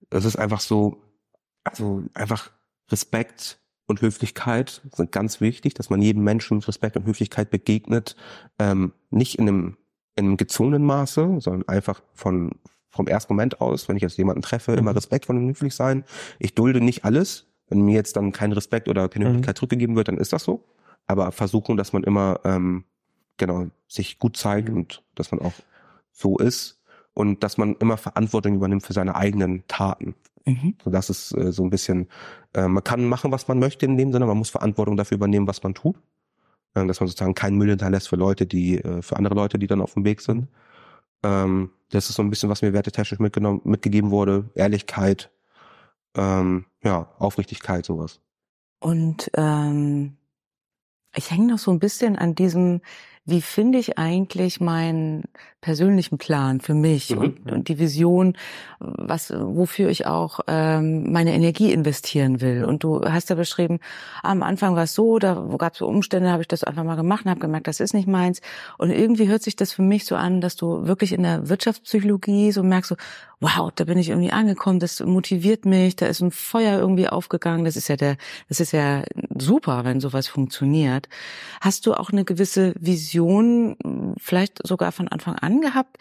das 0.10 0.24
ist 0.26 0.38
einfach 0.38 0.62
so, 0.62 0.98
also 1.64 2.04
einfach 2.14 2.52
Respekt 2.92 3.60
und 3.88 4.02
Höflichkeit 4.02 4.82
sind 4.94 5.12
ganz 5.12 5.42
wichtig, 5.42 5.74
dass 5.74 5.90
man 5.90 6.02
jedem 6.02 6.24
Menschen 6.24 6.58
mit 6.58 6.68
Respekt 6.68 6.96
und 6.96 7.06
Höflichkeit 7.06 7.50
begegnet, 7.50 8.16
ähm, 8.58 8.94
nicht 9.10 9.38
in 9.38 9.48
einem, 9.48 9.78
in 10.16 10.26
einem 10.26 10.38
gezwungenen 10.38 10.86
Maße, 10.86 11.38
sondern 11.40 11.68
einfach 11.68 12.02
von 12.14 12.52
vom 12.90 13.08
ersten 13.08 13.34
Moment 13.34 13.60
aus, 13.60 13.90
wenn 13.90 13.98
ich 13.98 14.04
jetzt 14.04 14.18
jemanden 14.18 14.42
treffe, 14.42 14.72
immer 14.72 14.92
Mhm. 14.92 14.98
respektvoll 14.98 15.36
und 15.36 15.50
höflich 15.50 15.76
sein. 15.76 16.06
Ich 16.40 16.56
dulde 16.56 16.80
nicht 16.80 17.04
alles. 17.04 17.46
Wenn 17.70 17.82
mir 17.82 17.96
jetzt 17.96 18.16
dann 18.16 18.32
kein 18.32 18.52
Respekt 18.52 18.88
oder 18.88 19.10
keine 19.10 19.26
Mhm. 19.26 19.30
Höflichkeit 19.30 19.58
zurückgegeben 19.58 19.96
wird, 19.96 20.08
dann 20.08 20.18
ist 20.18 20.34
das 20.34 20.44
so. 20.44 20.64
Aber 21.08 21.32
versuchen, 21.32 21.78
dass 21.78 21.94
man 21.94 22.04
immer 22.04 22.40
ähm, 22.44 22.86
genau 23.38 23.68
sich 23.88 24.20
gut 24.20 24.38
zeigt 24.38 24.70
Mhm. 24.70 24.78
und 24.78 25.04
dass 25.16 25.32
man 25.32 25.42
auch 25.42 25.54
so 26.12 26.38
ist 26.38 26.82
und 27.14 27.44
dass 27.44 27.58
man 27.58 27.76
immer 27.76 27.98
Verantwortung 27.98 28.56
übernimmt 28.56 28.84
für 28.86 28.94
seine 28.94 29.16
eigenen 29.16 29.64
Taten. 29.68 30.16
Mhm. 30.46 30.76
So 30.84 30.90
das 30.92 31.10
ist 31.10 31.36
äh, 31.36 31.52
so 31.52 31.64
ein 31.64 31.70
bisschen, 31.70 32.08
äh, 32.54 32.68
man 32.68 32.84
kann 32.84 33.06
machen, 33.06 33.32
was 33.32 33.48
man 33.48 33.60
möchte 33.60 33.86
in 33.86 33.98
dem 33.98 34.12
Sinne, 34.12 34.26
man 34.26 34.38
muss 34.38 34.50
Verantwortung 34.50 34.96
dafür 34.98 35.16
übernehmen, 35.16 35.48
was 35.48 35.64
man 35.64 35.74
tut. 35.74 35.96
Äh, 36.76 36.86
dass 36.86 37.00
man 37.00 37.08
sozusagen 37.08 37.34
keinen 37.34 37.58
Müll 37.58 37.70
hinterlässt 37.70 38.10
für 38.10 38.16
Leute, 38.16 38.46
die, 38.46 38.78
äh, 38.78 39.02
für 39.02 39.16
andere 39.18 39.34
Leute, 39.36 39.58
die 39.58 39.68
dann 39.68 39.82
auf 39.82 39.94
dem 39.96 40.06
Weg 40.06 40.22
sind. 40.22 40.48
Ähm, 41.24 41.72
das 41.90 42.10
ist 42.10 42.16
so 42.16 42.22
ein 42.24 42.30
bisschen, 42.30 42.50
was 42.50 42.62
mir 42.62 42.74
wertetechnisch 42.74 43.20
mitgenommen, 43.20 43.62
mitgegeben 43.64 44.12
wurde. 44.12 44.50
Ehrlichkeit, 44.56 45.32
ähm, 46.16 46.66
ja, 46.84 47.14
Aufrichtigkeit, 47.20 47.86
sowas. 47.86 48.22
Und 48.80 49.32
ähm, 49.36 50.18
ich 51.16 51.32
hänge 51.32 51.48
noch 51.48 51.60
so 51.60 51.72
ein 51.72 51.80
bisschen 51.80 52.18
an 52.18 52.36
diesem, 52.36 52.82
wie 53.26 53.42
finde 53.42 53.80
ich 53.80 53.98
eigentlich 53.98 54.60
meinen 54.60 55.24
persönlichen 55.66 56.20
Plan 56.20 56.62
für 56.62 56.76
mich 56.76 57.10
Mhm. 57.10 57.18
und, 57.18 57.52
und 57.52 57.68
die 57.70 57.80
Vision, 57.80 58.38
was, 58.80 59.34
wofür 59.36 59.90
ich 59.90 60.06
auch 60.06 60.42
ähm, 60.46 61.12
meine 61.12 61.34
Energie 61.34 61.72
investieren 61.72 62.40
will. 62.40 62.64
Und 62.66 62.84
du 62.84 63.02
hast 63.02 63.32
ja 63.32 63.36
beschrieben, 63.36 63.80
am 64.22 64.44
Anfang 64.44 64.76
war 64.76 64.84
es 64.84 64.94
so, 64.94 65.18
da 65.18 65.34
gab 65.58 65.74
es 65.74 65.80
so 65.80 65.88
Umstände, 65.88 66.30
habe 66.30 66.44
ich 66.44 66.48
das 66.48 66.64
einfach 66.64 66.84
mal 66.84 66.96
gemacht 66.96 67.26
und 67.26 67.32
habe 67.32 67.40
gemerkt, 67.40 67.66
das 67.68 67.80
ist 67.80 67.96
nicht 67.96 68.08
meins. 68.08 68.42
Und 68.78 68.92
irgendwie 68.92 69.28
hört 69.28 69.42
sich 69.42 69.56
das 69.56 69.74
für 69.74 69.82
mich 69.82 70.06
so 70.06 70.16
an, 70.16 70.40
dass 70.40 70.56
du 70.56 70.86
wirklich 70.86 71.14
in 71.14 71.24
der 71.24 71.50
Wirtschaftspsychologie 71.50 72.52
so 72.52 72.62
merkst, 72.62 72.90
so, 72.90 72.96
wow, 73.40 73.72
da 73.76 73.86
bin 73.86 73.98
ich 73.98 74.10
irgendwie 74.10 74.32
angekommen, 74.32 74.80
das 74.80 75.00
motiviert 75.00 75.66
mich, 75.66 75.96
da 75.96 76.06
ist 76.06 76.22
ein 76.22 76.32
Feuer 76.32 76.80
irgendwie 76.80 77.10
aufgegangen. 77.10 77.66
Das 77.66 77.76
ist 77.76 77.88
ja 77.88 77.96
der, 77.96 78.18
das 78.50 78.60
ist 78.60 78.72
ja 78.72 79.04
super, 79.38 79.84
wenn 79.84 80.00
sowas 80.00 80.28
funktioniert. 80.28 81.10
Hast 81.60 81.86
du 81.86 81.96
auch 81.96 82.12
eine 82.12 82.24
gewisse 82.24 82.74
Vision, 82.80 83.76
vielleicht 84.18 84.66
sogar 84.66 84.92
von 84.92 85.08
Anfang 85.08 85.36
an 85.36 85.55
gehabt? 85.62 85.98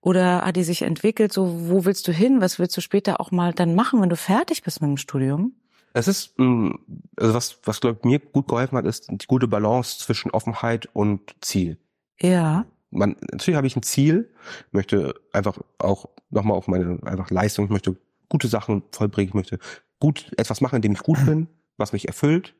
Oder 0.00 0.44
hat 0.44 0.56
die 0.56 0.64
sich 0.64 0.82
entwickelt? 0.82 1.32
So, 1.32 1.68
wo 1.68 1.84
willst 1.84 2.08
du 2.08 2.12
hin? 2.12 2.40
Was 2.40 2.58
willst 2.58 2.76
du 2.76 2.80
später 2.80 3.20
auch 3.20 3.30
mal 3.30 3.52
dann 3.52 3.74
machen, 3.74 4.00
wenn 4.00 4.08
du 4.08 4.16
fertig 4.16 4.62
bist 4.62 4.80
mit 4.82 4.88
dem 4.88 4.96
Studium? 4.96 5.54
Es 5.94 6.08
ist, 6.08 6.38
mh, 6.38 6.78
also 7.16 7.34
was, 7.34 7.58
was 7.64 7.80
glaube 7.80 7.98
ich 8.00 8.04
mir 8.04 8.18
gut 8.18 8.48
geholfen 8.48 8.78
hat, 8.78 8.86
ist 8.86 9.08
die 9.10 9.26
gute 9.26 9.46
Balance 9.46 9.98
zwischen 9.98 10.30
Offenheit 10.30 10.88
und 10.92 11.34
Ziel. 11.40 11.78
Ja. 12.20 12.64
man, 12.90 13.16
natürlich 13.30 13.56
habe 13.56 13.66
ich 13.66 13.76
ein 13.76 13.82
Ziel, 13.82 14.32
möchte 14.70 15.14
einfach 15.32 15.58
auch 15.78 16.08
nochmal 16.30 16.56
auf 16.56 16.68
meine 16.68 16.98
einfach 17.04 17.30
Leistung, 17.30 17.66
ich 17.66 17.70
möchte 17.70 17.96
gute 18.28 18.48
Sachen 18.48 18.82
vollbringen, 18.90 19.28
ich 19.28 19.34
möchte 19.34 19.58
gut 19.98 20.32
etwas 20.36 20.60
machen, 20.60 20.76
in 20.76 20.82
dem 20.82 20.92
ich 20.92 21.02
gut 21.02 21.18
bin, 21.26 21.48
was 21.76 21.92
mich 21.92 22.08
erfüllt. 22.08 22.54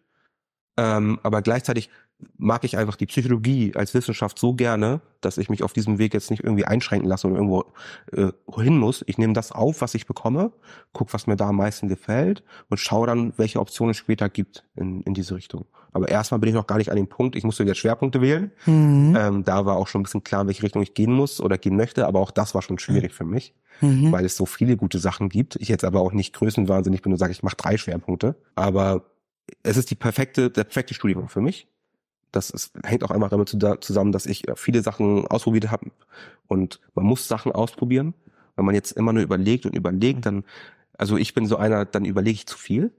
Ähm, 0.77 1.19
aber 1.23 1.43
gleichzeitig 1.43 1.91
mag 2.39 2.65
ich 2.65 2.77
einfach 2.77 2.97
die 2.97 3.07
Psychologie 3.07 3.73
als 3.75 3.95
Wissenschaft 3.95 4.39
so 4.39 4.55
gerne, 4.55 5.01
dass 5.21 5.39
ich 5.39 5.49
mich 5.51 5.63
auf 5.63 5.73
diesem 5.73 5.99
Weg 5.99 6.15
jetzt 6.15 6.31
nicht 6.31 6.43
irgendwie 6.43 6.65
einschränken 6.65 7.09
lasse 7.09 7.27
und 7.29 7.35
irgendwo 7.35 7.65
äh, 8.13 8.33
hin 8.61 8.79
muss. 8.79 9.05
Ich 9.07 9.19
nehme 9.19 9.33
das 9.33 9.53
auf, 9.53 9.81
was 9.81 9.95
ich 9.95 10.07
bekomme, 10.07 10.53
guck, 10.93 11.13
was 11.15 11.27
mir 11.27 11.37
da 11.37 11.49
am 11.49 11.57
meisten 11.57 11.89
gefällt 11.89 12.43
und 12.69 12.79
schaue 12.79 13.07
dann, 13.07 13.33
welche 13.37 13.61
Optionen 13.61 13.93
es 13.93 13.97
später 13.97 14.29
gibt 14.29 14.65
in, 14.75 15.03
in 15.03 15.15
diese 15.15 15.35
Richtung. 15.35 15.67
Aber 15.93 16.09
erstmal 16.09 16.41
bin 16.41 16.49
ich 16.49 16.55
noch 16.55 16.67
gar 16.67 16.79
nicht 16.79 16.91
an 16.91 16.97
dem 16.97 17.09
Punkt, 17.09 17.37
ich 17.37 17.45
musste 17.45 17.65
wieder 17.65 17.75
Schwerpunkte 17.75 18.21
wählen. 18.21 18.51
Mhm. 18.67 19.17
Ähm, 19.19 19.45
da 19.45 19.67
war 19.67 19.77
auch 19.77 19.89
schon 19.89 20.01
ein 20.01 20.05
bisschen 20.05 20.25
klar, 20.25 20.43
in 20.43 20.47
welche 20.49 20.63
Richtung 20.63 20.83
ich 20.83 20.95
gehen 20.95 21.13
muss 21.13 21.41
oder 21.41 21.59
gehen 21.59 21.77
möchte, 21.77 22.07
aber 22.07 22.21
auch 22.21 22.31
das 22.31 22.55
war 22.55 22.63
schon 22.63 22.79
schwierig 22.79 23.13
für 23.13 23.25
mich, 23.25 23.55
Mhm. 23.81 24.13
weil 24.13 24.25
es 24.25 24.37
so 24.37 24.47
viele 24.47 24.77
gute 24.77 24.99
Sachen 24.99 25.29
gibt. 25.29 25.57
Ich 25.57 25.69
jetzt 25.69 25.85
aber 25.85 26.01
auch 26.01 26.13
nicht 26.13 26.35
größenwahnsinnig 26.35 27.03
bin 27.03 27.13
und 27.13 27.19
sage, 27.19 27.33
ich 27.33 27.43
mache 27.43 27.57
drei 27.57 27.77
Schwerpunkte. 27.77 28.37
Aber 28.55 29.07
es 29.63 29.77
ist 29.77 29.91
die 29.91 29.95
perfekte, 29.97 30.51
der 30.51 30.65
perfekte 30.65 30.95
Studium 30.95 31.29
für 31.29 31.41
mich. 31.41 31.69
Das 32.33 32.51
ist, 32.51 32.73
hängt 32.85 33.05
auch 33.05 33.11
einfach 33.11 33.29
damit 33.31 33.49
zu- 33.49 33.59
da- 33.59 33.81
zusammen, 33.81 34.11
dass 34.13 34.27
ich 34.27 34.49
äh, 34.49 34.57
viele 34.57 34.83
Sachen 34.83 35.27
ausprobiert 35.27 35.71
habe. 35.71 35.91
Und 36.49 36.81
man 36.95 37.05
muss 37.05 37.29
Sachen 37.29 37.53
ausprobieren. 37.53 38.15
Wenn 38.57 38.65
man 38.65 38.75
jetzt 38.75 38.93
immer 38.93 39.13
nur 39.13 39.23
überlegt 39.23 39.65
und 39.67 39.75
überlegt, 39.75 40.27
dann, 40.27 40.45
also 40.99 41.17
ich 41.17 41.35
bin 41.35 41.47
so 41.47 41.57
einer, 41.57 41.85
dann 41.85 42.05
überlege 42.05 42.35
ich 42.35 42.47
zu 42.47 42.59
viel. 42.59 42.93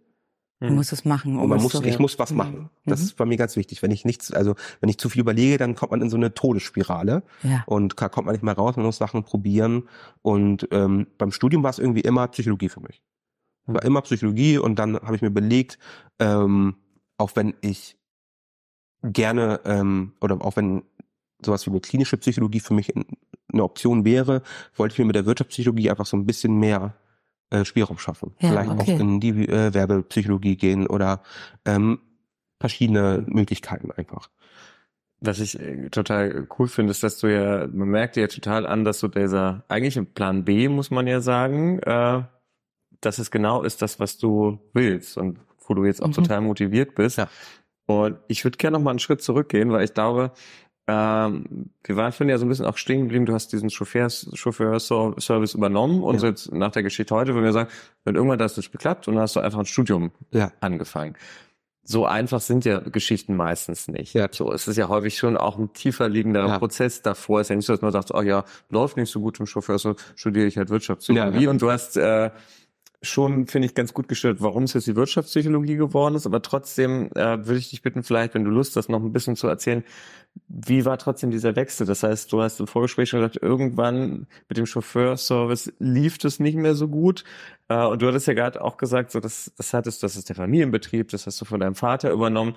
Du 0.59 0.69
musst 0.71 0.93
es 0.93 1.03
machen. 1.03 1.37
Und 1.37 1.49
man 1.49 1.57
es 1.57 1.63
muss, 1.63 1.73
ich 1.83 1.99
muss 1.99 2.17
was 2.19 2.31
Mhm. 2.31 2.37
machen. 2.37 2.69
Das 2.85 2.99
Mhm. 3.01 3.05
ist 3.07 3.17
bei 3.17 3.25
mir 3.25 3.35
ganz 3.35 3.57
wichtig. 3.57 3.81
Wenn 3.83 3.91
ich 3.91 4.05
nichts, 4.05 4.31
also 4.31 4.55
wenn 4.79 4.87
ich 4.89 4.97
zu 4.97 5.09
viel 5.09 5.19
überlege, 5.19 5.57
dann 5.57 5.75
kommt 5.75 5.91
man 5.91 6.01
in 6.01 6.09
so 6.09 6.15
eine 6.15 6.33
Todesspirale 6.33 7.23
Ja. 7.43 7.63
und 7.65 7.99
da 8.01 8.07
kommt 8.07 8.27
man 8.27 8.33
nicht 8.33 8.43
mehr 8.43 8.53
raus, 8.55 8.77
man 8.77 8.85
muss 8.85 8.97
Sachen 8.97 9.23
probieren. 9.23 9.89
Und 10.21 10.67
ähm, 10.71 11.07
beim 11.17 11.31
Studium 11.33 11.63
war 11.63 11.69
es 11.71 11.79
irgendwie 11.79 12.01
immer 12.01 12.27
Psychologie 12.29 12.69
für 12.69 12.79
mich. 12.79 13.01
War 13.65 13.83
immer 13.83 14.01
Psychologie 14.03 14.57
und 14.57 14.79
dann 14.79 14.95
habe 14.95 15.15
ich 15.17 15.21
mir 15.21 15.27
überlegt, 15.29 15.79
ähm, 16.19 16.75
auch 17.17 17.31
wenn 17.35 17.55
ich 17.61 17.97
gerne 19.03 19.59
ähm, 19.65 20.13
oder 20.21 20.35
auch 20.41 20.55
wenn 20.55 20.83
sowas 21.43 21.65
wie 21.65 21.71
eine 21.71 21.81
klinische 21.81 22.17
Psychologie 22.17 22.59
für 22.61 22.73
mich 22.73 22.95
in- 22.95 23.05
eine 23.51 23.63
Option 23.63 24.05
wäre, 24.05 24.41
wollte 24.75 24.93
ich 24.93 24.99
mir 24.99 25.05
mit 25.05 25.15
der 25.15 25.25
Wirtschaftspsychologie 25.25 25.89
einfach 25.91 26.05
so 26.05 26.17
ein 26.17 26.25
bisschen 26.25 26.57
mehr 26.59 26.95
äh, 27.51 27.65
Spielraum 27.65 27.97
schaffen. 27.99 28.33
Ja, 28.39 28.49
Vielleicht 28.49 28.71
okay. 28.71 28.95
auch 28.95 28.99
in 28.99 29.19
die 29.19 29.47
äh, 29.47 29.73
Werbepsychologie 29.73 30.55
gehen 30.55 30.87
oder 30.87 31.21
ähm, 31.65 31.99
verschiedene 32.59 33.23
Möglichkeiten 33.27 33.91
einfach. 33.91 34.29
Was 35.19 35.39
ich 35.39 35.59
äh, 35.59 35.89
total 35.89 36.47
cool 36.57 36.67
finde, 36.67 36.91
ist, 36.91 37.03
dass 37.03 37.19
du 37.19 37.27
ja, 37.27 37.67
man 37.67 37.89
merkt 37.89 38.15
dir 38.15 38.21
ja 38.21 38.27
total 38.27 38.65
an, 38.65 38.83
dass 38.85 38.99
du 39.01 39.07
dieser, 39.07 39.63
eigentlich 39.67 39.97
im 39.97 40.07
Plan 40.07 40.43
B, 40.45 40.67
muss 40.69 40.89
man 40.91 41.05
ja 41.07 41.19
sagen, 41.21 41.79
äh, 41.79 42.23
dass 43.01 43.19
es 43.19 43.31
genau 43.31 43.63
ist 43.63 43.81
das, 43.81 43.99
was 43.99 44.17
du 44.17 44.59
willst 44.73 45.17
und 45.17 45.39
wo 45.67 45.73
du 45.73 45.85
jetzt 45.85 46.01
auch 46.01 46.07
Mhm. 46.07 46.13
total 46.13 46.41
motiviert 46.41 46.95
bist. 46.95 47.17
Ja. 47.17 47.27
Und 47.85 48.17
ich 48.27 48.43
würde 48.43 48.57
gerne 48.57 48.77
noch 48.77 48.83
mal 48.83 48.91
einen 48.91 48.99
Schritt 48.99 49.21
zurückgehen, 49.21 49.71
weil 49.71 49.83
ich 49.83 49.93
glaube, 49.93 50.31
ähm, 50.87 51.69
wir 51.83 51.95
waren 51.95 52.11
vorhin 52.11 52.29
ja 52.29 52.37
so 52.37 52.45
ein 52.45 52.49
bisschen 52.49 52.65
auch 52.65 52.77
stehen 52.77 53.01
geblieben, 53.03 53.25
du 53.25 53.33
hast 53.33 53.53
diesen 53.53 53.69
Chauffeurs, 53.69 54.29
Chauffeurservice 54.33 55.53
übernommen 55.53 56.03
und 56.03 56.15
Ja. 56.15 56.19
so 56.19 56.27
jetzt 56.27 56.51
nach 56.51 56.71
der 56.71 56.83
Geschichte 56.83 57.15
heute 57.15 57.33
würden 57.33 57.45
wir 57.45 57.53
sagen, 57.53 57.69
wenn 58.03 58.15
irgendwann 58.15 58.39
das 58.39 58.57
nicht 58.57 58.71
geklappt 58.71 59.07
und 59.07 59.15
dann 59.15 59.23
hast 59.23 59.35
du 59.35 59.39
einfach 59.39 59.59
ein 59.59 59.65
Studium 59.65 60.11
Ja. 60.31 60.51
angefangen. 60.59 61.15
So 61.85 62.05
einfach 62.05 62.39
sind 62.39 62.63
ja 62.63 62.79
Geschichten 62.79 63.35
meistens 63.35 63.89
nicht. 63.89 64.13
Ja. 64.13 64.27
So, 64.31 64.51
es 64.53 64.67
ist 64.69 64.77
ja 64.77 64.87
häufig 64.87 65.17
schon 65.17 65.35
auch 65.35 65.57
ein 65.57 65.73
tiefer 65.73 66.07
liegender 66.07 66.47
Ja. 66.47 66.57
Prozess 66.59 67.01
davor. 67.01 67.41
Es 67.41 67.45
ist 67.47 67.49
ja 67.49 67.55
nicht 67.57 67.65
so, 67.65 67.73
dass 67.73 67.81
man 67.81 67.91
sagt, 67.91 68.13
oh 68.13 68.21
ja, 68.21 68.45
läuft 68.69 68.95
nicht 68.95 69.11
so 69.11 69.19
gut 69.19 69.37
im 69.41 69.45
Chauffeur, 69.45 69.77
so 69.79 69.95
studiere 70.15 70.47
ich 70.47 70.57
halt 70.57 70.69
Wirtschaftspsychologie. 70.69 71.35
Ja, 71.37 71.41
ja. 71.43 71.49
Und 71.49 71.61
du 71.61 71.69
hast 71.71 71.97
äh, 71.97 72.29
schon, 73.03 73.47
finde 73.47 73.67
ich, 73.67 73.75
ganz 73.75 73.93
gut 73.93 74.07
gestellt, 74.07 74.37
warum 74.39 74.63
es 74.63 74.73
jetzt 74.73 74.87
die 74.87 74.95
Wirtschaftspsychologie 74.95 75.75
geworden 75.75 76.15
ist. 76.15 76.25
Aber 76.25 76.41
trotzdem 76.41 77.09
äh, 77.15 77.45
würde 77.45 77.57
ich 77.57 77.69
dich 77.69 77.81
bitten, 77.81 78.01
vielleicht, 78.01 78.33
wenn 78.33 78.45
du 78.45 78.49
Lust 78.49 78.75
hast, 78.77 78.89
noch 78.89 79.03
ein 79.03 79.11
bisschen 79.11 79.35
zu 79.35 79.47
erzählen, 79.47 79.83
wie 80.47 80.85
war 80.85 80.97
trotzdem 80.97 81.29
dieser 81.29 81.55
Wechsel? 81.55 81.85
Das 81.85 82.01
heißt, 82.01 82.31
du 82.31 82.41
hast 82.41 82.59
im 82.59 82.67
Vorgespräch 82.67 83.09
schon 83.09 83.19
gesagt, 83.19 83.37
irgendwann 83.41 84.25
mit 84.49 84.57
dem 84.57 84.65
Chauffeurservice 84.65 85.73
lief 85.79 86.17
das 86.17 86.39
nicht 86.39 86.55
mehr 86.55 86.75
so 86.75 86.87
gut. 86.87 87.23
Äh, 87.67 87.85
und 87.85 88.01
du 88.01 88.07
hattest 88.07 88.27
ja 88.27 88.33
gerade 88.33 88.61
auch 88.61 88.77
gesagt, 88.77 89.11
so 89.11 89.19
das, 89.19 89.51
das 89.57 89.73
hattest, 89.73 90.01
das 90.01 90.15
ist 90.15 90.29
der 90.29 90.35
Familienbetrieb, 90.35 91.09
das 91.09 91.27
hast 91.27 91.39
du 91.41 91.45
von 91.45 91.59
deinem 91.59 91.75
Vater 91.75 92.11
übernommen. 92.11 92.55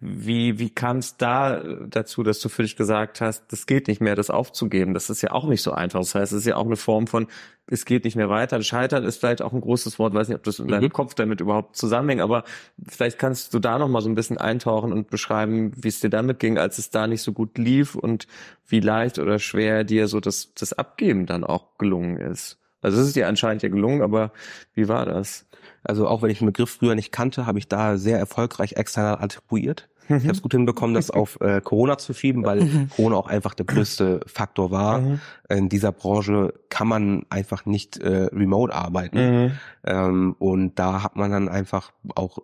Wie, 0.00 0.58
wie 0.58 0.70
kam 0.70 0.98
es 0.98 1.16
da 1.16 1.62
dazu, 1.88 2.22
dass 2.22 2.40
du 2.40 2.48
für 2.48 2.62
dich 2.62 2.76
gesagt 2.76 3.20
hast, 3.20 3.52
das 3.52 3.66
geht 3.66 3.88
nicht 3.88 4.00
mehr, 4.00 4.16
das 4.16 4.30
aufzugeben? 4.30 4.94
Das 4.94 5.10
ist 5.10 5.22
ja 5.22 5.32
auch 5.32 5.46
nicht 5.46 5.62
so 5.62 5.72
einfach. 5.72 6.00
Das 6.00 6.14
heißt, 6.14 6.32
es 6.32 6.40
ist 6.40 6.46
ja 6.46 6.56
auch 6.56 6.66
eine 6.66 6.76
Form 6.76 7.06
von, 7.06 7.26
es 7.66 7.84
geht 7.84 8.04
nicht 8.04 8.16
mehr 8.16 8.28
weiter. 8.28 8.60
Scheitern 8.62 9.04
ist 9.04 9.18
vielleicht 9.18 9.42
auch 9.42 9.52
ein 9.52 9.60
großes 9.60 9.98
Wort, 9.98 10.14
weiß 10.14 10.28
nicht, 10.28 10.36
ob 10.36 10.42
das 10.42 10.58
in 10.58 10.68
deinem 10.68 10.84
mhm. 10.84 10.92
Kopf 10.92 11.14
damit 11.14 11.40
überhaupt 11.40 11.76
zusammenhängt, 11.76 12.20
aber 12.20 12.44
vielleicht 12.86 13.18
kannst 13.18 13.54
du 13.54 13.58
da 13.58 13.78
noch 13.78 13.88
mal 13.88 14.00
so 14.00 14.08
ein 14.08 14.14
bisschen 14.14 14.38
eintauchen 14.38 14.92
und 14.92 15.10
beschreiben, 15.10 15.72
wie 15.76 15.88
es 15.88 16.00
dir 16.00 16.10
damit 16.10 16.40
ging, 16.40 16.58
als 16.58 16.78
es 16.78 16.90
da 16.90 17.06
nicht 17.06 17.22
so 17.22 17.32
gut 17.32 17.56
lief 17.58 17.94
und 17.94 18.26
wie 18.66 18.80
leicht 18.80 19.18
oder 19.18 19.38
schwer 19.38 19.84
dir 19.84 20.08
so 20.08 20.20
das, 20.20 20.52
das 20.54 20.72
Abgeben 20.72 21.26
dann 21.26 21.44
auch 21.44 21.78
gelungen 21.78 22.16
ist. 22.16 22.58
Also 22.82 23.00
es 23.00 23.08
ist 23.08 23.16
dir 23.16 23.28
anscheinend 23.28 23.62
ja 23.62 23.68
gelungen, 23.68 24.02
aber 24.02 24.32
wie 24.74 24.88
war 24.88 25.06
das? 25.06 25.46
Also 25.82 26.06
auch 26.06 26.22
wenn 26.22 26.30
ich 26.30 26.38
den 26.38 26.46
Begriff 26.46 26.70
früher 26.70 26.94
nicht 26.94 27.12
kannte, 27.12 27.46
habe 27.46 27.58
ich 27.58 27.68
da 27.68 27.96
sehr 27.96 28.18
erfolgreich 28.18 28.74
external 28.74 29.22
attribuiert. 29.22 29.88
Mhm. 30.08 30.16
Ich 30.16 30.22
habe 30.24 30.32
es 30.32 30.42
gut 30.42 30.52
hinbekommen, 30.52 30.94
das 30.94 31.10
auf 31.10 31.40
äh, 31.40 31.60
Corona 31.60 31.96
zu 31.96 32.12
schieben, 32.12 32.44
weil 32.44 32.64
mhm. 32.64 32.90
Corona 32.94 33.16
auch 33.16 33.28
einfach 33.28 33.54
der 33.54 33.66
größte 33.66 34.20
Faktor 34.26 34.70
war. 34.70 35.00
Mhm. 35.00 35.20
In 35.48 35.68
dieser 35.68 35.92
Branche 35.92 36.52
kann 36.68 36.88
man 36.88 37.24
einfach 37.30 37.64
nicht 37.64 37.98
äh, 37.98 38.28
remote 38.32 38.74
arbeiten. 38.74 39.18
Mhm. 39.18 39.52
Ähm, 39.84 40.36
und 40.38 40.78
da 40.78 41.02
hat 41.02 41.16
man 41.16 41.30
dann 41.30 41.48
einfach 41.48 41.92
auch 42.14 42.38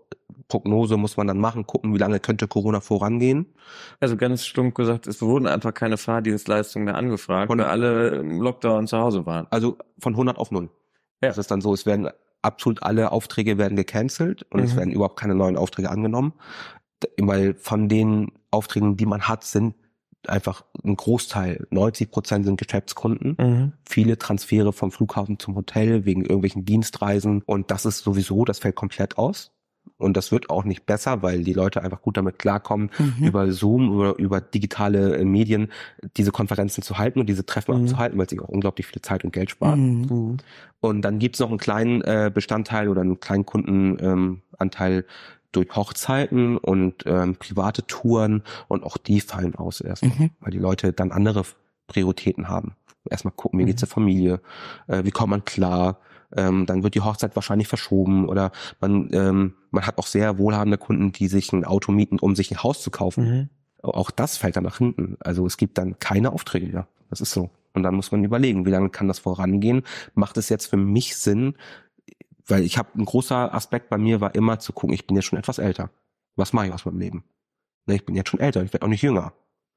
Prognose 0.48 0.96
muss 0.96 1.16
man 1.16 1.26
dann 1.26 1.38
machen, 1.38 1.66
gucken, 1.66 1.92
wie 1.92 1.98
lange 1.98 2.20
könnte 2.20 2.46
Corona 2.46 2.80
vorangehen. 2.80 3.46
Also 3.98 4.16
ganz 4.16 4.44
stumpf 4.44 4.74
gesagt, 4.74 5.06
es 5.06 5.20
wurden 5.20 5.46
einfach 5.48 5.74
keine 5.74 5.96
Fahrdienstleistungen 5.96 6.84
mehr 6.84 6.94
angefragt, 6.94 7.50
weil 7.50 7.60
alle 7.62 8.10
im 8.10 8.40
Lockdown 8.40 8.86
zu 8.86 8.98
Hause 8.98 9.26
waren. 9.26 9.48
Also 9.50 9.76
von 9.98 10.12
100 10.12 10.38
auf 10.38 10.52
0. 10.52 10.68
Ja. 11.20 11.28
Das 11.28 11.38
ist 11.38 11.50
dann 11.50 11.60
so, 11.60 11.74
es 11.74 11.84
werden 11.84 12.10
absolut 12.46 12.82
alle 12.82 13.12
Aufträge 13.12 13.58
werden 13.58 13.76
gecancelt 13.76 14.44
und 14.50 14.60
mhm. 14.60 14.66
es 14.66 14.76
werden 14.76 14.92
überhaupt 14.92 15.18
keine 15.18 15.34
neuen 15.34 15.56
Aufträge 15.56 15.90
angenommen, 15.90 16.32
weil 17.18 17.54
von 17.54 17.88
den 17.88 18.32
Aufträgen, 18.50 18.96
die 18.96 19.06
man 19.06 19.28
hat, 19.28 19.44
sind 19.44 19.74
einfach 20.26 20.64
ein 20.84 20.96
Großteil, 20.96 21.66
90 21.70 22.10
Prozent 22.10 22.46
sind 22.46 22.58
Geschäftskunden, 22.58 23.36
mhm. 23.38 23.72
viele 23.88 24.18
Transfere 24.18 24.72
vom 24.72 24.90
Flughafen 24.90 25.38
zum 25.38 25.54
Hotel 25.54 26.04
wegen 26.04 26.22
irgendwelchen 26.22 26.64
Dienstreisen 26.64 27.42
und 27.42 27.70
das 27.70 27.84
ist 27.84 27.98
sowieso, 27.98 28.44
das 28.44 28.58
fällt 28.58 28.76
komplett 28.76 29.18
aus. 29.18 29.52
Und 29.98 30.16
das 30.16 30.30
wird 30.30 30.50
auch 30.50 30.64
nicht 30.64 30.84
besser, 30.86 31.22
weil 31.22 31.42
die 31.42 31.52
Leute 31.52 31.82
einfach 31.82 32.02
gut 32.02 32.16
damit 32.16 32.38
klarkommen, 32.38 32.90
mhm. 32.98 33.26
über 33.26 33.50
Zoom 33.52 33.90
oder 33.90 34.18
über 34.18 34.40
digitale 34.40 35.16
äh, 35.16 35.24
Medien 35.24 35.70
diese 36.16 36.32
Konferenzen 36.32 36.82
zu 36.82 36.98
halten 36.98 37.20
und 37.20 37.28
diese 37.28 37.46
Treffen 37.46 37.74
mhm. 37.74 37.82
abzuhalten, 37.84 38.18
weil 38.18 38.28
sie 38.28 38.40
auch 38.40 38.48
unglaublich 38.48 38.86
viel 38.86 39.00
Zeit 39.00 39.24
und 39.24 39.32
Geld 39.32 39.50
sparen. 39.50 40.02
Mhm. 40.02 40.36
Und 40.80 41.02
dann 41.02 41.18
gibt's 41.18 41.40
noch 41.40 41.48
einen 41.48 41.58
kleinen 41.58 42.02
äh, 42.02 42.30
Bestandteil 42.32 42.88
oder 42.88 43.00
einen 43.00 43.20
kleinen 43.20 43.46
Kundenanteil 43.46 44.98
ähm, 44.98 45.04
durch 45.52 45.74
Hochzeiten 45.74 46.58
und 46.58 47.04
ähm, 47.06 47.36
private 47.36 47.86
Touren 47.86 48.42
und 48.68 48.84
auch 48.84 48.98
die 48.98 49.20
fallen 49.20 49.54
aus 49.54 49.80
erstmal, 49.80 50.12
mhm. 50.18 50.30
weil 50.40 50.50
die 50.50 50.58
Leute 50.58 50.92
dann 50.92 51.12
andere 51.12 51.44
Prioritäten 51.86 52.48
haben. 52.48 52.74
Erstmal 53.08 53.32
gucken, 53.34 53.58
wie 53.58 53.64
geht's 53.64 53.80
mhm. 53.82 53.86
der 53.86 53.94
Familie, 53.94 54.40
äh, 54.88 55.04
wie 55.04 55.10
kommt 55.10 55.30
man 55.30 55.44
klar, 55.44 56.00
ähm, 56.34 56.66
dann 56.66 56.82
wird 56.82 56.94
die 56.94 57.00
Hochzeit 57.00 57.36
wahrscheinlich 57.36 57.68
verschoben 57.68 58.28
oder 58.28 58.52
man, 58.80 59.10
ähm, 59.12 59.54
man 59.70 59.86
hat 59.86 59.98
auch 59.98 60.06
sehr 60.06 60.38
wohlhabende 60.38 60.78
Kunden, 60.78 61.12
die 61.12 61.28
sich 61.28 61.52
ein 61.52 61.64
Auto 61.64 61.92
mieten, 61.92 62.18
um 62.18 62.34
sich 62.34 62.50
ein 62.50 62.62
Haus 62.62 62.82
zu 62.82 62.90
kaufen. 62.90 63.24
Mhm. 63.24 63.48
Auch 63.82 64.10
das 64.10 64.36
fällt 64.36 64.56
dann 64.56 64.64
nach 64.64 64.78
hinten. 64.78 65.16
Also 65.20 65.46
es 65.46 65.56
gibt 65.56 65.78
dann 65.78 65.98
keine 65.98 66.32
Aufträge 66.32 66.66
mehr. 66.66 66.88
Das 67.10 67.20
ist 67.20 67.32
so. 67.32 67.50
Und 67.72 67.82
dann 67.82 67.94
muss 67.94 68.10
man 68.10 68.24
überlegen, 68.24 68.64
wie 68.64 68.70
lange 68.70 68.88
kann 68.88 69.06
das 69.06 69.18
vorangehen? 69.18 69.82
Macht 70.14 70.38
es 70.38 70.48
jetzt 70.48 70.66
für 70.66 70.78
mich 70.78 71.16
Sinn? 71.16 71.54
Weil 72.46 72.62
ich 72.62 72.78
habe 72.78 72.88
ein 72.96 73.04
großer 73.04 73.52
Aspekt 73.54 73.90
bei 73.90 73.98
mir 73.98 74.20
war 74.20 74.34
immer 74.34 74.58
zu 74.58 74.72
gucken, 74.72 74.94
ich 74.94 75.06
bin 75.06 75.16
jetzt 75.16 75.26
schon 75.26 75.38
etwas 75.38 75.58
älter. 75.58 75.90
Was 76.36 76.52
mache 76.52 76.66
ich 76.66 76.72
aus 76.72 76.84
meinem 76.84 76.98
Leben? 76.98 77.24
Ne, 77.86 77.96
ich 77.96 78.06
bin 78.06 78.14
jetzt 78.14 78.30
schon 78.30 78.40
älter, 78.40 78.62
ich 78.62 78.72
werde 78.72 78.84
auch 78.84 78.90
nicht 78.90 79.02
jünger. 79.02 79.32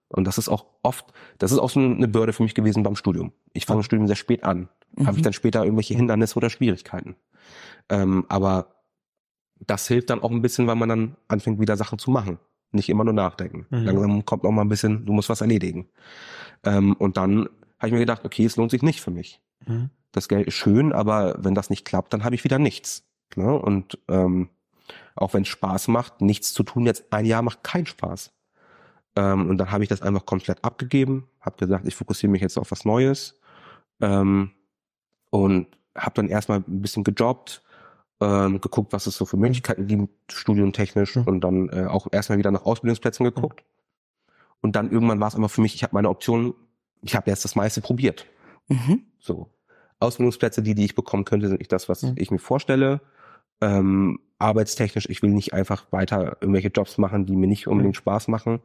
Und 0.10 0.26
das 0.26 0.38
ist 0.38 0.50
auch 0.50 0.66
oft, 0.82 1.06
das 1.38 1.52
ist 1.52 1.60
auch 1.60 1.70
so 1.70 1.80
eine 1.80 2.08
Bürde 2.08 2.34
für 2.34 2.44
mich 2.44 2.56
gewesen 2.56 2.84
beim 2.84 2.96
Studium. 2.96 3.32
Ich 3.54 3.66
fange 3.66 3.80
das 3.80 3.86
Studium 3.86 4.08
sehr 4.08 4.16
spät 4.16 4.44
an. 4.44 4.70
Mhm. 4.96 5.08
Habe 5.08 5.18
ich 5.18 5.24
dann 5.24 5.34
später 5.34 5.64
irgendwelche 5.64 5.94
Hindernisse 5.94 6.36
oder 6.36 6.50
Schwierigkeiten. 6.50 7.16
Ähm, 7.90 8.26
aber 8.28 8.76
das 9.60 9.88
hilft 9.88 10.10
dann 10.10 10.22
auch 10.22 10.32
ein 10.32 10.42
bisschen, 10.42 10.68
weil 10.68 10.76
man 10.76 10.90
dann 10.90 11.16
anfängt, 11.28 11.60
wieder 11.60 11.78
Sachen 11.78 12.00
zu 12.00 12.12
machen. 12.12 12.40
Nicht 12.72 12.90
immer 12.90 13.04
nur 13.04 13.14
nachdenken. 13.14 13.66
Mhm. 13.70 13.86
Langsam 13.86 14.26
kommt 14.26 14.44
noch 14.44 14.52
mal 14.52 14.62
ein 14.62 14.70
bisschen, 14.70 15.06
du 15.06 15.14
musst 15.14 15.30
was 15.30 15.42
erledigen. 15.42 15.90
Ähm, 16.64 16.94
und 16.94 17.18
dann 17.18 17.50
habe 17.78 17.88
ich 17.88 17.94
mir 17.94 18.00
gedacht, 18.00 18.26
okay, 18.26 18.46
es 18.46 18.58
lohnt 18.58 18.72
sich 18.72 18.82
nicht 18.82 19.02
für 19.02 19.12
mich. 19.12 19.42
Mhm. 19.66 19.90
Das 20.12 20.28
Geld 20.28 20.48
ist 20.48 20.56
schön, 20.56 20.92
aber 20.92 21.36
wenn 21.40 21.56
das 21.56 21.70
nicht 21.70 21.86
klappt, 21.86 22.14
dann 22.14 22.24
habe 22.24 22.36
ich 22.36 22.44
wieder 22.44 22.58
nichts. 22.58 23.08
Ne? 23.36 23.54
Und 23.54 24.00
ähm, 24.08 24.50
auch 25.16 25.34
wenn 25.34 25.44
es 25.44 25.50
Spaß 25.50 25.88
macht, 25.90 26.22
nichts 26.22 26.54
zu 26.54 26.64
tun 26.64 26.86
jetzt 26.86 27.12
ein 27.14 27.26
Jahr 27.26 27.42
macht 27.42 27.64
keinen 27.64 27.86
Spaß. 27.86 28.32
Ähm, 29.20 29.50
und 29.50 29.58
dann 29.58 29.70
habe 29.70 29.84
ich 29.84 29.90
das 29.90 30.02
einfach 30.02 30.26
komplett 30.26 30.64
abgegeben, 30.64 31.28
habe 31.42 31.58
gesagt, 31.58 31.86
ich 31.86 31.96
fokussiere 31.96 32.32
mich 32.32 32.42
jetzt 32.42 32.58
auf 32.58 32.72
was 32.72 32.86
Neues 32.86 33.38
ähm, 34.00 34.52
und 35.30 35.68
habe 35.94 36.16
dann 36.16 36.30
erstmal 36.30 36.60
ein 36.60 36.82
bisschen 36.82 37.04
gejobbt, 37.04 37.62
ähm, 38.22 38.62
geguckt, 38.62 38.94
was 38.94 39.08
es 39.08 39.18
so 39.18 39.26
für 39.26 39.36
Möglichkeiten 39.36 39.88
gibt, 39.88 40.32
studiumtechnisch 40.32 41.18
mhm. 41.18 41.24
und 41.24 41.42
dann 41.42 41.70
äh, 41.70 41.86
auch 41.88 42.08
erstmal 42.12 42.38
wieder 42.38 42.52
nach 42.52 42.64
Ausbildungsplätzen 42.66 43.26
geguckt. 43.26 43.62
Mhm. 43.62 44.34
Und 44.62 44.76
dann 44.78 44.90
irgendwann 44.90 45.20
war 45.20 45.28
es 45.28 45.36
immer 45.36 45.50
für 45.50 45.62
mich, 45.62 45.76
ich 45.76 45.84
habe 45.84 45.96
meine 45.96 46.10
Optionen, 46.10 46.54
ich 47.02 47.16
habe 47.16 47.30
jetzt 47.30 47.44
das 47.44 47.56
meiste 47.56 47.82
probiert. 47.82 48.26
Mhm. 48.70 49.04
So. 49.20 49.50
Ausbildungsplätze, 50.00 50.62
die, 50.62 50.76
die 50.76 50.86
ich 50.86 50.96
bekommen 50.96 51.26
könnte, 51.26 51.50
sind 51.50 51.60
nicht 51.60 51.74
das, 51.74 51.90
was 51.90 52.04
mhm. 52.04 52.14
ich 52.16 52.32
mir 52.32 52.40
vorstelle 52.40 53.02
ähm, 53.62 54.20
arbeitstechnisch, 54.40 55.08
ich 55.10 55.22
will 55.22 55.32
nicht 55.32 55.54
einfach 55.54 55.92
weiter 55.92 56.38
irgendwelche 56.42 56.70
Jobs 56.70 56.98
machen, 56.98 57.26
die 57.26 57.36
mir 57.36 57.48
nicht 57.48 57.68
unbedingt 57.68 57.96
mhm. 57.96 58.00
Spaß 58.00 58.28
machen. 58.30 58.62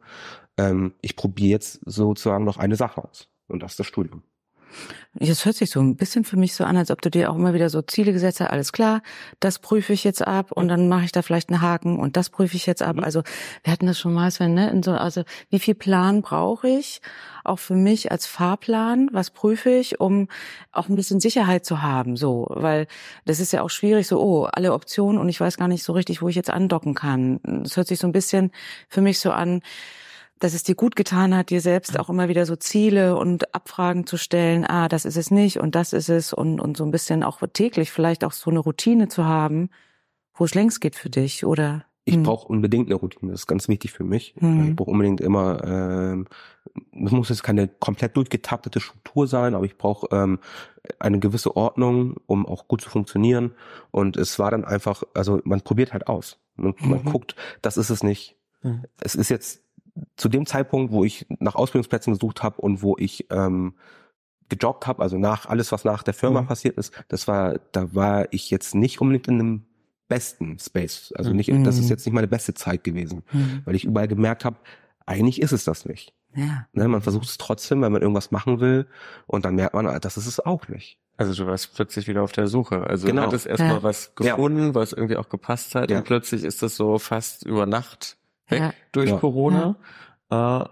Ähm, 0.57 0.93
ich 1.01 1.15
probiere 1.15 1.51
jetzt 1.51 1.81
sozusagen 1.85 2.45
noch 2.45 2.57
eine 2.57 2.75
Sache 2.75 3.03
aus 3.03 3.29
und 3.47 3.61
das 3.61 3.73
ist 3.73 3.79
das 3.79 3.87
Studium. 3.87 4.23
Das 5.17 5.45
hört 5.45 5.55
sich 5.55 5.69
so 5.69 5.79
ein 5.79 5.95
bisschen 5.95 6.25
für 6.25 6.35
mich 6.35 6.55
so 6.55 6.65
an, 6.65 6.75
als 6.75 6.91
ob 6.91 7.01
du 7.01 7.09
dir 7.09 7.31
auch 7.31 7.35
immer 7.35 7.53
wieder 7.53 7.69
so 7.69 7.81
Ziele 7.81 8.11
gesetzt 8.11 8.41
hast. 8.41 8.49
Alles 8.49 8.73
klar, 8.73 9.01
das 9.39 9.59
prüfe 9.59 9.93
ich 9.93 10.03
jetzt 10.03 10.25
ab 10.25 10.51
und 10.51 10.67
dann 10.67 10.89
mache 10.89 11.05
ich 11.05 11.13
da 11.13 11.21
vielleicht 11.21 11.49
einen 11.49 11.61
Haken 11.61 11.97
und 11.97 12.17
das 12.17 12.29
prüfe 12.29 12.57
ich 12.57 12.65
jetzt 12.65 12.83
ab. 12.83 12.97
Mhm. 12.97 13.03
Also 13.05 13.23
wir 13.63 13.71
hatten 13.71 13.85
das 13.85 13.97
schon 13.97 14.13
mal, 14.13 14.29
Sven, 14.29 14.53
ne? 14.53 14.69
In 14.69 14.83
so, 14.83 14.91
also 14.91 15.23
wie 15.49 15.59
viel 15.59 15.75
Plan 15.75 16.21
brauche 16.21 16.67
ich? 16.67 17.01
Auch 17.45 17.59
für 17.59 17.75
mich 17.75 18.11
als 18.11 18.27
Fahrplan, 18.27 19.09
was 19.13 19.29
prüfe 19.29 19.69
ich, 19.69 20.01
um 20.01 20.27
auch 20.73 20.89
ein 20.89 20.95
bisschen 20.95 21.21
Sicherheit 21.21 21.63
zu 21.63 21.81
haben, 21.81 22.17
so, 22.17 22.47
weil 22.49 22.87
das 23.23 23.39
ist 23.39 23.53
ja 23.53 23.61
auch 23.61 23.69
schwierig, 23.69 24.07
so, 24.07 24.19
oh, 24.19 24.45
alle 24.45 24.73
Optionen 24.73 25.21
und 25.21 25.29
ich 25.29 25.39
weiß 25.39 25.55
gar 25.55 25.67
nicht 25.67 25.83
so 25.83 25.93
richtig, 25.93 26.21
wo 26.21 26.27
ich 26.27 26.35
jetzt 26.35 26.49
andocken 26.49 26.93
kann. 26.93 27.39
Das 27.43 27.77
hört 27.77 27.87
sich 27.87 27.99
so 27.99 28.07
ein 28.07 28.11
bisschen 28.13 28.51
für 28.89 29.01
mich 29.01 29.19
so 29.19 29.31
an, 29.31 29.61
dass 30.39 30.53
es 30.53 30.63
dir 30.63 30.75
gut 30.75 30.95
getan 30.95 31.35
hat, 31.35 31.49
dir 31.49 31.61
selbst 31.61 31.97
auch 31.97 32.09
immer 32.09 32.27
wieder 32.27 32.45
so 32.45 32.55
Ziele 32.55 33.15
und 33.15 33.55
Abfragen 33.55 34.05
zu 34.05 34.17
stellen, 34.17 34.65
ah, 34.65 34.87
das 34.89 35.05
ist 35.05 35.17
es 35.17 35.31
nicht 35.31 35.59
und 35.59 35.75
das 35.75 35.93
ist 35.93 36.09
es 36.09 36.33
und, 36.33 36.59
und 36.59 36.75
so 36.75 36.83
ein 36.83 36.91
bisschen 36.91 37.23
auch 37.23 37.39
täglich 37.53 37.91
vielleicht 37.91 38.23
auch 38.23 38.33
so 38.33 38.49
eine 38.49 38.59
Routine 38.59 39.07
zu 39.07 39.25
haben, 39.25 39.69
wo 40.33 40.43
es 40.43 40.53
längst 40.53 40.81
geht 40.81 40.95
für 40.95 41.09
dich 41.09 41.45
oder? 41.45 41.85
Ich 42.07 42.15
hm. 42.15 42.23
brauche 42.23 42.47
unbedingt 42.47 42.87
eine 42.87 42.95
Routine, 42.95 43.31
das 43.31 43.41
ist 43.41 43.47
ganz 43.47 43.67
wichtig 43.67 43.91
für 43.91 44.03
mich. 44.03 44.35
Hm. 44.37 44.69
Ich 44.69 44.75
brauche 44.75 44.91
unbedingt 44.91 45.21
immer, 45.21 45.63
ähm, 45.63 46.27
das 46.93 47.11
muss 47.11 47.29
jetzt 47.29 47.41
keine 47.41 47.67
komplett 47.67 48.15
durchgetaktete 48.15 48.79
Struktur 48.79 49.27
sein, 49.27 49.55
aber 49.55 49.65
ich 49.65 49.77
brauche 49.77 50.07
ähm, 50.11 50.39
eine 50.99 51.19
gewisse 51.19 51.55
Ordnung, 51.55 52.17
um 52.27 52.45
auch 52.45 52.67
gut 52.67 52.81
zu 52.81 52.91
funktionieren. 52.91 53.55
Und 53.89 54.17
es 54.17 54.37
war 54.37 54.51
dann 54.51 54.65
einfach, 54.65 55.01
also 55.15 55.41
man 55.45 55.61
probiert 55.61 55.93
halt 55.93 56.07
aus. 56.07 56.37
Und 56.57 56.79
man 56.85 56.99
mhm. 57.03 57.11
guckt, 57.11 57.35
das 57.63 57.75
ist 57.75 57.89
es 57.89 58.03
nicht. 58.03 58.37
Mhm. 58.61 58.83
Es 59.01 59.15
ist 59.15 59.29
jetzt 59.29 59.64
zu 60.17 60.29
dem 60.29 60.45
Zeitpunkt, 60.45 60.91
wo 60.91 61.03
ich 61.03 61.25
nach 61.39 61.55
Ausbildungsplätzen 61.55 62.13
gesucht 62.13 62.43
habe 62.43 62.61
und 62.61 62.81
wo 62.81 62.95
ich 62.97 63.27
ähm, 63.31 63.75
gejobbt 64.49 64.87
habe, 64.87 65.01
also 65.01 65.17
nach 65.17 65.47
alles, 65.47 65.71
was 65.71 65.85
nach 65.85 66.03
der 66.03 66.13
Firma 66.13 66.41
mhm. 66.41 66.47
passiert 66.47 66.77
ist, 66.77 66.93
das 67.07 67.27
war, 67.27 67.59
da 67.71 67.93
war 67.95 68.31
ich 68.31 68.49
jetzt 68.51 68.75
nicht 68.75 69.01
unbedingt 69.01 69.27
in 69.27 69.39
einem 69.39 69.65
besten 70.07 70.59
Space. 70.59 71.13
Also 71.15 71.33
nicht, 71.33 71.51
mhm. 71.51 71.63
das 71.63 71.79
ist 71.79 71.89
jetzt 71.89 72.05
nicht 72.05 72.13
meine 72.13 72.27
beste 72.27 72.53
Zeit 72.53 72.83
gewesen, 72.83 73.23
mhm. 73.31 73.61
weil 73.65 73.75
ich 73.75 73.85
überall 73.85 74.07
gemerkt 74.07 74.45
habe, 74.45 74.57
eigentlich 75.05 75.41
ist 75.41 75.51
es 75.51 75.63
das 75.63 75.85
nicht. 75.85 76.13
Ja. 76.35 76.67
Ne, 76.73 76.87
man 76.87 77.01
versucht 77.01 77.25
es 77.25 77.37
trotzdem, 77.37 77.81
wenn 77.81 77.91
man 77.91 78.01
irgendwas 78.01 78.31
machen 78.31 78.59
will, 78.59 78.87
und 79.25 79.45
dann 79.45 79.55
merkt 79.55 79.73
man, 79.73 79.85
das 80.01 80.17
ist 80.17 80.27
es 80.27 80.39
auch 80.39 80.67
nicht. 80.67 80.99
Also 81.17 81.33
du 81.33 81.49
warst 81.49 81.73
plötzlich 81.75 82.07
wieder 82.07 82.23
auf 82.23 82.33
der 82.33 82.47
Suche. 82.47 82.85
Also 82.85 83.07
genau. 83.07 83.21
du 83.21 83.27
hattest 83.27 83.45
erstmal 83.45 83.77
ja. 83.77 83.83
was 83.83 84.15
gefunden, 84.15 84.67
ja. 84.67 84.75
was 84.75 84.91
irgendwie 84.91 85.15
auch 85.15 85.29
gepasst 85.29 85.73
hat, 85.75 85.89
ja. 85.89 85.97
und 85.97 86.03
plötzlich 86.03 86.43
ist 86.43 86.61
das 86.61 86.75
so 86.75 86.99
fast 86.99 87.45
über 87.45 87.65
Nacht 87.65 88.17
weg 88.49 88.59
ja. 88.59 88.73
durch 88.91 89.09
ja. 89.09 89.17
Corona. 89.17 89.75
Ja. 90.31 90.61
Äh, 90.63 90.69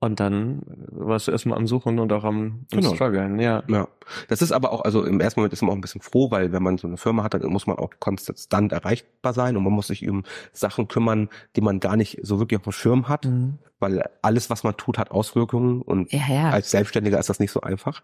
Und 0.00 0.20
dann 0.20 0.60
warst 0.90 1.28
du 1.28 1.32
erstmal 1.32 1.56
am 1.56 1.66
Suchen 1.66 1.98
und 1.98 2.12
auch 2.12 2.24
am, 2.24 2.36
am 2.36 2.66
Genau. 2.80 2.94
Struggeln, 2.94 3.38
ja. 3.40 3.62
Ja, 3.68 3.88
das 4.28 4.42
ist 4.42 4.52
aber 4.52 4.70
auch, 4.72 4.82
also 4.82 5.02
im 5.02 5.18
ersten 5.20 5.40
Moment 5.40 5.54
ist 5.54 5.62
man 5.62 5.70
auch 5.70 5.74
ein 5.76 5.80
bisschen 5.80 6.02
froh, 6.02 6.30
weil 6.30 6.52
wenn 6.52 6.62
man 6.62 6.76
so 6.76 6.86
eine 6.86 6.98
Firma 6.98 7.22
hat, 7.22 7.32
dann 7.32 7.42
muss 7.46 7.66
man 7.66 7.78
auch 7.78 7.90
konstant 8.00 8.72
erreichbar 8.72 9.32
sein 9.32 9.56
und 9.56 9.64
man 9.64 9.72
muss 9.72 9.86
sich 9.86 10.06
um 10.06 10.24
Sachen 10.52 10.88
kümmern, 10.88 11.30
die 11.56 11.62
man 11.62 11.80
gar 11.80 11.96
nicht 11.96 12.18
so 12.22 12.38
wirklich 12.38 12.58
auf 12.58 12.64
dem 12.64 12.72
Schirm 12.72 13.08
hat, 13.08 13.24
Mhm. 13.24 13.58
weil 13.78 14.02
alles, 14.20 14.50
was 14.50 14.62
man 14.62 14.76
tut, 14.76 14.98
hat 14.98 15.10
Auswirkungen 15.10 15.80
und 15.80 16.12
Ja, 16.12 16.20
ja. 16.28 16.50
als 16.50 16.70
Selbstständiger 16.70 17.18
ist 17.18 17.30
das 17.30 17.40
nicht 17.40 17.52
so 17.52 17.62
einfach. 17.62 18.02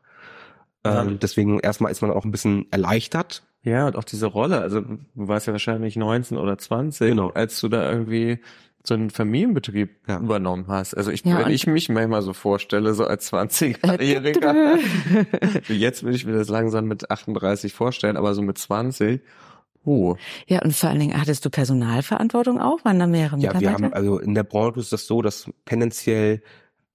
Ja. 0.86 1.02
Ähm, 1.02 1.18
deswegen 1.20 1.60
erstmal 1.60 1.92
ist 1.92 2.00
man 2.00 2.10
auch 2.12 2.24
ein 2.24 2.30
bisschen 2.30 2.64
erleichtert. 2.72 3.42
Ja, 3.62 3.86
und 3.86 3.96
auch 3.96 4.04
diese 4.04 4.24
Rolle, 4.24 4.62
also 4.62 4.80
du 4.80 4.96
warst 5.14 5.46
ja 5.46 5.52
wahrscheinlich 5.52 5.96
19 5.96 6.38
oder 6.38 6.56
20, 6.56 7.10
Genau. 7.10 7.28
als 7.28 7.60
du 7.60 7.68
da 7.68 7.90
irgendwie 7.92 8.38
so 8.82 8.94
einen 8.94 9.10
Familienbetrieb 9.10 9.90
Ja. 10.08 10.18
übernommen 10.18 10.64
hast. 10.68 10.94
Also 10.94 11.10
ich, 11.10 11.24
Ja, 11.24 11.38
wenn 11.44 11.52
ich 11.52 11.66
mich 11.66 11.88
manchmal 11.88 12.22
so 12.22 12.32
vorstelle, 12.32 12.94
so 12.94 13.04
als 13.04 13.30
20-Jähriger, 13.32 14.78
jetzt 15.68 16.02
will 16.04 16.14
ich 16.14 16.24
mir 16.26 16.32
das 16.32 16.48
langsam 16.48 16.86
mit 16.86 17.10
38 17.10 17.72
vorstellen, 17.72 18.16
aber 18.16 18.34
so 18.34 18.42
mit 18.42 18.58
20, 18.58 19.20
oh, 19.84 20.16
ja, 20.46 20.62
und 20.62 20.74
vor 20.74 20.88
allen 20.90 21.00
Dingen 21.00 21.20
hattest 21.20 21.44
du 21.44 21.50
Personalverantwortung 21.50 22.60
auch? 22.60 22.84
Waren 22.84 22.98
da 22.98 23.06
mehrere 23.06 23.36
Ja, 23.38 23.52
Mitarbeiter? 23.52 23.60
wir 23.60 23.72
haben, 23.72 23.92
also 23.92 24.18
in 24.18 24.34
der 24.34 24.44
Branche 24.44 24.80
ist 24.80 24.92
das 24.92 25.06
so, 25.06 25.22
dass 25.22 25.50
tendenziell 25.66 26.42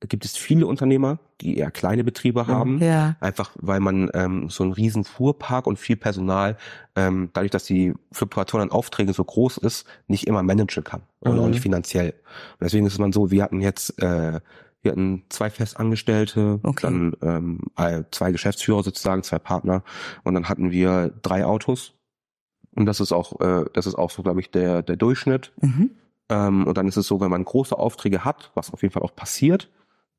gibt 0.08 0.26
es 0.26 0.36
viele 0.38 0.68
Unternehmer, 0.68 1.20
die 1.42 1.58
eher 1.58 1.72
kleine 1.72 2.04
Betriebe 2.04 2.48
haben. 2.48 2.80
ja. 2.82 3.16
Einfach 3.20 3.52
weil 3.60 3.80
man 3.80 4.10
ähm, 4.14 4.50
so 4.50 4.64
einen 4.64 4.74
riesen 4.74 5.04
Fuhrpark 5.04 5.68
und 5.68 5.78
viel 5.78 5.96
Personal, 5.96 6.58
ähm, 6.96 7.30
dadurch, 7.34 7.52
dass 7.52 7.64
die 7.66 7.94
Fluktuation 8.12 8.62
an 8.62 8.72
Aufträgen 8.72 9.14
so 9.14 9.24
groß 9.24 9.58
ist, 9.58 9.86
nicht 10.08 10.28
immer 10.28 10.44
managen 10.44 10.84
kann. 10.84 11.02
Und 11.20 11.34
Mhm. 11.36 11.40
auch 11.40 11.48
nicht 11.50 11.62
finanziell. 11.62 12.12
Und 12.12 12.62
deswegen 12.62 12.86
ist 12.86 13.00
man 13.00 13.12
so, 13.12 13.32
wir 13.32 13.44
hatten 13.44 13.62
jetzt, 13.62 14.02
äh, 14.02 14.40
wir 14.82 14.92
hatten 14.92 15.24
zwei 15.30 15.50
Festangestellte, 15.50 16.60
Okay. 16.64 16.82
dann 16.84 17.14
ähm, 17.22 17.60
äh, 17.78 18.04
zwei 18.12 18.32
Geschäftsführer 18.32 18.84
sozusagen, 18.84 19.24
zwei 19.24 19.40
Partner 19.40 19.84
und 20.24 20.34
dann 20.36 20.48
hatten 20.48 20.72
wir 20.72 21.12
drei 21.22 21.46
Autos. 21.46 21.94
Und 22.76 22.86
das 22.86 23.00
ist 23.00 23.12
auch, 23.12 23.40
äh, 23.40 23.66
das 23.74 23.88
ist 23.88 23.96
auch 23.96 24.12
so, 24.12 24.22
glaube 24.22 24.42
ich, 24.42 24.52
der, 24.52 24.82
der 24.84 24.96
Durchschnitt. 24.98 25.54
Mhm. 25.62 25.92
Ähm, 26.30 26.68
und 26.68 26.78
dann 26.78 26.88
ist 26.88 26.98
es 26.98 27.08
so, 27.08 27.20
wenn 27.22 27.30
man 27.32 27.44
große 27.46 27.78
Aufträge 27.78 28.26
hat, 28.26 28.52
was 28.56 28.74
auf 28.74 28.82
jeden 28.82 28.94
Fall 28.94 29.04
auch 29.04 29.16
passiert, 29.16 29.70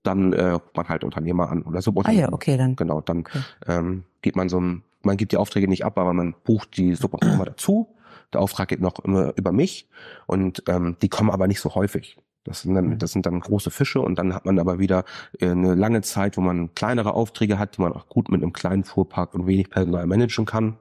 dann 0.07 0.33
äh, 0.33 0.51
ruft 0.51 0.77
man 0.77 0.89
halt 0.89 1.05
Unternehmer 1.05 1.51
an 1.51 1.63
oder 1.63 1.79
Ah 1.79 1.83
Subunternehmer. 1.83 2.23
ja, 2.29 2.33
okay, 2.33 2.57
dann. 2.57 2.77
Genau, 2.77 3.01
dann 3.01 3.21
Okay. 3.21 3.41
ähm, 3.67 4.05
gibt 4.23 4.37
man 4.37 4.49
so 4.49 4.61
ein, 4.61 4.83
man 5.03 5.17
gibt 5.17 5.33
die 5.33 5.37
Aufträge 5.37 5.69
nicht 5.69 5.85
ab, 5.85 5.99
aber 5.99 6.13
man 6.13 6.35
bucht 6.45 6.77
die 6.77 6.95
Subunternehmer 6.95 7.45
dazu. 7.47 7.89
Der 8.33 8.41
Auftrag 8.41 8.69
geht 8.69 8.81
noch 8.81 8.99
immer 9.01 9.33
über 9.37 9.53
mich 9.53 9.89
und 10.27 10.63
ähm, 10.69 10.97
die 11.01 11.09
kommen 11.09 11.31
aber 11.31 11.47
nicht 11.47 11.61
so 11.61 11.75
häufig. 11.75 12.17
Das 12.45 12.63
sind 12.63 12.75
dann, 12.75 12.87
Mhm. 12.91 12.99
das 12.99 13.11
sind 13.13 13.27
dann 13.27 13.41
große 13.41 13.71
Fische 13.71 14.01
und 14.01 14.19
dann 14.19 14.33
hat 14.35 14.45
man 14.47 14.59
aber 14.59 14.79
wieder 14.79 15.05
äh, 15.41 15.51
eine 15.51 15.75
lange 15.75 16.03
Zeit, 16.03 16.37
wo 16.37 16.41
man 16.41 16.75
kleinere 16.75 17.15
Aufträge 17.15 17.59
hat, 17.59 17.77
die 17.77 17.83
man 17.83 17.93
auch 17.93 18.09
gut 18.09 18.31
mit 18.31 18.43
einem 18.43 18.53
kleinen 18.53 18.85
Fuhrpark 18.85 19.35
und 19.35 19.47
wenig 19.47 19.69
Personal 19.71 20.07
managen 20.07 20.45
kann. 20.45 20.77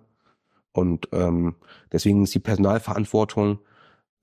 Und 0.73 1.07
ähm, 1.13 1.55
deswegen 1.91 2.23
ist 2.23 2.35
die 2.35 2.39
Personalverantwortung 2.39 3.59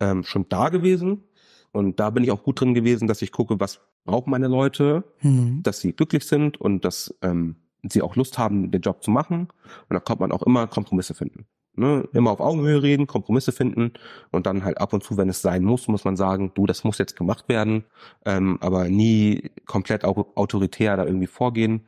ähm, 0.00 0.22
schon 0.24 0.48
da 0.48 0.68
gewesen. 0.68 1.24
Und 1.72 1.98
da 2.00 2.11
bin 2.11 2.22
ich 2.24 2.30
auch 2.30 2.42
gut 2.42 2.61
drin 2.61 2.74
gewesen, 2.74 3.09
dass 3.09 3.22
ich 3.22 3.32
gucke, 3.32 3.59
was 3.59 3.80
brauchen 4.05 4.30
meine 4.30 4.48
Leute, 4.48 5.05
Mhm. 5.22 5.62
dass 5.62 5.80
sie 5.80 5.92
glücklich 5.92 6.26
sind 6.26 6.61
und 6.61 6.84
dass 6.84 7.14
ähm, 7.22 7.57
sie 7.82 8.03
auch 8.03 8.16
Lust 8.16 8.38
haben, 8.38 8.70
den 8.70 8.80
Job 8.80 9.03
zu 9.03 9.11
machen. 9.11 9.48
Und 9.88 9.94
da 9.94 10.00
kommt 10.00 10.20
man 10.20 10.32
auch 10.32 10.42
immer 10.42 10.66
Kompromisse 10.66 11.14
finden. 11.14 11.46
Ne? 11.74 12.07
Immer 12.12 12.30
auf 12.32 12.40
Augenhöhe 12.40 12.82
reden, 12.82 13.07
Kompromisse 13.07 13.50
finden 13.50 13.92
und 14.30 14.46
dann 14.46 14.62
halt 14.62 14.78
ab 14.78 14.92
und 14.92 15.03
zu, 15.03 15.16
wenn 15.16 15.30
es 15.30 15.40
sein 15.40 15.64
muss, 15.64 15.88
muss 15.88 16.05
man 16.05 16.16
sagen, 16.16 16.53
du, 16.55 16.66
das 16.66 16.84
muss 16.84 16.98
jetzt 16.98 17.16
gemacht 17.16 17.48
werden, 17.48 17.84
ähm, 18.26 18.59
aber 18.61 18.88
nie 18.90 19.50
komplett 19.64 20.05
au 20.05 20.30
autoritär 20.34 20.96
da 20.96 21.07
irgendwie 21.07 21.26
vorgehen. 21.26 21.86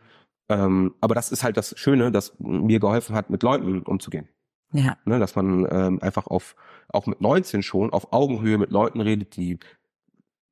Ähm, 0.48 0.94
aber 1.00 1.14
das 1.14 1.32
ist 1.32 1.44
halt 1.44 1.56
das 1.58 1.78
Schöne, 1.78 2.10
das 2.10 2.34
mir 2.38 2.80
geholfen 2.80 3.14
hat, 3.14 3.28
mit 3.28 3.42
Leuten 3.42 3.82
umzugehen. 3.82 4.28
Ja. 4.72 4.96
Ne? 5.04 5.18
Dass 5.18 5.36
man 5.36 5.66
ähm, 5.70 5.98
einfach 6.02 6.26
auf, 6.26 6.56
auch 6.88 7.06
mit 7.06 7.20
19 7.20 7.62
schon, 7.62 7.90
auf 7.92 8.12
Augenhöhe 8.12 8.58
mit 8.58 8.70
Leuten 8.70 9.00
redet, 9.00 9.36
die 9.36 9.58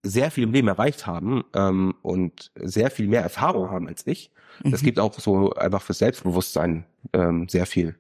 sehr 0.03 0.31
viel 0.31 0.45
im 0.45 0.53
Leben 0.53 0.69
erreicht 0.69 1.07
haben 1.07 1.45
ähm, 1.55 1.95
und 2.03 2.51
sehr 2.57 2.91
viel 2.91 3.07
mehr 3.09 3.23
Erfahrung 3.23 3.71
haben 3.71 3.87
als 3.89 4.07
ich. 4.07 4.31
Das 4.65 4.83
Mhm. 4.83 4.87
gibt 4.87 4.99
auch 5.01 5.13
so 5.19 5.53
einfach 5.55 5.83
fürs 5.83 5.99
Selbstbewusstsein 5.99 6.85
ähm, 7.13 7.49
sehr 7.49 7.67
viel. 7.67 7.97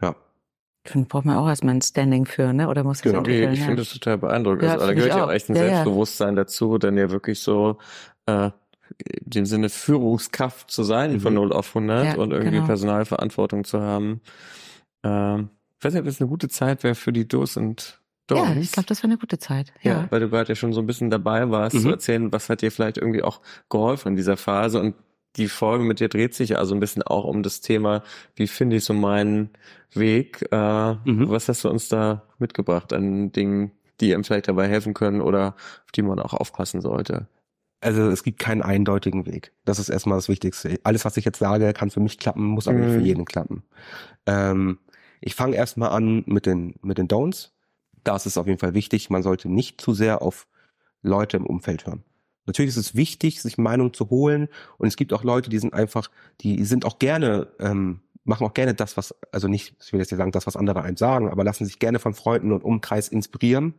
Ja. 0.00 0.14
Ich 0.84 0.90
finde, 0.92 1.06
braucht 1.08 1.24
man 1.24 1.36
auch 1.36 1.48
erstmal 1.48 1.74
ein 1.76 1.82
Standing 1.82 2.26
für, 2.26 2.52
ne? 2.52 2.68
Oder 2.68 2.82
muss 2.82 2.98
das 2.98 3.02
Genau. 3.04 3.18
entwickeln? 3.18 3.48
Nee, 3.50 3.54
ich 3.54 3.60
ja. 3.60 3.66
finde 3.66 3.82
das 3.82 3.92
total 3.92 4.18
beeindruckend. 4.18 4.62
Ja, 4.64 4.72
also, 4.72 4.80
da 4.80 4.86
find 4.88 4.96
gehört 4.96 5.12
ich 5.12 5.16
ja 5.18 5.24
auch. 5.24 5.30
echt 5.30 5.48
ein 5.48 5.56
Ja, 5.56 5.62
ja. 5.62 5.68
Selbstbewusstsein 5.68 6.34
dazu, 6.36 6.78
dann 6.78 6.96
ja 6.98 7.10
wirklich 7.10 7.40
so 7.40 7.78
äh, 8.26 8.50
in 8.98 9.30
dem 9.30 9.46
Sinne 9.46 9.68
Führungskraft 9.70 10.70
zu 10.70 10.82
sein 10.82 11.14
Mhm. 11.14 11.20
von 11.20 11.34
0 11.34 11.52
auf 11.52 11.74
100 11.74 12.04
Ja, 12.04 12.14
und 12.20 12.32
irgendwie 12.32 12.56
genau. 12.56 12.66
Personalverantwortung 12.66 13.64
zu 13.64 13.80
haben. 13.80 14.20
Ähm, 15.04 15.50
ich 15.78 15.84
weiß 15.84 15.94
nicht, 15.94 16.00
ob 16.00 16.06
das 16.06 16.20
eine 16.20 16.28
gute 16.28 16.48
Zeit 16.48 16.82
wäre 16.84 16.94
für 16.94 17.12
die 17.12 17.26
Dos 17.26 17.56
und 17.56 18.01
Don'ts. 18.28 18.54
Ja, 18.54 18.60
ich 18.60 18.72
glaube, 18.72 18.86
das 18.86 19.02
war 19.02 19.08
eine 19.10 19.18
gute 19.18 19.38
Zeit. 19.38 19.72
Ja, 19.82 19.92
Ja. 19.92 20.06
weil 20.10 20.20
du 20.20 20.28
gerade 20.30 20.48
ja 20.50 20.54
schon 20.54 20.72
so 20.72 20.80
ein 20.80 20.86
bisschen 20.86 21.10
dabei 21.10 21.50
warst, 21.50 21.74
Mhm. 21.76 21.80
zu 21.80 21.88
erzählen, 21.90 22.32
was 22.32 22.48
hat 22.48 22.62
dir 22.62 22.70
vielleicht 22.70 22.96
irgendwie 22.98 23.22
auch 23.22 23.40
geholfen 23.68 24.08
in 24.08 24.16
dieser 24.16 24.36
Phase. 24.36 24.80
Und 24.80 24.94
die 25.36 25.48
Folge 25.48 25.84
mit 25.84 25.98
dir 26.00 26.08
dreht 26.08 26.34
sich 26.34 26.50
ja 26.50 26.58
also 26.58 26.74
ein 26.74 26.80
bisschen 26.80 27.02
auch 27.02 27.24
um 27.24 27.42
das 27.42 27.60
Thema, 27.60 28.02
wie 28.36 28.46
finde 28.46 28.76
ich 28.76 28.84
so 28.84 28.92
meinen 28.94 29.50
Weg? 29.94 30.46
Äh, 30.52 30.92
Mhm. 31.04 31.28
Was 31.30 31.48
hast 31.48 31.64
du 31.64 31.68
uns 31.70 31.88
da 31.88 32.22
mitgebracht 32.38 32.92
an 32.92 33.32
Dingen, 33.32 33.72
die 34.00 34.14
einem 34.14 34.24
vielleicht 34.24 34.48
dabei 34.48 34.68
helfen 34.68 34.94
können 34.94 35.20
oder 35.20 35.54
auf 35.84 35.92
die 35.94 36.02
man 36.02 36.18
auch 36.18 36.34
aufpassen 36.34 36.80
sollte? 36.80 37.26
Also 37.80 38.02
es 38.10 38.22
gibt 38.22 38.38
keinen 38.38 38.62
eindeutigen 38.62 39.26
Weg. 39.26 39.52
Das 39.64 39.78
ist 39.80 39.88
erstmal 39.88 40.16
das 40.18 40.28
Wichtigste. 40.28 40.78
Alles, 40.84 41.04
was 41.04 41.16
ich 41.16 41.24
jetzt 41.24 41.38
sage, 41.40 41.72
kann 41.72 41.90
für 41.90 41.98
mich 42.00 42.18
klappen, 42.18 42.44
muss 42.44 42.68
aber 42.68 42.78
nicht 42.78 42.92
für 42.92 42.98
Mhm. 43.00 43.04
jeden 43.04 43.24
klappen. 43.24 43.64
Ähm, 44.26 44.78
ich 45.20 45.34
fange 45.34 45.56
erstmal 45.56 45.90
an 45.90 46.22
mit 46.26 46.46
den, 46.46 46.74
mit 46.82 46.98
den 46.98 47.08
Don'ts. 47.08 47.50
Da 48.04 48.16
ist 48.16 48.36
auf 48.36 48.46
jeden 48.46 48.58
Fall 48.58 48.74
wichtig, 48.74 49.10
man 49.10 49.22
sollte 49.22 49.48
nicht 49.48 49.80
zu 49.80 49.94
sehr 49.94 50.22
auf 50.22 50.46
Leute 51.02 51.36
im 51.36 51.46
Umfeld 51.46 51.86
hören. 51.86 52.04
Natürlich 52.46 52.70
ist 52.70 52.76
es 52.76 52.94
wichtig, 52.94 53.40
sich 53.40 53.58
Meinung 53.58 53.92
zu 53.92 54.10
holen. 54.10 54.48
Und 54.78 54.88
es 54.88 54.96
gibt 54.96 55.12
auch 55.12 55.24
Leute, 55.24 55.50
die 55.50 55.58
sind 55.58 55.74
einfach, 55.74 56.10
die 56.40 56.64
sind 56.64 56.84
auch 56.84 56.98
gerne, 56.98 57.48
ähm, 57.60 58.00
machen 58.24 58.46
auch 58.46 58.54
gerne 58.54 58.74
das, 58.74 58.96
was, 58.96 59.14
also 59.30 59.48
nicht, 59.48 59.76
ich 59.80 59.92
will 59.92 60.00
jetzt 60.00 60.10
nicht 60.10 60.18
sagen, 60.18 60.32
das, 60.32 60.46
was 60.46 60.56
andere 60.56 60.82
einem 60.82 60.96
sagen, 60.96 61.28
aber 61.28 61.44
lassen 61.44 61.64
sich 61.64 61.78
gerne 61.78 61.98
von 61.98 62.14
Freunden 62.14 62.52
und 62.52 62.64
Umkreis 62.64 63.08
inspirieren. 63.08 63.74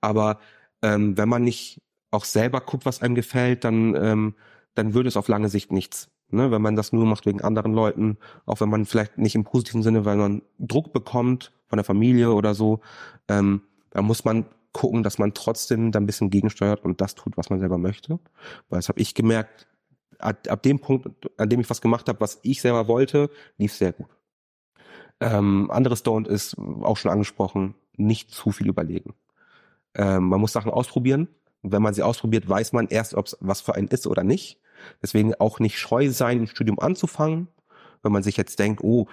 Aber 0.00 0.40
ähm, 0.82 1.16
wenn 1.18 1.28
man 1.28 1.42
nicht 1.42 1.82
auch 2.10 2.24
selber 2.24 2.60
guckt, 2.60 2.86
was 2.86 3.02
einem 3.02 3.14
gefällt, 3.14 3.64
dann, 3.64 3.94
ähm, 3.94 4.34
dann 4.74 4.94
würde 4.94 5.08
es 5.08 5.16
auf 5.16 5.28
lange 5.28 5.48
Sicht 5.48 5.72
nichts. 5.72 6.10
Ne? 6.30 6.50
Wenn 6.50 6.62
man 6.62 6.76
das 6.76 6.92
nur 6.92 7.06
macht 7.06 7.26
wegen 7.26 7.40
anderen 7.40 7.72
Leuten, 7.72 8.18
auch 8.46 8.60
wenn 8.60 8.68
man 8.68 8.84
vielleicht 8.84 9.18
nicht 9.18 9.34
im 9.34 9.44
positiven 9.44 9.82
Sinne, 9.82 10.04
weil 10.04 10.16
man 10.16 10.42
Druck 10.58 10.92
bekommt 10.92 11.52
von 11.66 11.76
der 11.76 11.84
Familie 11.84 12.32
oder 12.32 12.54
so, 12.54 12.80
ähm, 13.28 13.62
dann 13.90 14.04
muss 14.04 14.24
man 14.24 14.46
gucken, 14.72 15.02
dass 15.02 15.18
man 15.18 15.34
trotzdem 15.34 15.92
da 15.92 15.98
ein 15.98 16.06
bisschen 16.06 16.30
gegensteuert 16.30 16.84
und 16.84 17.00
das 17.00 17.14
tut, 17.14 17.36
was 17.36 17.50
man 17.50 17.58
selber 17.58 17.78
möchte. 17.78 18.18
Weil 18.68 18.78
das 18.78 18.88
habe 18.88 19.00
ich 19.00 19.14
gemerkt, 19.14 19.66
ab, 20.18 20.46
ab 20.48 20.62
dem 20.62 20.78
Punkt, 20.78 21.08
an 21.38 21.48
dem 21.48 21.60
ich 21.60 21.70
was 21.70 21.80
gemacht 21.80 22.08
habe, 22.08 22.20
was 22.20 22.38
ich 22.42 22.60
selber 22.60 22.88
wollte, 22.88 23.30
lief 23.56 23.72
sehr 23.72 23.92
gut. 23.92 24.08
Ähm, 25.20 25.70
anderes 25.70 26.04
Don't 26.04 26.28
ist 26.28 26.56
auch 26.58 26.96
schon 26.96 27.10
angesprochen, 27.10 27.74
nicht 27.96 28.30
zu 28.30 28.52
viel 28.52 28.68
überlegen. 28.68 29.14
Ähm, 29.94 30.28
man 30.28 30.40
muss 30.40 30.52
Sachen 30.52 30.70
ausprobieren. 30.70 31.28
Wenn 31.62 31.82
man 31.82 31.92
sie 31.92 32.02
ausprobiert, 32.02 32.48
weiß 32.48 32.72
man 32.72 32.86
erst, 32.86 33.14
ob 33.14 33.26
es 33.26 33.36
was 33.40 33.60
für 33.60 33.74
einen 33.74 33.88
ist 33.88 34.06
oder 34.06 34.22
nicht. 34.22 34.60
Deswegen 35.02 35.34
auch 35.34 35.60
nicht 35.60 35.78
scheu 35.78 36.10
sein, 36.10 36.42
ein 36.42 36.46
Studium 36.46 36.78
anzufangen. 36.78 37.48
Wenn 38.02 38.12
man 38.12 38.22
sich 38.22 38.36
jetzt 38.36 38.58
denkt, 38.58 38.82
oh, 38.82 39.08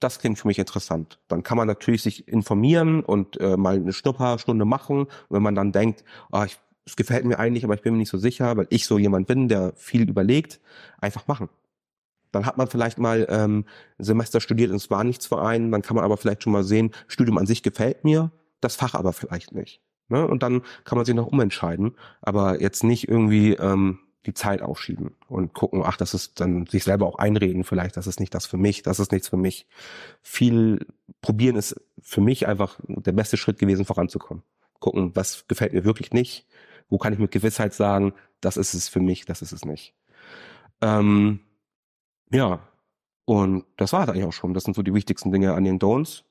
das 0.00 0.18
klingt 0.18 0.38
für 0.38 0.48
mich 0.48 0.58
interessant. 0.58 1.18
Dann 1.28 1.42
kann 1.42 1.56
man 1.56 1.66
natürlich 1.66 2.02
sich 2.02 2.28
informieren 2.28 3.02
und 3.02 3.40
äh, 3.40 3.56
mal 3.56 3.76
eine 3.76 3.92
Schnupperstunde 3.92 4.64
machen. 4.64 5.00
Und 5.04 5.10
wenn 5.30 5.42
man 5.42 5.54
dann 5.54 5.72
denkt, 5.72 6.04
ah, 6.30 6.44
ich, 6.44 6.58
es 6.84 6.96
gefällt 6.96 7.24
mir 7.24 7.38
eigentlich, 7.38 7.64
aber 7.64 7.74
ich 7.74 7.82
bin 7.82 7.94
mir 7.94 8.00
nicht 8.00 8.10
so 8.10 8.18
sicher, 8.18 8.56
weil 8.56 8.66
ich 8.70 8.86
so 8.86 8.98
jemand 8.98 9.26
bin, 9.26 9.48
der 9.48 9.72
viel 9.76 10.08
überlegt, 10.08 10.60
einfach 11.00 11.26
machen. 11.26 11.48
Dann 12.32 12.46
hat 12.46 12.58
man 12.58 12.66
vielleicht 12.66 12.98
mal 12.98 13.26
ähm, 13.30 13.64
ein 13.98 14.04
Semester 14.04 14.40
studiert 14.40 14.70
und 14.70 14.76
es 14.76 14.90
war 14.90 15.04
nichts 15.04 15.26
für 15.26 15.40
einen. 15.40 15.70
Dann 15.70 15.82
kann 15.82 15.94
man 15.94 16.04
aber 16.04 16.16
vielleicht 16.16 16.42
schon 16.42 16.52
mal 16.52 16.64
sehen, 16.64 16.90
Studium 17.06 17.38
an 17.38 17.46
sich 17.46 17.62
gefällt 17.62 18.04
mir, 18.04 18.32
das 18.60 18.76
Fach 18.76 18.94
aber 18.94 19.12
vielleicht 19.12 19.54
nicht. 19.54 19.80
Ne? 20.08 20.26
Und 20.26 20.42
dann 20.42 20.62
kann 20.84 20.96
man 20.96 21.06
sich 21.06 21.14
noch 21.14 21.28
umentscheiden, 21.28 21.96
aber 22.20 22.60
jetzt 22.60 22.84
nicht 22.84 23.08
irgendwie 23.08 23.52
ähm, 23.54 24.00
die 24.26 24.34
Zeit 24.34 24.62
aufschieben 24.62 25.14
und 25.28 25.52
gucken, 25.54 25.82
ach, 25.84 25.96
das 25.96 26.14
ist 26.14 26.40
dann 26.40 26.66
sich 26.66 26.84
selber 26.84 27.06
auch 27.06 27.16
einreden, 27.16 27.64
vielleicht, 27.64 27.96
das 27.96 28.06
ist 28.06 28.20
nicht 28.20 28.34
das 28.34 28.46
für 28.46 28.56
mich, 28.56 28.82
das 28.82 28.98
ist 28.98 29.12
nichts 29.12 29.28
für 29.28 29.36
mich. 29.36 29.66
Viel 30.22 30.86
probieren 31.20 31.56
ist 31.56 31.80
für 32.00 32.20
mich 32.20 32.46
einfach 32.46 32.78
der 32.86 33.12
beste 33.12 33.36
Schritt 33.36 33.58
gewesen, 33.58 33.84
voranzukommen. 33.84 34.42
Gucken, 34.80 35.14
was 35.14 35.46
gefällt 35.48 35.72
mir 35.72 35.84
wirklich 35.84 36.12
nicht, 36.12 36.46
wo 36.88 36.98
kann 36.98 37.12
ich 37.12 37.18
mit 37.18 37.30
Gewissheit 37.30 37.74
sagen, 37.74 38.14
das 38.40 38.56
ist 38.56 38.74
es 38.74 38.88
für 38.88 39.00
mich, 39.00 39.24
das 39.24 39.42
ist 39.42 39.52
es 39.52 39.64
nicht. 39.64 39.94
Ähm, 40.80 41.40
ja, 42.30 42.60
und 43.24 43.64
das 43.76 43.92
war 43.92 44.02
es 44.04 44.08
eigentlich 44.08 44.24
auch 44.24 44.32
schon. 44.32 44.54
Das 44.54 44.64
sind 44.64 44.74
so 44.74 44.82
die 44.82 44.94
wichtigsten 44.94 45.32
Dinge 45.32 45.54
an 45.54 45.64
den 45.64 45.78
Don'ts. 45.78 46.24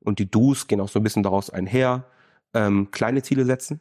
Und 0.00 0.18
die 0.18 0.30
Do's 0.30 0.66
gehen 0.66 0.80
auch 0.80 0.88
so 0.88 0.98
ein 0.98 1.04
bisschen 1.04 1.22
daraus 1.22 1.50
einher. 1.50 2.04
Ähm, 2.54 2.90
kleine 2.90 3.22
Ziele 3.22 3.44
setzen. 3.44 3.80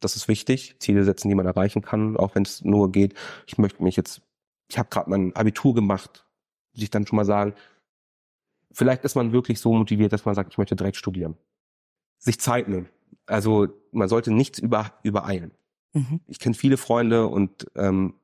Das 0.00 0.16
ist 0.16 0.28
wichtig. 0.28 0.76
Ziele 0.78 1.04
setzen, 1.04 1.28
die 1.28 1.34
man 1.34 1.46
erreichen 1.46 1.82
kann, 1.82 2.16
auch 2.16 2.34
wenn 2.34 2.42
es 2.42 2.62
nur 2.62 2.92
geht. 2.92 3.14
Ich 3.46 3.58
möchte 3.58 3.82
mich 3.82 3.96
jetzt, 3.96 4.22
ich 4.68 4.78
habe 4.78 4.88
gerade 4.90 5.10
mein 5.10 5.34
Abitur 5.34 5.74
gemacht, 5.74 6.26
sich 6.74 6.90
dann 6.90 7.06
schon 7.06 7.16
mal 7.16 7.24
sagen, 7.24 7.54
vielleicht 8.72 9.04
ist 9.04 9.14
man 9.14 9.32
wirklich 9.32 9.60
so 9.60 9.72
motiviert, 9.72 10.12
dass 10.12 10.24
man 10.24 10.34
sagt, 10.34 10.52
ich 10.52 10.58
möchte 10.58 10.76
direkt 10.76 10.96
studieren. 10.96 11.36
Sich 12.18 12.38
Zeit 12.40 12.68
nehmen. 12.68 12.88
Also 13.26 13.68
man 13.92 14.08
sollte 14.08 14.32
nichts 14.32 14.58
über, 14.58 14.92
übereilen. 15.02 15.52
Mhm. 15.94 16.20
Ich 16.26 16.38
kenne 16.38 16.54
viele 16.54 16.76
Freunde 16.76 17.26
und 17.26 17.66
ähm, 17.74 18.14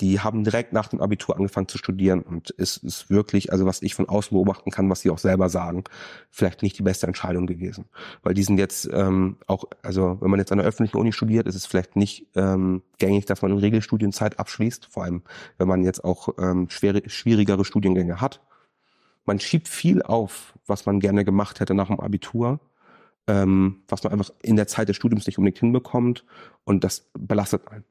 die 0.00 0.20
haben 0.20 0.44
direkt 0.44 0.72
nach 0.72 0.88
dem 0.88 1.00
Abitur 1.00 1.36
angefangen 1.36 1.66
zu 1.66 1.76
studieren 1.76 2.22
und 2.22 2.54
es 2.56 2.76
ist 2.76 3.10
wirklich, 3.10 3.52
also 3.52 3.66
was 3.66 3.82
ich 3.82 3.94
von 3.94 4.08
außen 4.08 4.34
beobachten 4.34 4.70
kann, 4.70 4.88
was 4.88 5.00
sie 5.00 5.10
auch 5.10 5.18
selber 5.18 5.48
sagen, 5.48 5.84
vielleicht 6.30 6.62
nicht 6.62 6.78
die 6.78 6.82
beste 6.82 7.06
Entscheidung 7.06 7.46
gewesen. 7.46 7.86
Weil 8.22 8.34
die 8.34 8.44
sind 8.44 8.58
jetzt 8.58 8.88
ähm, 8.92 9.38
auch, 9.46 9.64
also 9.82 10.18
wenn 10.20 10.30
man 10.30 10.38
jetzt 10.38 10.52
an 10.52 10.58
der 10.58 10.66
öffentlichen 10.66 10.98
Uni 10.98 11.12
studiert, 11.12 11.48
ist 11.48 11.56
es 11.56 11.66
vielleicht 11.66 11.96
nicht 11.96 12.28
ähm, 12.36 12.82
gängig, 12.98 13.26
dass 13.26 13.42
man 13.42 13.50
in 13.50 13.58
Regelstudienzeit 13.58 14.38
abschließt, 14.38 14.86
vor 14.86 15.04
allem 15.04 15.22
wenn 15.58 15.66
man 15.66 15.82
jetzt 15.82 16.04
auch 16.04 16.28
ähm, 16.38 16.70
schwere, 16.70 17.02
schwierigere 17.08 17.64
Studiengänge 17.64 18.20
hat. 18.20 18.40
Man 19.24 19.40
schiebt 19.40 19.68
viel 19.68 20.02
auf, 20.02 20.54
was 20.66 20.86
man 20.86 21.00
gerne 21.00 21.24
gemacht 21.24 21.60
hätte 21.60 21.74
nach 21.74 21.88
dem 21.88 22.00
Abitur 22.00 22.60
ähm, 23.28 23.82
was 23.88 24.02
man 24.02 24.12
einfach 24.12 24.30
in 24.42 24.56
der 24.56 24.66
Zeit 24.66 24.88
des 24.88 24.96
Studiums 24.96 25.26
nicht 25.26 25.38
unbedingt 25.38 25.60
hinbekommt 25.60 26.24
und 26.64 26.82
das 26.82 27.10
belastet 27.16 27.68
einen. 27.68 27.84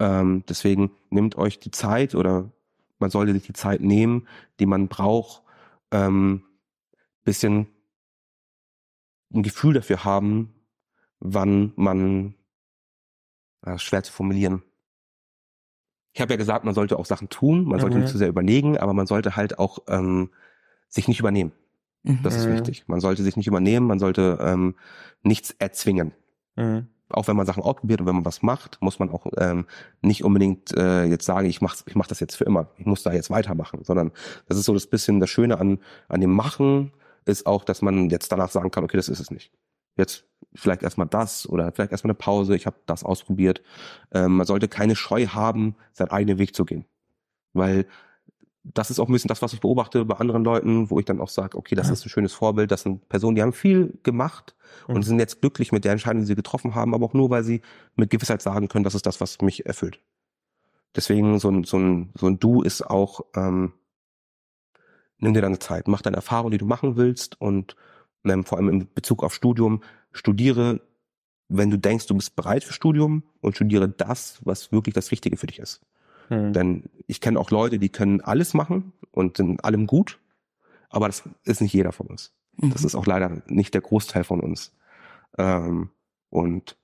Ähm, 0.00 0.42
deswegen 0.48 0.90
nehmt 1.10 1.36
euch 1.36 1.60
die 1.60 1.70
Zeit 1.70 2.14
oder 2.14 2.50
man 2.98 3.10
sollte 3.10 3.32
sich 3.32 3.44
die 3.44 3.52
Zeit 3.52 3.80
nehmen, 3.80 4.26
die 4.58 4.66
man 4.66 4.88
braucht, 4.88 5.42
ähm, 5.92 6.42
bisschen 7.22 7.66
ein 9.32 9.42
Gefühl 9.42 9.74
dafür 9.74 10.04
haben, 10.04 10.54
wann 11.20 11.72
man, 11.76 12.34
äh, 13.62 13.78
schwer 13.78 14.02
zu 14.02 14.12
formulieren. 14.12 14.62
Ich 16.12 16.20
habe 16.20 16.32
ja 16.32 16.36
gesagt, 16.36 16.64
man 16.64 16.74
sollte 16.74 16.98
auch 16.98 17.06
Sachen 17.06 17.28
tun, 17.28 17.64
man 17.64 17.78
sollte 17.78 17.96
mhm. 17.96 18.02
nicht 18.02 18.10
zu 18.10 18.18
sehr 18.18 18.28
überlegen, 18.28 18.78
aber 18.78 18.94
man 18.94 19.06
sollte 19.06 19.36
halt 19.36 19.58
auch 19.58 19.80
ähm, 19.86 20.30
sich 20.88 21.06
nicht 21.06 21.20
übernehmen. 21.20 21.52
Mhm. 22.02 22.20
Das 22.22 22.36
ist 22.36 22.46
mhm. 22.46 22.54
wichtig. 22.54 22.88
Man 22.88 23.00
sollte 23.00 23.22
sich 23.22 23.36
nicht 23.36 23.46
übernehmen, 23.46 23.86
man 23.86 23.98
sollte 23.98 24.38
ähm, 24.40 24.74
nichts 25.22 25.52
erzwingen. 25.52 26.12
Mhm. 26.56 26.88
Auch 27.12 27.28
wenn 27.28 27.36
man 27.36 27.46
Sachen 27.46 27.62
ausprobiert 27.62 28.00
und 28.00 28.06
wenn 28.06 28.14
man 28.14 28.24
was 28.24 28.42
macht, 28.42 28.78
muss 28.80 28.98
man 28.98 29.10
auch 29.10 29.26
ähm, 29.36 29.66
nicht 30.02 30.24
unbedingt 30.24 30.76
äh, 30.76 31.04
jetzt 31.04 31.24
sagen, 31.24 31.46
ich 31.46 31.60
mach, 31.60 31.76
ich 31.86 31.94
mach 31.94 32.06
das 32.06 32.20
jetzt 32.20 32.36
für 32.36 32.44
immer, 32.44 32.68
ich 32.78 32.86
muss 32.86 33.02
da 33.02 33.12
jetzt 33.12 33.30
weitermachen, 33.30 33.84
sondern 33.84 34.12
das 34.48 34.58
ist 34.58 34.66
so 34.66 34.74
das 34.74 34.86
bisschen 34.86 35.20
das 35.20 35.30
Schöne 35.30 35.58
an, 35.58 35.78
an 36.08 36.20
dem 36.20 36.32
Machen, 36.32 36.92
ist 37.24 37.46
auch, 37.46 37.64
dass 37.64 37.82
man 37.82 38.10
jetzt 38.10 38.30
danach 38.32 38.50
sagen 38.50 38.70
kann, 38.70 38.84
okay, 38.84 38.96
das 38.96 39.08
ist 39.08 39.20
es 39.20 39.30
nicht. 39.30 39.52
Jetzt 39.96 40.24
vielleicht 40.54 40.82
erstmal 40.82 41.06
das 41.06 41.48
oder 41.48 41.72
vielleicht 41.72 41.92
erstmal 41.92 42.10
eine 42.10 42.18
Pause, 42.18 42.56
ich 42.56 42.66
habe 42.66 42.76
das 42.86 43.04
ausprobiert. 43.04 43.62
Ähm, 44.12 44.36
man 44.36 44.46
sollte 44.46 44.68
keine 44.68 44.96
Scheu 44.96 45.26
haben, 45.26 45.76
seinen 45.92 46.10
eigenen 46.10 46.38
Weg 46.38 46.54
zu 46.54 46.64
gehen. 46.64 46.84
Weil 47.52 47.86
das 48.62 48.90
ist 48.90 48.98
auch 48.98 49.08
ein 49.08 49.12
bisschen 49.12 49.28
das, 49.28 49.42
was 49.42 49.52
ich 49.52 49.60
beobachte 49.60 50.04
bei 50.04 50.16
anderen 50.16 50.44
Leuten, 50.44 50.90
wo 50.90 50.98
ich 50.98 51.06
dann 51.06 51.20
auch 51.20 51.28
sage, 51.28 51.56
okay, 51.56 51.74
das 51.74 51.86
ja. 51.86 51.94
ist 51.94 52.04
ein 52.04 52.10
schönes 52.10 52.32
Vorbild, 52.32 52.70
das 52.70 52.82
sind 52.82 53.08
Personen, 53.08 53.34
die 53.34 53.42
haben 53.42 53.52
viel 53.52 53.98
gemacht 54.02 54.54
mhm. 54.86 54.96
und 54.96 55.02
sind 55.02 55.18
jetzt 55.18 55.40
glücklich 55.40 55.72
mit 55.72 55.84
der 55.84 55.92
Entscheidung, 55.92 56.20
die 56.20 56.26
sie 56.26 56.34
getroffen 56.34 56.74
haben, 56.74 56.94
aber 56.94 57.06
auch 57.06 57.14
nur, 57.14 57.30
weil 57.30 57.42
sie 57.42 57.62
mit 57.96 58.10
Gewissheit 58.10 58.42
sagen 58.42 58.68
können, 58.68 58.84
das 58.84 58.94
ist 58.94 59.06
das, 59.06 59.20
was 59.20 59.40
mich 59.40 59.66
erfüllt. 59.66 60.00
Deswegen 60.94 61.38
so 61.38 61.48
ein, 61.48 61.64
so 61.64 61.78
ein, 61.78 62.10
so 62.18 62.26
ein 62.26 62.38
Du 62.38 62.62
ist 62.62 62.82
auch, 62.82 63.22
ähm, 63.34 63.72
nimm 65.18 65.34
dir 65.34 65.42
deine 65.42 65.58
Zeit, 65.58 65.88
mach 65.88 66.02
deine 66.02 66.16
Erfahrung, 66.16 66.50
die 66.50 66.58
du 66.58 66.66
machen 66.66 66.96
willst 66.96 67.40
und 67.40 67.76
ähm, 68.24 68.44
vor 68.44 68.58
allem 68.58 68.68
in 68.68 68.92
Bezug 68.92 69.22
auf 69.22 69.34
Studium, 69.34 69.82
studiere, 70.12 70.80
wenn 71.48 71.70
du 71.70 71.78
denkst, 71.78 72.06
du 72.06 72.14
bist 72.14 72.36
bereit 72.36 72.64
für 72.64 72.72
Studium 72.72 73.22
und 73.40 73.56
studiere 73.56 73.88
das, 73.88 74.40
was 74.44 74.70
wirklich 74.70 74.94
das 74.94 75.10
Richtige 75.10 75.36
für 75.36 75.46
dich 75.46 75.60
ist. 75.60 75.80
Hm. 76.30 76.52
Denn 76.52 76.84
ich 77.06 77.20
kenne 77.20 77.38
auch 77.38 77.50
Leute, 77.50 77.78
die 77.78 77.88
können 77.88 78.20
alles 78.20 78.54
machen 78.54 78.92
und 79.10 79.36
sind 79.36 79.62
allem 79.64 79.86
gut, 79.86 80.18
aber 80.88 81.06
das 81.06 81.28
ist 81.44 81.60
nicht 81.60 81.72
jeder 81.72 81.92
von 81.92 82.06
uns. 82.06 82.32
Mhm. 82.56 82.70
Das 82.72 82.84
ist 82.84 82.94
auch 82.94 83.06
leider 83.06 83.42
nicht 83.46 83.74
der 83.74 83.80
Großteil 83.80 84.24
von 84.24 84.40
uns. 84.40 84.72
Ähm, 85.36 85.90
und 86.30 86.76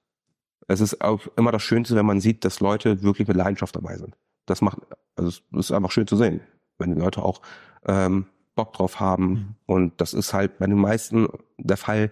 es 0.69 0.81
ist 0.81 1.01
auch 1.01 1.27
immer 1.37 1.53
das 1.53 1.63
Schönste, 1.63 1.95
wenn 1.95 2.07
man 2.07 2.21
sieht, 2.21 2.45
dass 2.45 2.61
Leute 2.61 3.03
wirklich 3.03 3.29
mit 3.29 3.37
Leidenschaft 3.37 3.77
dabei 3.77 3.97
sind. 3.97 4.17
Das 4.47 4.61
macht, 4.61 4.79
also 5.15 5.29
es 5.29 5.43
ist 5.53 5.73
einfach 5.73 5.93
schön 5.93 6.07
zu 6.07 6.17
sehen, 6.17 6.41
wenn 6.79 6.95
die 6.95 7.01
Leute 7.01 7.23
auch 7.23 7.41
ähm, 7.87 8.27
Bock 8.57 8.73
drauf 8.73 8.99
haben. 8.99 9.29
Mhm. 9.29 9.55
Und 9.67 10.01
das 10.01 10.13
ist 10.13 10.35
halt 10.35 10.59
bei 10.59 10.67
den 10.67 10.79
meisten 10.79 11.29
der 11.57 11.77
Fall, 11.77 12.11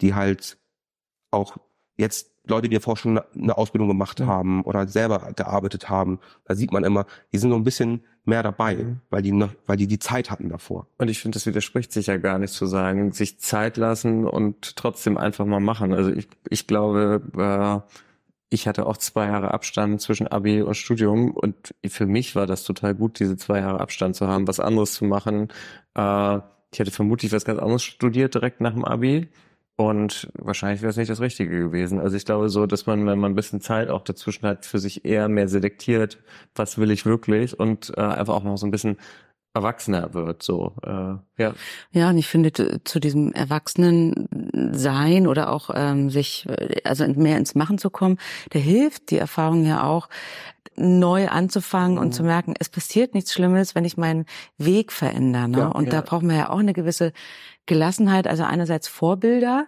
die 0.00 0.14
halt 0.14 0.56
auch 1.32 1.56
jetzt 1.96 2.30
Leute, 2.46 2.68
die 2.68 2.76
davor 2.76 2.96
schon 2.96 3.18
eine 3.18 3.56
Ausbildung 3.56 3.88
gemacht 3.88 4.20
ja. 4.20 4.26
haben 4.26 4.62
oder 4.62 4.86
selber 4.88 5.32
gearbeitet 5.34 5.88
haben, 5.88 6.20
da 6.44 6.54
sieht 6.54 6.72
man 6.72 6.84
immer, 6.84 7.06
die 7.32 7.38
sind 7.38 7.50
so 7.50 7.56
ein 7.56 7.64
bisschen 7.64 8.04
mehr 8.24 8.42
dabei, 8.42 8.76
mhm. 8.76 9.00
weil 9.10 9.22
die 9.22 9.32
noch, 9.32 9.50
weil 9.66 9.76
die 9.76 9.86
die 9.86 9.98
Zeit 9.98 10.30
hatten 10.30 10.48
davor. 10.48 10.86
Und 10.98 11.08
ich 11.08 11.20
finde, 11.20 11.36
das 11.36 11.46
widerspricht 11.46 11.92
sich 11.92 12.06
ja 12.06 12.16
gar 12.16 12.38
nicht 12.38 12.52
zu 12.52 12.66
sagen, 12.66 13.12
sich 13.12 13.38
Zeit 13.38 13.76
lassen 13.76 14.26
und 14.26 14.76
trotzdem 14.76 15.16
einfach 15.16 15.46
mal 15.46 15.60
machen. 15.60 15.94
Also 15.94 16.10
ich, 16.10 16.28
ich 16.50 16.66
glaube, 16.66 17.22
äh, 17.36 17.96
ich 18.48 18.68
hatte 18.68 18.86
auch 18.86 18.96
zwei 18.96 19.26
Jahre 19.26 19.52
Abstand 19.52 20.00
zwischen 20.00 20.28
Abi 20.28 20.62
und 20.62 20.76
Studium 20.76 21.32
und 21.32 21.74
für 21.86 22.06
mich 22.06 22.36
war 22.36 22.46
das 22.46 22.64
total 22.64 22.94
gut, 22.94 23.18
diese 23.18 23.36
zwei 23.36 23.60
Jahre 23.60 23.80
Abstand 23.80 24.16
zu 24.16 24.28
haben, 24.28 24.46
was 24.46 24.60
anderes 24.60 24.94
zu 24.94 25.04
machen. 25.04 25.48
Äh, 25.94 26.38
ich 26.72 26.80
hätte 26.80 26.90
vermutlich 26.90 27.32
was 27.32 27.44
ganz 27.44 27.58
anderes 27.58 27.84
studiert 27.84 28.34
direkt 28.34 28.60
nach 28.60 28.72
dem 28.72 28.84
Abi 28.84 29.28
und 29.76 30.28
wahrscheinlich 30.34 30.80
wäre 30.80 30.90
es 30.90 30.96
nicht 30.96 31.10
das 31.10 31.20
Richtige 31.20 31.58
gewesen. 31.58 32.00
Also 32.00 32.16
ich 32.16 32.24
glaube 32.24 32.48
so, 32.48 32.66
dass 32.66 32.86
man, 32.86 33.06
wenn 33.06 33.18
man 33.18 33.32
ein 33.32 33.34
bisschen 33.34 33.60
Zeit 33.60 33.90
auch 33.90 34.02
dazwischen 34.02 34.46
hat, 34.46 34.64
für 34.64 34.78
sich 34.78 35.04
eher 35.04 35.28
mehr 35.28 35.48
selektiert, 35.48 36.18
was 36.54 36.78
will 36.78 36.90
ich 36.90 37.04
wirklich 37.04 37.58
und 37.60 37.92
äh, 37.96 38.00
einfach 38.00 38.34
auch 38.34 38.44
noch 38.44 38.56
so 38.56 38.66
ein 38.66 38.70
bisschen 38.70 38.96
erwachsener 39.56 40.14
wird, 40.14 40.42
so, 40.42 40.74
äh, 40.84 41.42
ja. 41.42 41.54
Ja, 41.92 42.10
und 42.10 42.18
ich 42.18 42.28
finde, 42.28 42.52
zu 42.84 43.00
diesem 43.00 43.32
Erwachsenen 43.32 44.28
sein 44.72 45.26
oder 45.26 45.50
auch 45.50 45.70
ähm, 45.74 46.10
sich, 46.10 46.46
also 46.84 47.06
mehr 47.08 47.38
ins 47.38 47.54
Machen 47.54 47.78
zu 47.78 47.90
kommen, 47.90 48.18
der 48.52 48.60
hilft 48.60 49.10
die 49.10 49.18
Erfahrung 49.18 49.64
ja 49.64 49.84
auch, 49.84 50.08
neu 50.78 51.28
anzufangen 51.28 51.94
mhm. 51.94 52.02
und 52.02 52.12
zu 52.12 52.22
merken, 52.22 52.54
es 52.58 52.68
passiert 52.68 53.14
nichts 53.14 53.32
Schlimmes, 53.32 53.74
wenn 53.74 53.86
ich 53.86 53.96
meinen 53.96 54.26
Weg 54.58 54.92
verändere. 54.92 55.48
Ne? 55.48 55.58
Ja, 55.58 55.66
und 55.68 55.86
ja. 55.86 55.90
da 55.90 56.00
brauchen 56.02 56.28
wir 56.28 56.36
ja 56.36 56.50
auch 56.50 56.58
eine 56.58 56.74
gewisse 56.74 57.12
Gelassenheit, 57.64 58.28
also 58.28 58.44
einerseits 58.44 58.86
Vorbilder, 58.86 59.66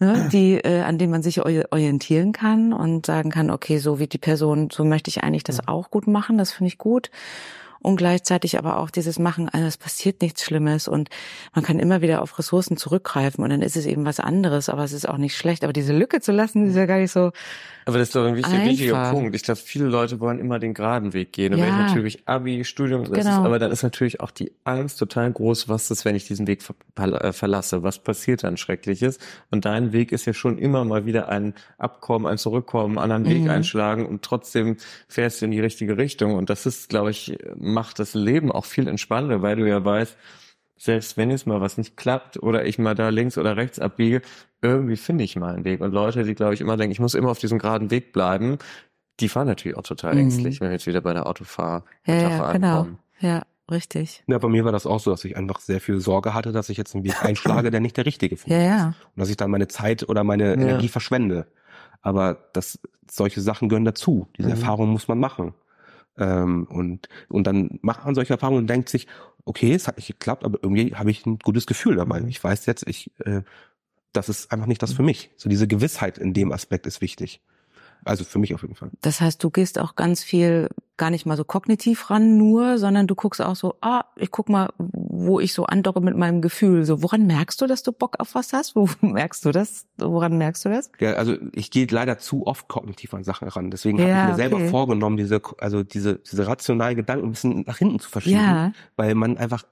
ne, 0.00 0.28
die, 0.32 0.54
äh, 0.54 0.80
an 0.80 0.98
denen 0.98 1.12
man 1.12 1.22
sich 1.22 1.40
orientieren 1.40 2.32
kann 2.32 2.72
und 2.72 3.06
sagen 3.06 3.30
kann, 3.30 3.50
okay, 3.50 3.78
so 3.78 3.98
wie 3.98 4.08
die 4.08 4.18
Person, 4.18 4.68
so 4.72 4.84
möchte 4.84 5.10
ich 5.10 5.22
eigentlich 5.22 5.44
das 5.44 5.68
auch 5.68 5.90
gut 5.90 6.06
machen, 6.06 6.38
das 6.38 6.52
finde 6.52 6.68
ich 6.68 6.78
gut 6.78 7.10
und 7.86 7.94
gleichzeitig 7.94 8.58
aber 8.58 8.78
auch 8.78 8.90
dieses 8.90 9.20
Machen, 9.20 9.48
also 9.48 9.64
es 9.64 9.76
passiert 9.76 10.20
nichts 10.20 10.42
Schlimmes 10.42 10.88
und 10.88 11.08
man 11.54 11.64
kann 11.64 11.78
immer 11.78 12.02
wieder 12.02 12.20
auf 12.20 12.36
Ressourcen 12.36 12.76
zurückgreifen 12.76 13.44
und 13.44 13.50
dann 13.50 13.62
ist 13.62 13.76
es 13.76 13.86
eben 13.86 14.04
was 14.04 14.18
anderes, 14.18 14.68
aber 14.68 14.82
es 14.82 14.92
ist 14.92 15.08
auch 15.08 15.18
nicht 15.18 15.36
schlecht. 15.36 15.62
Aber 15.62 15.72
diese 15.72 15.92
Lücke 15.92 16.20
zu 16.20 16.32
lassen, 16.32 16.68
ist 16.68 16.74
ja 16.74 16.86
gar 16.86 16.98
nicht 16.98 17.12
so. 17.12 17.30
Aber 17.88 17.98
das 17.98 18.08
ist 18.08 18.16
doch 18.16 18.26
ein 18.26 18.34
wichtiger, 18.34 18.64
wichtiger 18.64 19.10
Punkt. 19.12 19.36
Ich 19.36 19.44
glaube, 19.44 19.60
viele 19.60 19.84
Leute 19.84 20.18
wollen 20.18 20.40
immer 20.40 20.58
den 20.58 20.74
geraden 20.74 21.12
Weg 21.12 21.32
gehen. 21.32 21.54
Und 21.54 21.60
ja. 21.60 21.66
wenn 21.66 21.74
ich 21.74 21.80
natürlich 21.86 22.22
Abi, 22.26 22.64
Studium, 22.64 23.04
genau. 23.04 23.18
ist, 23.20 23.28
aber 23.28 23.60
dann 23.60 23.70
ist 23.70 23.84
natürlich 23.84 24.18
auch 24.18 24.32
die 24.32 24.50
Angst 24.64 24.98
total 24.98 25.30
groß, 25.30 25.68
was 25.68 25.88
ist, 25.92 26.04
wenn 26.04 26.16
ich 26.16 26.26
diesen 26.26 26.48
Weg 26.48 26.64
äh, 26.96 27.32
verlasse? 27.32 27.84
Was 27.84 28.00
passiert 28.00 28.42
dann 28.42 28.56
Schreckliches? 28.56 29.20
Und 29.52 29.64
dein 29.64 29.92
Weg 29.92 30.10
ist 30.10 30.26
ja 30.26 30.34
schon 30.34 30.58
immer 30.58 30.84
mal 30.84 31.06
wieder 31.06 31.28
ein 31.28 31.54
Abkommen, 31.78 32.26
ein 32.26 32.38
Zurückkommen, 32.38 32.98
einen 32.98 33.12
anderen 33.12 33.32
Weg 33.32 33.44
mhm. 33.44 33.50
einschlagen 33.50 34.06
und 34.06 34.22
trotzdem 34.22 34.78
fährst 35.06 35.40
du 35.40 35.44
in 35.44 35.52
die 35.52 35.60
richtige 35.60 35.96
Richtung. 35.96 36.34
Und 36.34 36.50
das 36.50 36.66
ist, 36.66 36.88
glaube 36.88 37.12
ich, 37.12 37.38
macht 37.76 37.98
das 37.98 38.14
Leben 38.14 38.50
auch 38.50 38.64
viel 38.64 38.88
entspannter, 38.88 39.42
weil 39.42 39.56
du 39.56 39.68
ja 39.68 39.84
weißt, 39.84 40.16
selbst 40.78 41.18
wenn 41.18 41.30
jetzt 41.30 41.46
mal 41.46 41.60
was 41.60 41.76
nicht 41.76 41.94
klappt 41.98 42.42
oder 42.42 42.64
ich 42.64 42.78
mal 42.78 42.94
da 42.94 43.10
links 43.10 43.36
oder 43.36 43.58
rechts 43.58 43.78
abbiege, 43.78 44.22
irgendwie 44.62 44.96
finde 44.96 45.24
ich 45.24 45.36
mal 45.36 45.54
einen 45.54 45.64
Weg. 45.66 45.82
Und 45.82 45.92
Leute, 45.92 46.24
die 46.24 46.34
glaube 46.34 46.54
ich 46.54 46.62
immer 46.62 46.78
denken, 46.78 46.92
ich 46.92 47.00
muss 47.00 47.12
immer 47.12 47.30
auf 47.30 47.38
diesem 47.38 47.58
geraden 47.58 47.90
Weg 47.90 48.14
bleiben, 48.14 48.56
die 49.20 49.28
fahren 49.28 49.46
natürlich 49.46 49.76
auch 49.76 49.82
total 49.82 50.14
mhm. 50.14 50.20
ängstlich, 50.20 50.60
wenn 50.60 50.68
wir 50.68 50.72
jetzt 50.72 50.86
wieder 50.86 51.02
bei 51.02 51.12
der 51.12 51.26
Autofahr 51.26 51.84
ja, 52.06 52.14
ja, 52.14 52.52
genau. 52.52 52.86
Ja, 53.20 53.42
richtig. 53.70 54.24
Ja, 54.26 54.38
bei 54.38 54.48
mir 54.48 54.64
war 54.64 54.72
das 54.72 54.86
auch 54.86 55.00
so, 55.00 55.10
dass 55.10 55.24
ich 55.26 55.36
einfach 55.36 55.60
sehr 55.60 55.82
viel 55.82 56.00
Sorge 56.00 56.32
hatte, 56.32 56.52
dass 56.52 56.70
ich 56.70 56.78
jetzt 56.78 56.94
einen 56.94 57.04
Weg 57.04 57.22
einschlage, 57.22 57.70
der 57.70 57.80
nicht 57.80 57.98
der 57.98 58.06
richtige 58.06 58.38
für 58.38 58.48
mich 58.48 58.58
ja, 58.58 58.64
ja. 58.64 58.88
ist. 58.88 59.04
Und 59.04 59.20
dass 59.20 59.28
ich 59.28 59.36
dann 59.36 59.50
meine 59.50 59.68
Zeit 59.68 60.08
oder 60.08 60.24
meine 60.24 60.46
ja. 60.46 60.52
Energie 60.54 60.88
verschwende. 60.88 61.46
Aber 62.00 62.48
das, 62.54 62.78
solche 63.10 63.42
Sachen 63.42 63.68
gehören 63.68 63.84
dazu. 63.84 64.28
Diese 64.38 64.48
mhm. 64.48 64.54
Erfahrung 64.54 64.88
muss 64.88 65.08
man 65.08 65.18
machen. 65.18 65.52
Ähm, 66.18 66.66
und, 66.68 67.08
und 67.28 67.46
dann 67.46 67.78
macht 67.82 68.04
man 68.04 68.14
solche 68.14 68.34
Erfahrungen 68.34 68.60
und 68.60 68.70
denkt 68.70 68.88
sich, 68.88 69.06
okay, 69.44 69.72
es 69.74 69.86
hat 69.86 69.96
nicht 69.96 70.08
geklappt, 70.08 70.44
aber 70.44 70.58
irgendwie 70.62 70.94
habe 70.94 71.10
ich 71.10 71.24
ein 71.26 71.38
gutes 71.38 71.66
Gefühl 71.66 71.96
dabei. 71.96 72.22
Ich 72.26 72.42
weiß 72.42 72.66
jetzt, 72.66 72.86
ich, 72.88 73.10
äh, 73.24 73.42
das 74.12 74.28
ist 74.28 74.50
einfach 74.52 74.66
nicht 74.66 74.82
das 74.82 74.92
für 74.92 75.02
mich. 75.02 75.30
So 75.36 75.48
diese 75.48 75.68
Gewissheit 75.68 76.18
in 76.18 76.34
dem 76.34 76.52
Aspekt 76.52 76.86
ist 76.86 77.00
wichtig. 77.00 77.40
Also 78.06 78.24
für 78.24 78.38
mich 78.38 78.54
auf 78.54 78.62
jeden 78.62 78.76
Fall. 78.76 78.90
Das 79.00 79.20
heißt, 79.20 79.42
du 79.42 79.50
gehst 79.50 79.78
auch 79.78 79.96
ganz 79.96 80.22
viel 80.22 80.68
gar 80.96 81.10
nicht 81.10 81.26
mal 81.26 81.36
so 81.36 81.44
kognitiv 81.44 82.08
ran 82.10 82.38
nur, 82.38 82.78
sondern 82.78 83.06
du 83.06 83.14
guckst 83.14 83.42
auch 83.42 83.56
so, 83.56 83.74
ah, 83.82 84.04
ich 84.16 84.30
guck 84.30 84.48
mal, 84.48 84.70
wo 84.78 85.40
ich 85.40 85.52
so 85.52 85.66
andocke 85.66 86.00
mit 86.00 86.16
meinem 86.16 86.40
Gefühl. 86.40 86.84
So, 86.84 87.02
woran 87.02 87.26
merkst 87.26 87.60
du, 87.60 87.66
dass 87.66 87.82
du 87.82 87.92
Bock 87.92 88.16
auf 88.18 88.34
was 88.34 88.52
hast? 88.52 88.76
Wo 88.76 88.88
merkst 89.00 89.44
du 89.44 89.50
das? 89.52 89.86
Woran 89.98 90.38
merkst 90.38 90.64
du 90.64 90.68
das? 90.70 90.90
Ja, 90.98 91.14
also 91.14 91.36
ich 91.52 91.70
gehe 91.70 91.86
leider 91.90 92.18
zu 92.18 92.46
oft 92.46 92.68
kognitiv 92.68 93.12
an 93.12 93.24
Sachen 93.24 93.48
ran. 93.48 93.70
Deswegen 93.70 93.98
Ja, 93.98 94.04
habe 94.04 94.12
ich 94.12 94.16
mir 94.16 94.32
okay. 94.32 94.36
selber 94.36 94.70
vorgenommen, 94.70 95.16
diese, 95.16 95.40
also 95.58 95.82
diese, 95.82 96.16
diese 96.16 96.46
rationalen 96.46 96.96
Gedanken 96.96 97.26
ein 97.26 97.32
bisschen 97.32 97.64
nach 97.66 97.78
hinten 97.78 97.98
zu 97.98 98.08
verschieben. 98.08 98.36
Ja. 98.36 98.72
Weil 98.96 99.14
man 99.14 99.36
einfach, 99.36 99.64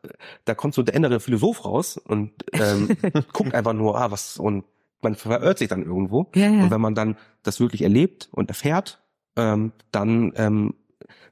da 0.44 0.54
kommt 0.54 0.74
so 0.74 0.82
der 0.82 0.94
innere 0.94 1.20
Philosoph 1.20 1.64
raus 1.64 1.96
und 1.96 2.32
ähm, 2.52 2.96
guckt 3.32 3.54
einfach 3.54 3.72
nur, 3.72 3.98
ah, 3.98 4.10
was, 4.10 4.36
und 4.36 4.64
man 5.04 5.14
verirrt 5.14 5.58
sich 5.58 5.68
dann 5.68 5.84
irgendwo. 5.84 6.30
Ja, 6.34 6.48
ja. 6.50 6.62
Und 6.64 6.70
wenn 6.72 6.80
man 6.80 6.94
dann 6.96 7.16
das 7.44 7.60
wirklich 7.60 7.82
erlebt 7.82 8.28
und 8.32 8.50
erfährt, 8.50 9.02
ähm, 9.36 9.72
dann, 9.92 10.32
ähm, 10.36 10.74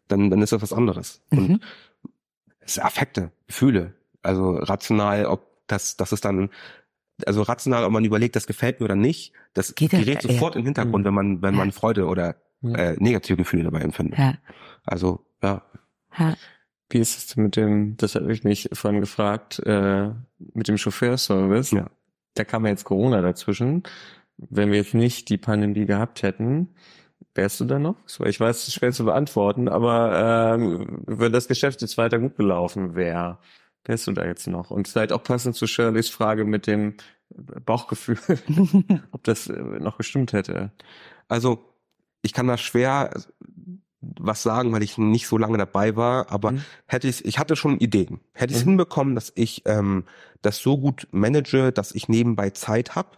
dann, 0.08 0.30
dann 0.30 0.40
ist 0.42 0.52
das 0.52 0.62
was 0.62 0.72
anderes. 0.72 1.22
Und 1.30 1.48
Mhm. 1.48 1.60
es 2.60 2.74
sind 2.74 2.84
Affekte, 2.84 3.32
Gefühle. 3.48 3.94
Also 4.22 4.52
rational, 4.56 5.26
ob 5.26 5.66
das, 5.66 5.96
das 5.96 6.12
ist 6.12 6.24
dann, 6.24 6.50
also 7.26 7.42
rational, 7.42 7.84
ob 7.84 7.92
man 7.92 8.04
überlegt, 8.04 8.36
das 8.36 8.46
gefällt 8.46 8.80
mir 8.80 8.84
oder 8.84 8.94
nicht, 8.96 9.32
das 9.54 9.74
Geht 9.74 9.92
ja- 9.92 9.98
gerät 10.00 10.22
ja. 10.24 10.30
sofort 10.32 10.54
in 10.56 10.62
den 10.62 10.66
Hintergrund, 10.66 11.04
wenn 11.04 11.14
man, 11.14 11.42
wenn 11.42 11.54
Ja. 11.54 11.58
man 11.58 11.72
Freude 11.72 12.06
oder 12.06 12.36
Ja. 12.60 12.74
äh, 12.76 12.96
negative 13.00 13.36
Gefühle 13.38 13.64
dabei 13.64 13.80
empfindet. 13.80 14.18
Ja. 14.18 14.34
Also, 14.84 15.24
ja. 15.42 15.62
ja. 16.18 16.34
Wie 16.90 16.98
ist 16.98 17.16
es 17.16 17.26
denn 17.28 17.44
mit 17.44 17.56
dem, 17.56 17.96
das 17.96 18.14
habe 18.16 18.30
ich 18.32 18.44
mich 18.44 18.68
vorhin 18.74 19.00
gefragt, 19.00 19.58
äh, 19.60 20.10
mit 20.54 20.68
dem 20.68 20.76
Chauffeurservice? 20.76 21.70
Ja. 21.70 21.90
Da 22.34 22.44
kam 22.44 22.64
ja 22.64 22.70
jetzt 22.70 22.84
Corona 22.84 23.20
dazwischen. 23.20 23.82
Wenn 24.36 24.70
wir 24.70 24.78
jetzt 24.78 24.94
nicht 24.94 25.28
die 25.28 25.38
Pandemie 25.38 25.86
gehabt 25.86 26.22
hätten, 26.22 26.74
wärst 27.34 27.60
du 27.60 27.64
da 27.64 27.78
noch? 27.78 27.96
Ich 28.24 28.40
weiß, 28.40 28.56
es 28.56 28.68
ist 28.68 28.74
schwer 28.74 28.92
zu 28.92 29.04
beantworten, 29.04 29.68
aber 29.68 30.54
ähm, 30.54 31.02
wenn 31.06 31.32
das 31.32 31.48
Geschäft 31.48 31.82
jetzt 31.82 31.98
weiter 31.98 32.18
gut 32.18 32.36
gelaufen 32.36 32.94
wäre, 32.94 33.38
wärst 33.84 34.06
du 34.06 34.12
da 34.12 34.24
jetzt 34.24 34.46
noch? 34.46 34.70
Und 34.70 34.88
vielleicht 34.88 35.12
auch 35.12 35.22
passend 35.22 35.56
zu 35.56 35.66
Shirleys 35.66 36.08
Frage 36.08 36.44
mit 36.44 36.66
dem 36.66 36.96
Bauchgefühl, 37.30 38.18
ob 39.12 39.24
das 39.24 39.48
äh, 39.48 39.60
noch 39.60 39.98
gestimmt 39.98 40.32
hätte. 40.32 40.72
Also, 41.28 41.64
ich 42.22 42.32
kann 42.32 42.46
da 42.46 42.56
schwer 42.56 43.10
was 44.02 44.42
sagen, 44.42 44.72
weil 44.72 44.82
ich 44.82 44.98
nicht 44.98 45.26
so 45.28 45.38
lange 45.38 45.58
dabei 45.58 45.96
war, 45.96 46.30
aber 46.30 46.52
Mhm. 46.52 46.64
hätte 46.86 47.08
ich, 47.08 47.24
ich 47.24 47.38
hatte 47.38 47.56
schon 47.56 47.78
Ideen. 47.78 48.20
Hätte 48.32 48.52
ich 48.52 48.58
es 48.58 48.64
Mhm. 48.64 48.70
hinbekommen, 48.70 49.14
dass 49.14 49.32
ich 49.34 49.62
ähm, 49.64 50.04
das 50.42 50.58
so 50.58 50.76
gut 50.76 51.06
manage, 51.12 51.72
dass 51.72 51.92
ich 51.92 52.08
nebenbei 52.08 52.50
Zeit 52.50 52.94
habe, 52.96 53.10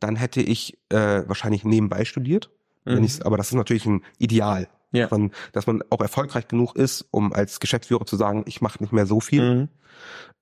dann 0.00 0.16
hätte 0.16 0.40
ich 0.40 0.78
äh, 0.90 1.22
wahrscheinlich 1.26 1.64
nebenbei 1.64 2.04
studiert. 2.04 2.50
Wenn 2.84 3.02
Mhm. 3.02 3.08
aber 3.22 3.36
das 3.36 3.48
ist 3.48 3.54
natürlich 3.54 3.86
ein 3.86 4.04
Ideal, 4.18 4.68
Ja. 4.92 5.04
dass, 5.04 5.10
man, 5.10 5.30
dass 5.52 5.66
man 5.66 5.82
auch 5.90 6.00
erfolgreich 6.00 6.46
genug 6.48 6.76
ist, 6.76 7.06
um 7.10 7.32
als 7.32 7.58
Geschäftsführer 7.60 8.04
zu 8.04 8.16
sagen, 8.16 8.44
ich 8.46 8.60
mache 8.60 8.82
nicht 8.82 8.92
mehr 8.92 9.06
so 9.06 9.20
viel. 9.20 9.54
Mhm. 9.54 9.68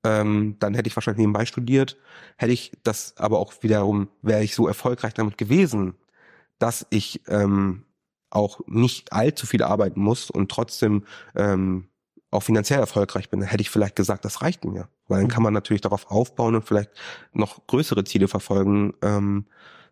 Ähm, 0.05 0.57
dann 0.59 0.74
hätte 0.74 0.89
ich 0.89 0.97
wahrscheinlich 0.97 1.20
nebenbei 1.20 1.47
studiert. 1.47 1.97
Hätte 2.37 2.53
ich 2.53 2.72
das 2.83 3.16
aber 3.16 3.39
auch 3.39 3.55
wiederum, 3.62 4.09
wäre 4.20 4.43
ich 4.43 4.55
so 4.57 4.66
erfolgreich 4.66 5.14
damit 5.14 5.39
gewesen, 5.39 5.95
dass 6.59 6.87
ich 6.91 7.22
ähm, 7.28 7.85
auch 8.33 8.61
nicht 8.66 9.12
allzu 9.12 9.47
viel 9.47 9.62
arbeiten 9.62 10.01
muss 10.01 10.30
und 10.30 10.51
trotzdem 10.51 11.05
ähm, 11.37 11.89
auch 12.30 12.43
finanziell 12.43 12.80
erfolgreich 12.80 13.28
bin, 13.28 13.41
dann 13.41 13.49
hätte 13.51 13.61
ich 13.61 13.68
vielleicht 13.70 13.95
gesagt, 13.95 14.24
das 14.24 14.41
reicht 14.41 14.64
mir. 14.64 14.89
Weil 15.07 15.18
dann 15.18 15.26
Mhm. 15.26 15.30
kann 15.33 15.43
man 15.43 15.53
natürlich 15.53 15.83
darauf 15.83 16.11
aufbauen 16.11 16.55
und 16.55 16.64
vielleicht 16.66 16.91
noch 17.35 17.66
größere 17.66 18.05
Ziele 18.05 18.26
verfolgen. 18.28 18.95
Ähm, 19.03 19.45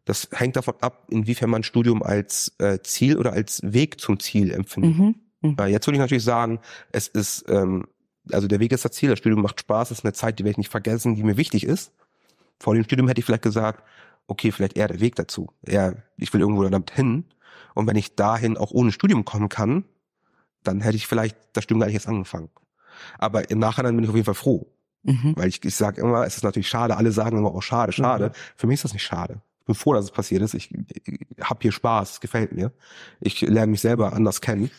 das 0.07 0.28
hängt 0.32 0.57
davon 0.57 0.74
ab, 0.80 1.07
inwiefern 1.11 1.51
man 1.51 1.62
Studium 1.62 2.03
als 2.03 2.55
äh, 2.59 2.78
Ziel 2.82 3.18
oder 3.18 3.34
als 3.34 3.61
Weg 3.62 4.01
zum 4.01 4.18
Ziel 4.18 4.51
empfindet. 4.53 4.97
Mhm. 4.97 5.14
Mhm. 5.43 5.57
Äh, 5.61 5.66
Jetzt 5.66 5.86
würde 5.86 5.97
ich 5.97 6.01
natürlich 6.01 6.24
sagen, 6.24 6.61
es 6.93 7.09
ist, 7.09 7.45
ähm, 7.49 7.84
also 8.32 8.49
der 8.49 8.61
Weg 8.61 8.72
ist 8.72 8.84
das 8.86 8.93
Ziel, 8.93 9.11
das 9.11 9.18
Studium 9.18 9.43
macht 9.43 9.61
Spaß, 9.61 9.91
es 9.91 9.99
ist 9.99 10.05
eine 10.05 10.14
Zeit, 10.14 10.38
die 10.38 10.45
werde 10.45 10.53
ich 10.53 10.59
nicht 10.59 10.70
vergessen, 10.70 11.14
die 11.16 11.22
mir 11.22 11.36
wichtig 11.36 11.64
ist. 11.64 11.93
Vor 12.59 12.74
dem 12.74 12.84
Studium 12.84 13.09
hätte 13.09 13.18
ich 13.20 13.26
vielleicht 13.26 13.43
gesagt, 13.43 13.82
okay, 14.26 14.51
vielleicht 14.51 14.76
eher 14.78 14.88
der 14.88 15.01
Weg 15.01 15.16
dazu. 15.16 15.49
Eher, 15.62 16.03
ich 16.16 16.32
will 16.32 16.41
irgendwo 16.41 16.62
damit 16.66 16.91
hin. 16.91 17.24
Und 17.74 17.86
wenn 17.86 17.96
ich 17.96 18.16
dahin 18.16 18.56
auch 18.56 18.70
ohne 18.70 18.92
Studium 18.92 19.24
kommen 19.24 19.48
kann, 19.48 19.84
dann 20.62 20.80
hätte 20.80 20.96
ich 20.96 21.06
vielleicht 21.06 21.36
das 21.52 21.64
Studium 21.64 21.80
gar 21.80 21.86
nicht 21.86 21.94
erst 21.94 22.08
angefangen. 22.08 22.50
Aber 23.18 23.50
im 23.50 23.58
Nachhinein 23.58 23.94
bin 23.94 24.04
ich 24.04 24.10
auf 24.10 24.16
jeden 24.16 24.26
Fall 24.26 24.34
froh. 24.34 24.66
Mhm. 25.02 25.34
Weil 25.36 25.48
ich, 25.48 25.64
ich 25.64 25.74
sage 25.74 26.00
immer, 26.00 26.26
es 26.26 26.36
ist 26.36 26.44
natürlich 26.44 26.68
schade, 26.68 26.96
alle 26.96 27.12
sagen 27.12 27.38
immer, 27.38 27.54
oh 27.54 27.60
schade, 27.60 27.92
schade. 27.92 28.28
Mhm. 28.28 28.32
Für 28.56 28.66
mich 28.66 28.74
ist 28.74 28.84
das 28.84 28.92
nicht 28.92 29.02
schade. 29.04 29.40
Ich 29.60 29.66
bin 29.66 29.74
froh, 29.74 29.94
dass 29.94 30.04
es 30.04 30.10
passiert 30.10 30.42
ist. 30.42 30.54
Ich, 30.54 30.74
ich 30.74 31.20
habe 31.42 31.60
hier 31.62 31.72
Spaß, 31.72 32.12
es 32.12 32.20
gefällt 32.20 32.52
mir. 32.52 32.72
Ich 33.20 33.40
lerne 33.40 33.70
mich 33.70 33.80
selber 33.80 34.12
anders 34.12 34.40
kennen. 34.40 34.70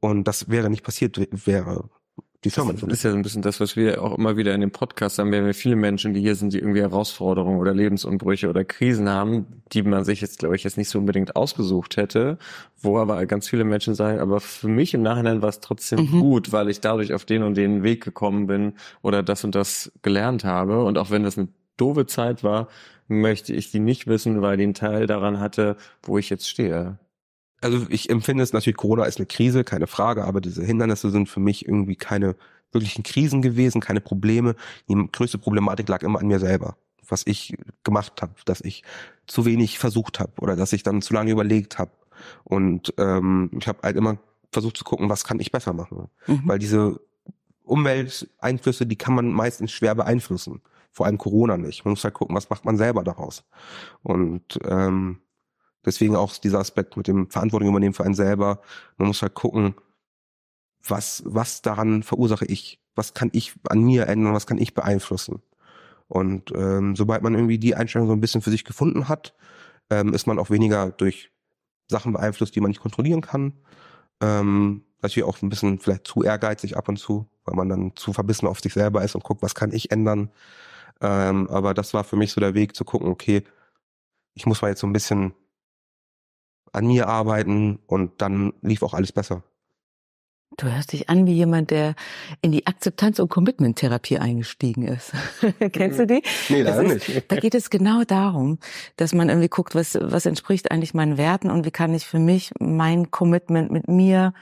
Und 0.00 0.24
das 0.24 0.50
wäre 0.50 0.68
nicht 0.68 0.84
passiert, 0.84 1.18
wäre 1.46 1.88
die 2.44 2.50
Firma 2.50 2.72
Das 2.72 2.82
ist 2.82 3.02
ja 3.02 3.10
so 3.10 3.16
ein 3.16 3.22
bisschen 3.22 3.42
das, 3.42 3.60
was 3.60 3.76
wir 3.76 4.02
auch 4.02 4.16
immer 4.16 4.36
wieder 4.36 4.54
in 4.54 4.60
dem 4.60 4.70
Podcast 4.70 5.18
haben. 5.18 5.30
Wir 5.32 5.38
haben 5.38 5.46
ja 5.46 5.52
viele 5.52 5.76
Menschen, 5.76 6.14
die 6.14 6.20
hier 6.20 6.34
sind, 6.34 6.52
die 6.52 6.58
irgendwie 6.58 6.80
Herausforderungen 6.80 7.58
oder 7.58 7.74
Lebensunbrüche 7.74 8.48
oder 8.48 8.64
Krisen 8.64 9.08
haben, 9.08 9.46
die 9.72 9.82
man 9.82 10.04
sich 10.04 10.20
jetzt, 10.20 10.38
glaube 10.38 10.54
ich, 10.56 10.64
jetzt 10.64 10.76
nicht 10.76 10.88
so 10.88 10.98
unbedingt 10.98 11.34
ausgesucht 11.36 11.96
hätte, 11.96 12.38
wo 12.80 12.98
aber 12.98 13.24
ganz 13.26 13.48
viele 13.48 13.64
Menschen 13.64 13.94
sagen, 13.94 14.20
aber 14.20 14.40
für 14.40 14.68
mich 14.68 14.94
im 14.94 15.02
Nachhinein 15.02 15.42
war 15.42 15.48
es 15.48 15.60
trotzdem 15.60 16.00
Mhm. 16.00 16.20
gut, 16.20 16.52
weil 16.52 16.68
ich 16.68 16.80
dadurch 16.80 17.12
auf 17.14 17.24
den 17.24 17.42
und 17.42 17.56
den 17.56 17.82
Weg 17.82 18.04
gekommen 18.04 18.46
bin 18.46 18.74
oder 19.02 19.22
das 19.22 19.42
und 19.44 19.54
das 19.54 19.90
gelernt 20.02 20.44
habe. 20.44 20.84
Und 20.84 20.98
auch 20.98 21.10
wenn 21.10 21.22
das 21.24 21.38
eine 21.38 21.48
doofe 21.76 22.06
Zeit 22.06 22.44
war, 22.44 22.68
möchte 23.08 23.52
ich 23.52 23.70
die 23.70 23.80
nicht 23.80 24.06
wissen, 24.06 24.42
weil 24.42 24.56
die 24.56 24.64
einen 24.64 24.74
Teil 24.74 25.06
daran 25.06 25.40
hatte, 25.40 25.76
wo 26.02 26.18
ich 26.18 26.28
jetzt 26.30 26.48
stehe. 26.48 26.98
Also 27.60 27.86
ich 27.88 28.10
empfinde 28.10 28.42
es 28.42 28.52
natürlich, 28.52 28.76
Corona 28.76 29.04
ist 29.04 29.18
eine 29.18 29.26
Krise, 29.26 29.64
keine 29.64 29.86
Frage, 29.86 30.24
aber 30.24 30.40
diese 30.40 30.62
Hindernisse 30.62 31.10
sind 31.10 31.28
für 31.28 31.40
mich 31.40 31.66
irgendwie 31.66 31.96
keine 31.96 32.36
wirklichen 32.72 33.02
Krisen 33.02 33.42
gewesen, 33.42 33.80
keine 33.80 34.00
Probleme. 34.00 34.56
Die 34.88 35.08
größte 35.10 35.38
Problematik 35.38 35.88
lag 35.88 36.02
immer 36.02 36.20
an 36.20 36.26
mir 36.26 36.38
selber, 36.38 36.76
was 37.08 37.22
ich 37.26 37.56
gemacht 37.84 38.20
habe, 38.20 38.34
dass 38.44 38.60
ich 38.60 38.82
zu 39.26 39.44
wenig 39.46 39.78
versucht 39.78 40.20
habe 40.20 40.32
oder 40.40 40.56
dass 40.56 40.72
ich 40.72 40.82
dann 40.82 41.02
zu 41.02 41.14
lange 41.14 41.30
überlegt 41.30 41.78
habe. 41.78 41.92
Und 42.44 42.92
ähm, 42.98 43.50
ich 43.58 43.68
habe 43.68 43.80
halt 43.82 43.96
immer 43.96 44.18
versucht 44.52 44.76
zu 44.76 44.84
gucken, 44.84 45.08
was 45.08 45.24
kann 45.24 45.40
ich 45.40 45.52
besser 45.52 45.72
machen. 45.72 46.08
Mhm. 46.26 46.42
Weil 46.44 46.58
diese 46.58 47.00
Umwelteinflüsse, 47.64 48.86
die 48.86 48.96
kann 48.96 49.14
man 49.14 49.30
meistens 49.32 49.72
schwer 49.72 49.94
beeinflussen. 49.94 50.62
Vor 50.92 51.06
allem 51.06 51.18
Corona 51.18 51.56
nicht. 51.58 51.84
Man 51.84 51.92
muss 51.92 52.04
halt 52.04 52.14
gucken, 52.14 52.34
was 52.34 52.48
macht 52.48 52.64
man 52.64 52.78
selber 52.78 53.04
daraus. 53.04 53.44
Und 54.02 54.58
ähm, 54.64 55.18
deswegen 55.86 56.16
auch 56.16 56.36
dieser 56.36 56.58
Aspekt 56.58 56.96
mit 56.96 57.06
dem 57.06 57.30
Verantwortung 57.30 57.68
übernehmen 57.68 57.94
für 57.94 58.04
einen 58.04 58.14
selber. 58.14 58.60
Man 58.98 59.08
muss 59.08 59.22
halt 59.22 59.34
gucken, 59.34 59.74
was, 60.84 61.22
was 61.24 61.62
daran 61.62 62.02
verursache 62.02 62.44
ich? 62.44 62.80
Was 62.94 63.14
kann 63.14 63.30
ich 63.32 63.54
an 63.68 63.82
mir 63.82 64.06
ändern? 64.06 64.34
Was 64.34 64.46
kann 64.46 64.58
ich 64.58 64.74
beeinflussen? 64.74 65.42
Und 66.08 66.52
ähm, 66.54 66.94
sobald 66.96 67.22
man 67.22 67.34
irgendwie 67.34 67.58
die 67.58 67.74
Einstellung 67.74 68.08
so 68.08 68.14
ein 68.14 68.20
bisschen 68.20 68.42
für 68.42 68.50
sich 68.50 68.64
gefunden 68.64 69.08
hat, 69.08 69.34
ähm, 69.90 70.14
ist 70.14 70.26
man 70.26 70.38
auch 70.38 70.50
weniger 70.50 70.90
durch 70.90 71.32
Sachen 71.88 72.12
beeinflusst, 72.12 72.54
die 72.54 72.60
man 72.60 72.70
nicht 72.70 72.80
kontrollieren 72.80 73.20
kann. 73.20 73.54
Ähm, 74.20 74.82
natürlich 75.02 75.28
auch 75.28 75.40
ein 75.42 75.48
bisschen 75.48 75.78
vielleicht 75.78 76.06
zu 76.06 76.22
ehrgeizig 76.22 76.76
ab 76.76 76.88
und 76.88 76.98
zu, 76.98 77.28
weil 77.44 77.54
man 77.54 77.68
dann 77.68 77.96
zu 77.96 78.12
verbissen 78.12 78.46
auf 78.46 78.60
sich 78.60 78.72
selber 78.72 79.04
ist 79.04 79.14
und 79.14 79.24
guckt, 79.24 79.42
was 79.42 79.54
kann 79.54 79.72
ich 79.72 79.90
ändern. 79.90 80.30
Ähm, 81.00 81.48
aber 81.50 81.74
das 81.74 81.92
war 81.94 82.04
für 82.04 82.16
mich 82.16 82.32
so 82.32 82.40
der 82.40 82.54
Weg 82.54 82.74
zu 82.74 82.84
gucken, 82.84 83.08
okay, 83.08 83.42
ich 84.34 84.46
muss 84.46 84.62
mal 84.62 84.68
jetzt 84.68 84.80
so 84.80 84.86
ein 84.86 84.92
bisschen 84.92 85.34
an 86.76 86.86
mir 86.86 87.08
arbeiten 87.08 87.78
und 87.86 88.20
dann 88.22 88.52
lief 88.62 88.82
auch 88.82 88.94
alles 88.94 89.12
besser. 89.12 89.42
Du 90.58 90.68
hörst 90.72 90.92
dich 90.92 91.10
an 91.10 91.26
wie 91.26 91.32
jemand, 91.34 91.70
der 91.70 91.94
in 92.40 92.52
die 92.52 92.66
Akzeptanz- 92.66 93.18
und 93.20 93.28
Commitment-Therapie 93.28 94.18
eingestiegen 94.18 94.86
ist. 94.86 95.12
Kennst 95.72 95.98
du 95.98 96.06
die? 96.06 96.22
Nee, 96.48 96.62
Das 96.62 96.76
leider 96.76 96.94
ist- 96.94 97.08
nicht. 97.08 97.30
Da 97.32 97.36
geht 97.36 97.54
es 97.54 97.68
genau 97.68 98.04
darum, 98.04 98.58
dass 98.96 99.12
man 99.12 99.28
irgendwie 99.28 99.48
guckt, 99.48 99.74
was, 99.74 99.98
was 100.00 100.24
entspricht 100.24 100.70
eigentlich 100.70 100.94
meinen 100.94 101.18
Werten 101.18 101.50
und 101.50 101.66
wie 101.66 101.70
kann 101.72 101.92
ich 101.94 102.06
für 102.06 102.20
mich 102.20 102.52
mein 102.60 103.10
Commitment 103.10 103.70
mit 103.72 103.88
mir 103.88 104.32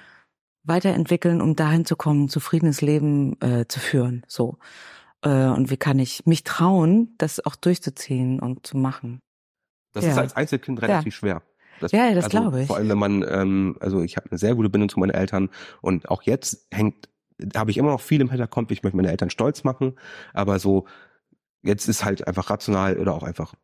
weiterentwickeln, 0.63 1.41
um 1.41 1.57
dahin 1.57 1.85
zu 1.85 1.97
kommen, 1.97 2.25
ein 2.25 2.29
zufriedenes 2.29 2.81
Leben 2.81 3.41
äh, 3.41 3.67
zu 3.67 3.81
führen. 3.81 4.25
So. 4.29 4.59
Äh, 5.23 5.29
und 5.49 5.71
wie 5.71 5.77
kann 5.79 5.99
ich 5.99 6.27
mich 6.27 6.45
trauen, 6.45 7.15
das 7.19 7.45
auch 7.45 7.57
durchzuziehen 7.57 8.41
und 8.41 8.67
zu 8.67 8.77
machen. 8.77 9.21
Das 9.95 10.05
Ja. 10.05 10.13
ist 10.13 10.19
als 10.19 10.37
Einzelkind 10.37 10.81
relativ 10.83 11.15
schwer. 11.15 11.43
Das, 11.81 11.93
Ja, 11.93 12.07
ja, 12.09 12.15
das 12.15 12.25
also 12.27 12.41
glaube 12.41 12.61
ich. 12.63 12.67
Vor 12.67 12.77
allem, 12.77 12.89
wenn 12.89 12.99
man, 12.99 13.25
ähm, 13.29 13.77
also 13.81 14.03
ich 14.03 14.17
habe 14.17 14.31
eine 14.31 14.39
sehr 14.39 14.55
gute 14.55 14.69
Bindung 14.69 14.89
zu 14.89 14.99
meinen 15.01 15.11
Eltern 15.11 15.51
und 15.81 16.09
auch 16.09 16.23
jetzt 16.23 16.67
hängt, 16.73 17.09
habe 17.57 17.71
ich 17.71 17.77
immer 17.79 17.91
noch 17.91 18.01
viel 18.01 18.21
im 18.21 18.31
Hinterkopf, 18.31 18.71
ich 18.71 18.83
möchte 18.83 18.97
meine 18.97 19.11
Eltern 19.11 19.31
stolz 19.31 19.65
machen, 19.65 19.95
aber 20.33 20.59
so, 20.59 20.87
jetzt 21.63 21.89
ist 21.89 22.05
halt 22.05 22.27
einfach 22.29 22.49
rational 22.51 22.99
oder 22.99 23.13
auch 23.15 23.23
einfach, 23.25 23.55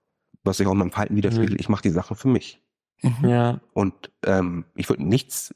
was 0.42 0.56
sich 0.56 0.66
auch 0.66 0.72
in 0.72 0.78
meinem 0.78 0.90
Verhalten 0.90 1.16
widerspiegelt, 1.16 1.52
Mhm. 1.52 1.60
ich 1.60 1.68
mache 1.68 1.82
die 1.82 1.90
Sachen 1.90 2.16
für 2.16 2.28
mich. 2.28 2.62
Mhm. 3.02 3.28
Ja. 3.28 3.60
Und 3.72 4.10
ähm, 4.26 4.64
ich 4.74 4.88
würde 4.88 5.04
nichts, 5.04 5.54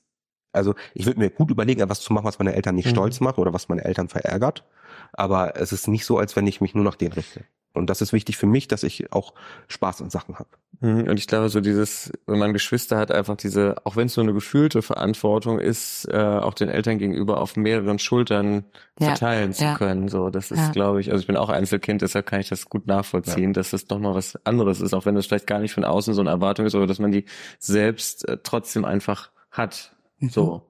also 0.53 0.75
ich 0.95 1.07
würde 1.07 1.19
mir 1.19 1.31
gut 1.31 1.51
überlegen, 1.51 1.81
etwas 1.81 2.01
zu 2.01 2.13
machen, 2.13 2.25
was 2.25 2.39
meine 2.39 2.55
Eltern 2.55 2.75
nicht 2.77 2.87
Mhm. 2.87 2.91
stolz 2.91 3.21
macht 3.21 3.39
oder 3.39 3.53
was 3.53 3.69
meine 3.69 3.85
Eltern 3.85 4.09
verärgert. 4.09 4.65
Aber 5.13 5.57
es 5.57 5.73
ist 5.73 5.89
nicht 5.89 6.05
so, 6.07 6.19
als 6.19 6.37
wenn 6.37 6.47
ich 6.47 6.61
mich 6.61 6.75
nur 6.75 6.85
nach 6.85 6.95
denen 6.97 7.13
richte. 7.13 7.45
Und 7.75 7.91
das 7.91 8.01
ist 8.01 8.13
wichtig 8.13 8.37
für 8.37 8.47
mich, 8.47 8.69
dass 8.69 8.83
ich 8.85 9.13
auch 9.13 9.35
Spaß 9.69 10.01
an 10.01 10.09
Sachen 10.09 10.39
habe. 10.39 10.49
Mhm, 10.81 11.09
und 11.09 11.19
ich 11.19 11.27
glaube, 11.27 11.49
so 11.49 11.61
dieses, 11.61 12.13
wenn 12.27 12.39
man 12.39 12.53
Geschwister 12.53 12.97
hat, 12.97 13.11
einfach 13.11 13.37
diese, 13.37 13.77
auch 13.85 13.97
wenn 13.97 14.07
es 14.07 14.17
nur 14.17 14.25
eine 14.25 14.33
gefühlte 14.33 14.81
Verantwortung 14.81 15.59
ist, 15.59 16.07
äh, 16.11 16.17
auch 16.17 16.55
den 16.55 16.69
Eltern 16.69 16.99
gegenüber 16.99 17.41
auf 17.41 17.57
mehreren 17.57 17.99
Schultern 17.99 18.65
Ja, 19.01 19.09
verteilen 19.09 19.53
zu 19.53 19.65
ja. 19.65 19.75
können. 19.77 20.09
So, 20.09 20.31
das 20.31 20.51
ist, 20.53 20.59
Ja. 20.61 20.71
glaube 20.71 21.01
ich, 21.01 21.11
also 21.11 21.21
ich 21.21 21.27
bin 21.27 21.37
auch 21.37 21.49
Einzelkind, 21.49 22.01
deshalb 22.03 22.27
kann 22.27 22.41
ich 22.41 22.49
das 22.49 22.67
gut 22.67 22.87
nachvollziehen, 22.87 23.53
dass 23.53 23.71
das 23.71 23.87
doch 23.87 23.99
mal 23.99 24.15
was 24.15 24.39
anderes 24.47 24.81
ist, 24.81 24.95
auch 24.95 25.05
wenn 25.05 25.17
das 25.17 25.27
vielleicht 25.27 25.47
gar 25.49 25.59
nicht 25.59 25.75
von 25.75 25.85
außen 25.85 26.15
so 26.15 26.21
eine 26.21 26.31
Erwartung 26.31 26.67
ist, 26.67 26.75
aber 26.77 26.87
dass 26.87 27.01
man 27.01 27.11
die 27.13 27.25
selbst 27.59 28.29
äh, 28.29 28.39
trotzdem 28.43 28.85
einfach 28.85 29.31
hat. 29.51 29.97
So. 30.21 30.63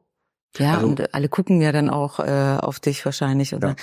Ja, 0.59 0.75
Also- 0.75 0.87
und 0.87 1.15
alle 1.15 1.29
gucken 1.29 1.61
ja 1.61 1.73
dann 1.73 1.91
auch 1.91 2.21
äh, 2.21 2.59
auf 2.61 2.79
dich 2.81 3.05
wahrscheinlich 3.05 3.55
und, 3.55 3.65
Ja. 3.65 3.75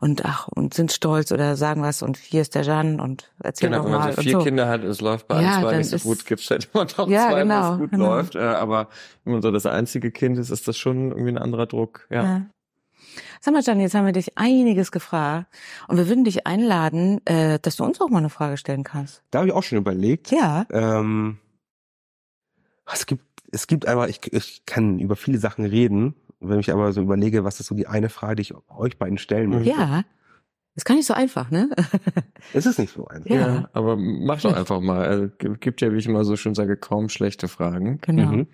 und 0.00 0.24
ach 0.26 0.48
und 0.48 0.74
sind 0.74 0.92
stolz 0.92 1.32
oder 1.32 1.56
sagen 1.56 1.80
was 1.82 2.02
und 2.02 2.16
hier 2.18 2.42
ist 2.42 2.54
der 2.54 2.62
Jan 2.64 3.00
und 3.00 3.30
erzähl 3.42 3.68
Genau, 3.70 3.78
doch 3.78 3.84
wenn 3.86 3.92
man 3.92 4.00
mal 4.02 4.12
so 4.12 4.22
vier 4.22 4.32
so. 4.32 4.38
Kinder 4.44 4.68
hat, 4.68 4.84
es 4.84 5.00
läuft 5.00 5.26
bei 5.28 5.40
Ja, 5.42 5.56
ein, 5.56 5.62
zwei 5.62 5.76
nicht 5.78 5.88
so 5.90 5.96
ist- 5.96 6.02
gut, 6.04 6.26
gibt's 6.26 6.50
halt 6.50 6.68
immer 6.74 6.84
noch 6.84 7.08
Ja, 7.08 7.30
zwei, 7.30 7.42
genau, 7.42 7.72
es 7.72 7.78
gut 7.78 7.90
genau. 7.90 8.06
läuft. 8.06 8.34
Äh, 8.34 8.40
aber 8.40 8.88
wenn 9.24 9.32
man 9.34 9.42
so 9.42 9.50
das 9.50 9.64
einzige 9.66 10.10
Kind 10.10 10.36
ist, 10.38 10.50
ist 10.50 10.68
das 10.68 10.76
schon 10.76 11.10
irgendwie 11.12 11.30
ein 11.32 11.38
anderer 11.38 11.66
Druck. 11.66 12.06
Ja. 12.10 12.22
Ja. 12.22 12.42
Sag 13.40 13.54
mal, 13.54 13.62
Jan, 13.62 13.80
jetzt 13.80 13.94
haben 13.94 14.04
wir 14.04 14.12
dich 14.12 14.36
einiges 14.36 14.90
gefragt 14.92 15.46
und 15.86 15.96
wir 15.96 16.08
würden 16.08 16.24
dich 16.24 16.46
einladen, 16.46 17.24
äh, 17.24 17.58
dass 17.60 17.76
du 17.76 17.84
uns 17.84 18.00
auch 18.00 18.10
mal 18.10 18.18
eine 18.18 18.30
Frage 18.30 18.56
stellen 18.56 18.82
kannst. 18.84 19.22
Da 19.30 19.38
habe 19.38 19.48
ich 19.48 19.54
auch 19.54 19.62
schon 19.62 19.78
überlegt. 19.78 20.30
Ja. 20.30 20.66
Ähm, 20.72 21.38
es 22.92 23.06
gibt, 23.06 23.24
es 23.52 23.66
gibt 23.66 23.86
einfach, 23.86 24.08
ich, 24.08 24.20
ich 24.32 24.64
kann 24.66 24.98
über 24.98 25.16
viele 25.16 25.38
Sachen 25.38 25.64
reden. 25.64 26.14
Wenn 26.40 26.60
ich 26.60 26.72
aber 26.72 26.92
so 26.92 27.02
überlege, 27.02 27.42
was 27.44 27.58
ist 27.60 27.66
so 27.66 27.74
die 27.74 27.86
eine 27.88 28.08
Frage, 28.10 28.36
die 28.36 28.42
ich 28.42 28.54
euch 28.68 28.96
beiden 28.98 29.18
stellen 29.18 29.50
möchte. 29.50 29.70
Ja. 29.70 30.02
Ist 30.76 30.84
gar 30.84 30.94
nicht 30.94 31.06
so 31.06 31.14
einfach, 31.14 31.50
ne? 31.50 31.68
Es 32.54 32.64
ist 32.66 32.78
nicht 32.78 32.92
so 32.94 33.08
einfach. 33.08 33.28
Ja. 33.28 33.36
Ja, 33.54 33.70
aber 33.72 33.96
mach 33.96 34.40
doch 34.40 34.54
einfach 34.54 34.80
mal. 34.80 35.04
Also, 35.04 35.28
g- 35.36 35.56
gibt 35.58 35.80
ja, 35.80 35.92
wie 35.92 35.96
ich 35.96 36.06
immer 36.06 36.24
so 36.24 36.36
schön 36.36 36.54
sage, 36.54 36.76
kaum 36.76 37.08
schlechte 37.08 37.48
Fragen. 37.48 37.98
genau. 38.00 38.30
Mhm. 38.30 38.46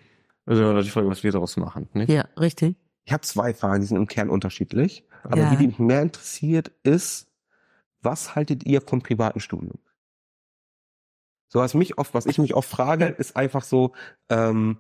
Also 0.47 0.63
immer 0.63 0.73
noch 0.75 0.83
die 0.83 0.89
Frage, 0.91 1.09
was 1.09 1.23
wir 1.23 1.33
daraus 1.33 1.57
machen. 1.59 1.89
Nicht? 1.93 2.11
Ja, 2.11 2.27
richtig. 2.41 2.77
Ich 3.05 3.13
habe 3.13 3.21
zwei 3.23 3.53
Fragen, 3.53 3.81
die 3.83 3.87
sind 3.87 3.99
im 3.99 4.07
Kern 4.07 4.31
unterschiedlich. 4.31 5.05
Aber 5.23 5.37
Ja. 5.39 5.51
die, 5.51 5.57
die 5.59 5.67
mich 5.67 5.79
mehr 5.79 6.01
interessiert, 6.01 6.73
ist, 6.85 7.27
was 8.01 8.35
haltet 8.35 8.65
ihr 8.67 8.81
vom 8.81 9.03
privaten 9.03 9.41
Studium? 9.41 9.79
So 11.55 11.61
was 11.61 11.73
mich 11.75 11.99
oft, 11.99 12.15
was 12.15 12.27
ich 12.27 12.39
mich 12.39 12.55
oft 12.55 12.69
frage, 12.69 13.05
ist 13.07 13.37
einfach 13.37 13.63
so, 13.63 13.93
ähm, 14.29 14.77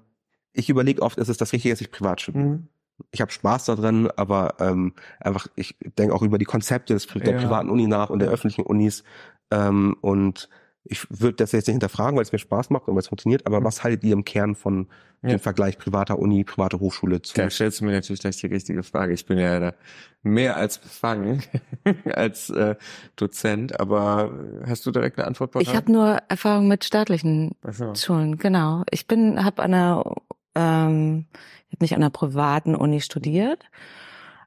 ich 0.53 0.69
überlege 0.69 1.03
oft, 1.03 1.19
ist 1.19 1.29
es 1.29 1.37
das 1.37 1.53
Richtige, 1.53 1.73
dass 1.73 1.81
ich 1.81 1.93
privat 1.93 2.21
studiere? 2.21 2.45
Mhm. 2.47 2.69
Ich 3.13 3.21
habe 3.21 3.31
Spaß 3.31 3.67
daran, 3.67 4.11
aber 4.17 4.57
ähm, 4.59 4.93
einfach, 5.21 5.47
ich 5.55 5.77
denke 5.97 6.13
auch 6.13 6.23
über 6.23 6.37
die 6.37 6.45
Konzepte 6.45 6.93
des, 6.93 7.07
der 7.07 7.35
Ja. 7.35 7.39
privaten 7.41 7.71
Uni 7.71 7.87
nach 7.87 8.11
und 8.11 8.19
der 8.19 8.29
öffentlichen 8.29 8.63
Unis. 8.67 9.05
Ähm, 9.53 9.97
und 10.01 10.49
ich 10.85 11.07
würde 11.09 11.37
das 11.37 11.53
jetzt 11.53 11.67
nicht 11.67 11.75
hinterfragen, 11.75 12.17
weil 12.17 12.23
es 12.25 12.33
mir 12.33 12.39
Spaß 12.39 12.71
macht 12.71 12.89
und 12.89 12.95
weil 12.95 13.01
es 13.01 13.09
funktioniert, 13.09 13.47
aber 13.47 13.65
was 13.65 13.83
haltet 13.83 14.05
ihr 14.05 14.13
im 14.13 14.25
Kern 14.25 14.55
von 14.55 14.89
Ja. 15.23 15.31
dem 15.31 15.39
Vergleich 15.39 15.79
privater 15.79 16.19
Uni, 16.19 16.45
private 16.45 16.79
Hochschule 16.81 17.23
zu? 17.23 17.35
Da 17.35 17.49
stellst 17.49 17.81
du 17.81 17.87
mir 17.87 17.93
natürlich 17.93 18.21
gleich 18.21 18.37
die 18.37 18.47
richtige 18.49 18.83
Frage. 18.83 19.15
Ich 19.15 19.25
bin 19.25 19.39
ja 19.39 19.59
da 19.61 19.75
mehr 20.23 20.57
als 20.57 20.77
befangen 20.79 21.43
als 22.13 22.51
äh, 22.51 22.77
Dozent, 23.17 23.81
aber 23.81 24.31
hast 24.67 24.85
du 24.85 24.91
direkt 24.91 25.19
eine 25.19 25.27
Antwort 25.27 25.55
Ich 25.61 25.75
habe 25.75 25.91
nur 25.91 26.19
Erfahrung 26.29 26.69
mit 26.69 26.85
staatlichen 26.85 27.53
so. 27.71 27.95
Schulen, 27.95 28.37
genau. 28.37 28.85
Ich 28.91 29.07
bin, 29.07 29.43
habe 29.43 29.63
an 29.63 29.73
einer, 29.75 30.15
ähm, 30.55 31.25
ich 31.69 31.77
habe 31.77 31.85
nicht 31.85 31.95
an 31.95 32.03
einer 32.03 32.11
privaten 32.11 32.75
Uni 32.75 33.01
studiert. 33.01 33.65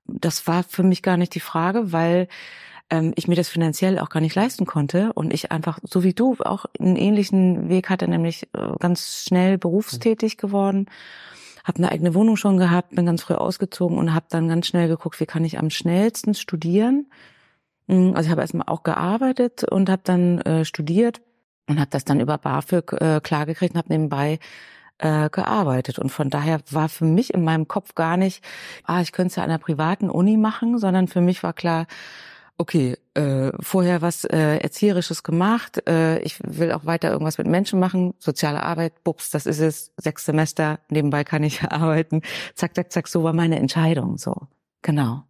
Das 0.05 0.45
war 0.47 0.63
für 0.63 0.83
mich 0.83 1.01
gar 1.01 1.17
nicht 1.17 1.33
die 1.35 1.39
Frage, 1.41 1.91
weil 1.91 2.27
ähm, 2.89 3.13
ich 3.15 3.27
mir 3.27 3.35
das 3.35 3.49
finanziell 3.49 3.99
auch 3.99 4.09
gar 4.09 4.21
nicht 4.21 4.35
leisten 4.35 4.65
konnte 4.65 5.11
und 5.13 5.33
ich 5.33 5.51
einfach, 5.51 5.79
so 5.83 6.03
wie 6.03 6.13
du, 6.13 6.35
auch 6.39 6.65
einen 6.79 6.95
ähnlichen 6.95 7.69
Weg 7.69 7.89
hatte, 7.89 8.07
nämlich 8.07 8.43
äh, 8.53 8.77
ganz 8.79 9.23
schnell 9.27 9.57
berufstätig 9.57 10.37
geworden, 10.37 10.87
habe 11.63 11.79
eine 11.79 11.91
eigene 11.91 12.13
Wohnung 12.13 12.37
schon 12.37 12.57
gehabt, 12.57 12.95
bin 12.95 13.05
ganz 13.05 13.23
früh 13.23 13.33
ausgezogen 13.33 13.97
und 13.97 14.13
habe 14.13 14.27
dann 14.29 14.47
ganz 14.47 14.67
schnell 14.67 14.87
geguckt, 14.87 15.19
wie 15.19 15.25
kann 15.25 15.43
ich 15.43 15.59
am 15.59 15.69
schnellsten 15.69 16.33
studieren. 16.33 17.07
Mm, 17.87 18.13
Also 18.15 18.27
ich 18.27 18.31
habe 18.31 18.41
erstmal 18.41 18.67
auch 18.67 18.83
gearbeitet 18.83 19.63
und 19.65 19.89
habe 19.89 20.01
dann 20.05 20.39
äh, 20.41 20.63
studiert 20.65 21.21
und 21.67 21.79
habe 21.79 21.89
das 21.89 22.05
dann 22.05 22.21
über 22.21 22.37
BAföG 22.37 22.93
äh, 22.93 23.19
klargekriegt 23.21 23.73
und 23.73 23.79
habe 23.79 23.89
nebenbei 23.89 24.39
äh, 24.99 25.29
gearbeitet. 25.29 25.99
Und 25.99 26.09
von 26.09 26.29
daher 26.29 26.61
war 26.71 26.89
für 26.89 27.05
mich 27.05 27.33
in 27.33 27.43
meinem 27.43 27.67
Kopf 27.67 27.95
gar 27.95 28.15
nicht, 28.17 28.43
ah, 28.85 29.01
ich 29.01 29.11
könnte 29.11 29.31
es 29.31 29.35
ja 29.35 29.43
an 29.43 29.49
einer 29.49 29.59
privaten 29.59 30.09
Uni 30.09 30.37
machen, 30.37 30.77
sondern 30.79 31.07
für 31.09 31.21
mich 31.21 31.43
war 31.43 31.53
klar, 31.53 31.85
okay, 32.57 32.97
äh, 33.13 33.51
vorher 33.59 34.01
was 34.01 34.25
äh, 34.25 34.57
Erzieherisches 34.57 35.23
gemacht, 35.23 35.87
äh, 35.87 36.19
ich 36.19 36.39
will 36.43 36.71
auch 36.71 36.85
weiter 36.85 37.11
irgendwas 37.11 37.37
mit 37.37 37.47
Menschen 37.47 37.79
machen, 37.79 38.13
soziale 38.19 38.63
Arbeit, 38.63 39.03
bups, 39.03 39.29
das 39.29 39.45
ist 39.45 39.59
es, 39.59 39.93
sechs 39.97 40.25
Semester, 40.25 40.79
nebenbei 40.89 41.23
kann 41.23 41.43
ich 41.43 41.61
arbeiten, 41.71 42.21
zack, 42.55 42.75
zack, 42.75 42.91
zack, 42.91 43.07
so 43.07 43.23
war 43.23 43.33
meine 43.33 43.59
Entscheidung, 43.59 44.17
so, 44.17 44.47
genau. 44.81 45.23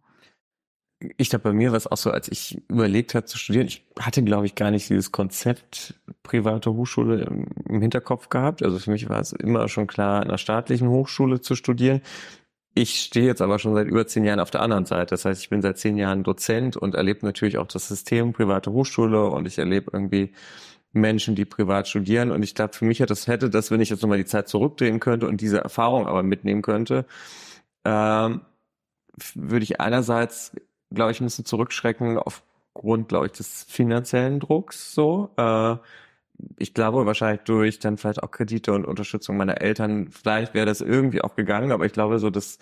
Ich 1.16 1.30
glaube, 1.30 1.44
bei 1.44 1.52
mir 1.52 1.70
war 1.70 1.76
es 1.76 1.86
auch 1.86 1.96
so, 1.96 2.10
als 2.10 2.28
ich 2.28 2.60
überlegt 2.68 3.14
habe 3.14 3.24
zu 3.24 3.38
studieren, 3.38 3.68
ich 3.68 3.86
hatte, 4.00 4.22
glaube 4.24 4.46
ich, 4.46 4.56
gar 4.56 4.72
nicht 4.72 4.90
dieses 4.90 5.12
Konzept 5.12 5.94
private 6.24 6.72
Hochschule 6.72 7.22
im, 7.22 7.46
im 7.68 7.80
Hinterkopf 7.80 8.30
gehabt. 8.30 8.64
Also 8.64 8.80
für 8.80 8.90
mich 8.90 9.08
war 9.08 9.20
es 9.20 9.32
immer 9.32 9.68
schon 9.68 9.86
klar, 9.86 10.22
in 10.22 10.28
einer 10.28 10.38
staatlichen 10.38 10.88
Hochschule 10.88 11.40
zu 11.40 11.54
studieren. 11.54 12.00
Ich 12.74 13.00
stehe 13.00 13.26
jetzt 13.26 13.42
aber 13.42 13.58
schon 13.58 13.74
seit 13.74 13.88
über 13.88 14.06
zehn 14.06 14.24
Jahren 14.24 14.40
auf 14.40 14.50
der 14.50 14.62
anderen 14.62 14.86
Seite. 14.86 15.10
Das 15.10 15.24
heißt, 15.24 15.42
ich 15.42 15.50
bin 15.50 15.62
seit 15.62 15.78
zehn 15.78 15.96
Jahren 15.96 16.22
Dozent 16.22 16.76
und 16.76 16.94
erlebe 16.94 17.26
natürlich 17.26 17.58
auch 17.58 17.66
das 17.66 17.88
System 17.88 18.32
private 18.32 18.72
Hochschule 18.72 19.26
und 19.26 19.46
ich 19.46 19.58
erlebe 19.58 19.90
irgendwie 19.92 20.32
Menschen, 20.92 21.34
die 21.34 21.44
privat 21.44 21.88
studieren. 21.88 22.30
Und 22.30 22.42
ich 22.42 22.54
glaube, 22.54 22.74
für 22.74 22.84
mich 22.84 23.02
hat 23.02 23.10
das, 23.10 23.26
hätte 23.26 23.50
das, 23.50 23.70
wenn 23.70 23.80
ich 23.80 23.90
jetzt 23.90 24.02
nochmal 24.02 24.18
die 24.18 24.24
Zeit 24.24 24.48
zurückdrehen 24.48 25.00
könnte 25.00 25.26
und 25.28 25.40
diese 25.40 25.58
Erfahrung 25.58 26.06
aber 26.06 26.22
mitnehmen 26.22 26.62
könnte, 26.62 27.06
ähm, 27.84 28.42
würde 29.34 29.64
ich 29.64 29.80
einerseits, 29.80 30.52
glaube 30.92 31.12
ich, 31.12 31.20
ein 31.20 31.24
bisschen 31.24 31.44
zurückschrecken 31.44 32.18
aufgrund, 32.18 33.08
glaube 33.08 33.26
ich, 33.26 33.32
des 33.32 33.64
finanziellen 33.64 34.40
Drucks 34.40 34.94
so. 34.94 35.30
Äh, 35.36 35.76
ich 36.56 36.74
glaube 36.74 37.06
wahrscheinlich 37.06 37.42
durch 37.42 37.78
dann 37.78 37.96
vielleicht 37.96 38.22
auch 38.22 38.30
Kredite 38.30 38.72
und 38.72 38.84
Unterstützung 38.86 39.36
meiner 39.36 39.60
Eltern, 39.60 40.08
vielleicht 40.10 40.54
wäre 40.54 40.66
das 40.66 40.80
irgendwie 40.80 41.22
auch 41.22 41.34
gegangen, 41.36 41.72
aber 41.72 41.86
ich 41.86 41.92
glaube 41.92 42.18
so, 42.18 42.30
das 42.30 42.58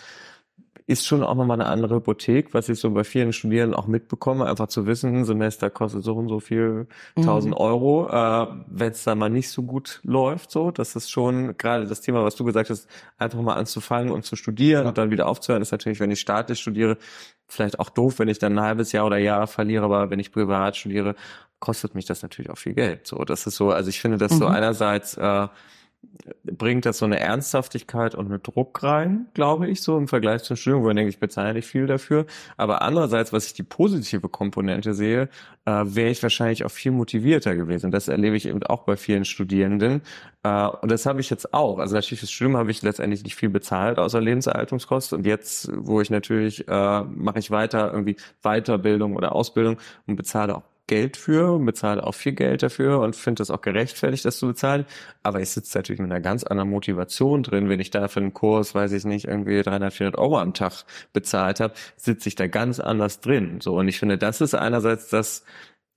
ist 0.89 1.05
schon 1.05 1.25
auch 1.25 1.35
nochmal 1.35 1.61
eine 1.61 1.69
andere 1.69 1.97
Hypothek, 1.97 2.55
was 2.55 2.69
ich 2.69 2.79
so 2.79 2.91
bei 2.93 3.03
vielen 3.03 3.33
Studierenden 3.33 3.75
auch 3.75 3.89
mitbekomme, 3.89 4.47
einfach 4.47 4.69
zu 4.69 4.87
wissen, 4.87 5.17
ein 5.17 5.25
Semester 5.25 5.69
kostet 5.69 6.05
so 6.05 6.15
und 6.15 6.29
so 6.29 6.39
viel 6.39 6.87
tausend 7.17 7.55
Mhm. 7.55 7.61
Euro, 7.61 8.09
äh, 8.09 8.47
wenn 8.69 8.93
es 8.93 9.03
dann 9.03 9.19
mal 9.19 9.29
nicht 9.29 9.51
so 9.51 9.63
gut 9.65 10.01
läuft, 10.05 10.53
so, 10.53 10.71
das 10.71 10.95
ist 10.95 11.11
schon 11.11 11.57
gerade 11.59 11.87
das 11.89 12.03
Thema, 12.03 12.23
was 12.23 12.37
du 12.37 12.45
gesagt 12.45 12.71
hast, 12.71 12.89
einfach 13.19 13.41
mal 13.41 13.55
anzufangen 13.55 14.13
und 14.13 14.25
zu 14.25 14.37
studieren 14.37 14.87
und 14.87 14.97
dann 14.97 15.11
wieder 15.11 15.27
aufzuhören, 15.27 15.61
ist 15.61 15.73
natürlich, 15.73 15.99
wenn 15.99 16.13
ich 16.13 16.21
staatlich 16.21 16.61
studiere, 16.61 16.99
vielleicht 17.49 17.81
auch 17.81 17.91
doof, 17.91 18.21
wenn 18.21 18.29
ich 18.29 18.39
dann 18.39 18.57
ein 18.57 18.65
halbes 18.65 18.93
Jahr 18.93 19.07
oder 19.07 19.19
Jahr 19.19 19.49
verliere, 19.49 19.85
aber 19.85 20.11
wenn 20.11 20.21
ich 20.21 20.31
privat 20.31 20.77
studiere, 20.77 21.17
kostet 21.61 21.95
mich 21.95 22.05
das 22.07 22.23
natürlich 22.23 22.51
auch 22.51 22.59
viel 22.59 22.75
Geld. 22.75 23.07
So, 23.07 23.25
das 23.25 23.47
ist 23.47 23.57
so, 23.57 23.71
also 23.71 23.89
ich 23.91 24.01
finde, 24.01 24.19
dass 24.19 24.37
so 24.39 24.47
Mhm. 24.47 24.55
einerseits 24.55 25.17
äh, 25.17 25.49
bringt 26.45 26.87
das 26.87 26.99
so 26.99 27.05
eine 27.05 27.19
Ernsthaftigkeit 27.21 28.15
und 28.15 28.27
einen 28.27 28.43
Druck 28.43 28.83
rein, 28.83 29.27
glaube 29.35 29.69
ich, 29.69 29.83
so 29.83 29.99
im 29.99 30.09
Vergleich 30.09 30.43
zum 30.45 30.57
Studium, 30.57 30.83
wo 30.83 30.89
ich 30.91 30.95
denke, 30.97 31.11
ich 31.11 31.19
bezahle 31.19 31.55
nicht 31.55 31.67
viel 31.67 31.87
dafür. 31.87 32.27
Aber 32.57 32.83
andererseits, 32.83 33.33
was 33.33 33.47
ich 33.47 33.55
die 33.55 33.63
positive 33.65 34.29
Komponente 34.29 34.95
sehe, 34.95 35.29
äh, 35.65 35.71
wäre 35.85 36.11
ich 36.11 36.23
wahrscheinlich 36.23 36.65
auch 36.65 36.71
viel 36.71 36.93
motivierter 36.93 37.57
gewesen. 37.57 37.91
Das 37.91 38.09
erlebe 38.09 38.37
ich 38.37 38.47
eben 38.47 38.63
auch 38.65 38.85
bei 38.85 38.97
vielen 38.97 39.25
Studierenden. 39.25 40.03
Äh, 40.43 40.67
und 40.67 40.91
das 40.91 41.07
habe 41.07 41.21
ich 41.21 41.29
jetzt 41.31 41.53
auch. 41.53 41.79
Also 41.79 41.95
natürlich 41.97 42.21
fürs 42.21 42.31
Studium 42.31 42.57
habe 42.57 42.71
ich 42.71 42.83
letztendlich 42.83 43.25
nicht 43.25 43.35
viel 43.37 43.51
bezahlt, 43.51 43.99
außer 43.99 44.21
Lebenserhaltungskosten. 44.21 45.19
Und 45.19 45.27
jetzt, 45.27 45.71
wo 45.75 46.01
ich 46.01 46.11
natürlich, 46.11 46.67
äh, 46.69 47.03
mache 47.03 47.39
ich 47.41 47.51
weiter 47.51 47.93
irgendwie 47.93 48.17
Weiterbildung 48.43 49.17
oder 49.17 49.35
Ausbildung 49.35 49.79
und 50.07 50.17
bezahle 50.17 50.57
auch 50.57 50.63
Geld 50.87 51.17
für 51.17 51.53
und 51.53 51.65
bezahle 51.67 52.05
auch 52.07 52.15
viel 52.15 52.33
Geld 52.33 52.63
dafür 52.63 53.01
und 53.01 53.17
finde 53.17 53.41
das 53.41 53.51
auch 53.51 53.61
gerechtfertigt, 53.61 54.25
das 54.25 54.39
zu 54.39 54.47
bezahlen. 54.47 54.87
Aber 55.23 55.41
ich 55.41 55.51
sitze 55.51 55.77
natürlich 55.77 56.01
mit 56.01 56.11
einer 56.11 56.21
ganz 56.21 56.45
anderen 56.45 56.71
Motivation 56.71 57.43
drin. 57.43 57.69
Wenn 57.69 57.81
ich 57.81 57.91
da 57.91 58.09
für 58.09 58.21
einen 58.21 58.35
Kurs, 58.35 58.75
weiß 58.75 58.93
ich 58.93 59.05
nicht, 59.05 59.27
irgendwie 59.27 59.63
300, 59.63 59.93
400 59.93 60.21
Euro 60.21 60.39
am 60.39 60.55
Tag 60.55 60.85
bezahlt 61.13 61.61
habe, 61.61 61.75
sitze 61.97 62.29
ich 62.29 62.37
da 62.37 62.47
ganz 62.47 62.79
anders 62.79 63.21
drin. 63.21 63.61
So 63.61 63.77
Und 63.77 63.89
ich 63.89 63.99
finde, 63.99 64.19
das 64.19 64.41
ist 64.41 64.55
einerseits 64.55 65.09
das, 65.09 65.45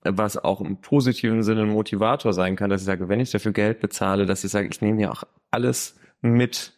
was 0.02 0.36
auch 0.36 0.60
im 0.60 0.80
positiven 0.80 1.42
Sinne 1.42 1.62
ein 1.62 1.68
Motivator 1.68 2.32
sein 2.32 2.56
kann, 2.56 2.70
dass 2.70 2.80
ich 2.80 2.86
sage, 2.86 3.08
wenn 3.08 3.20
ich 3.20 3.30
dafür 3.30 3.52
Geld 3.52 3.80
bezahle, 3.80 4.26
dass 4.26 4.44
ich 4.44 4.50
sage, 4.50 4.68
ich 4.68 4.80
nehme 4.80 5.02
ja 5.02 5.10
auch 5.10 5.24
alles 5.50 5.96
mit, 6.22 6.72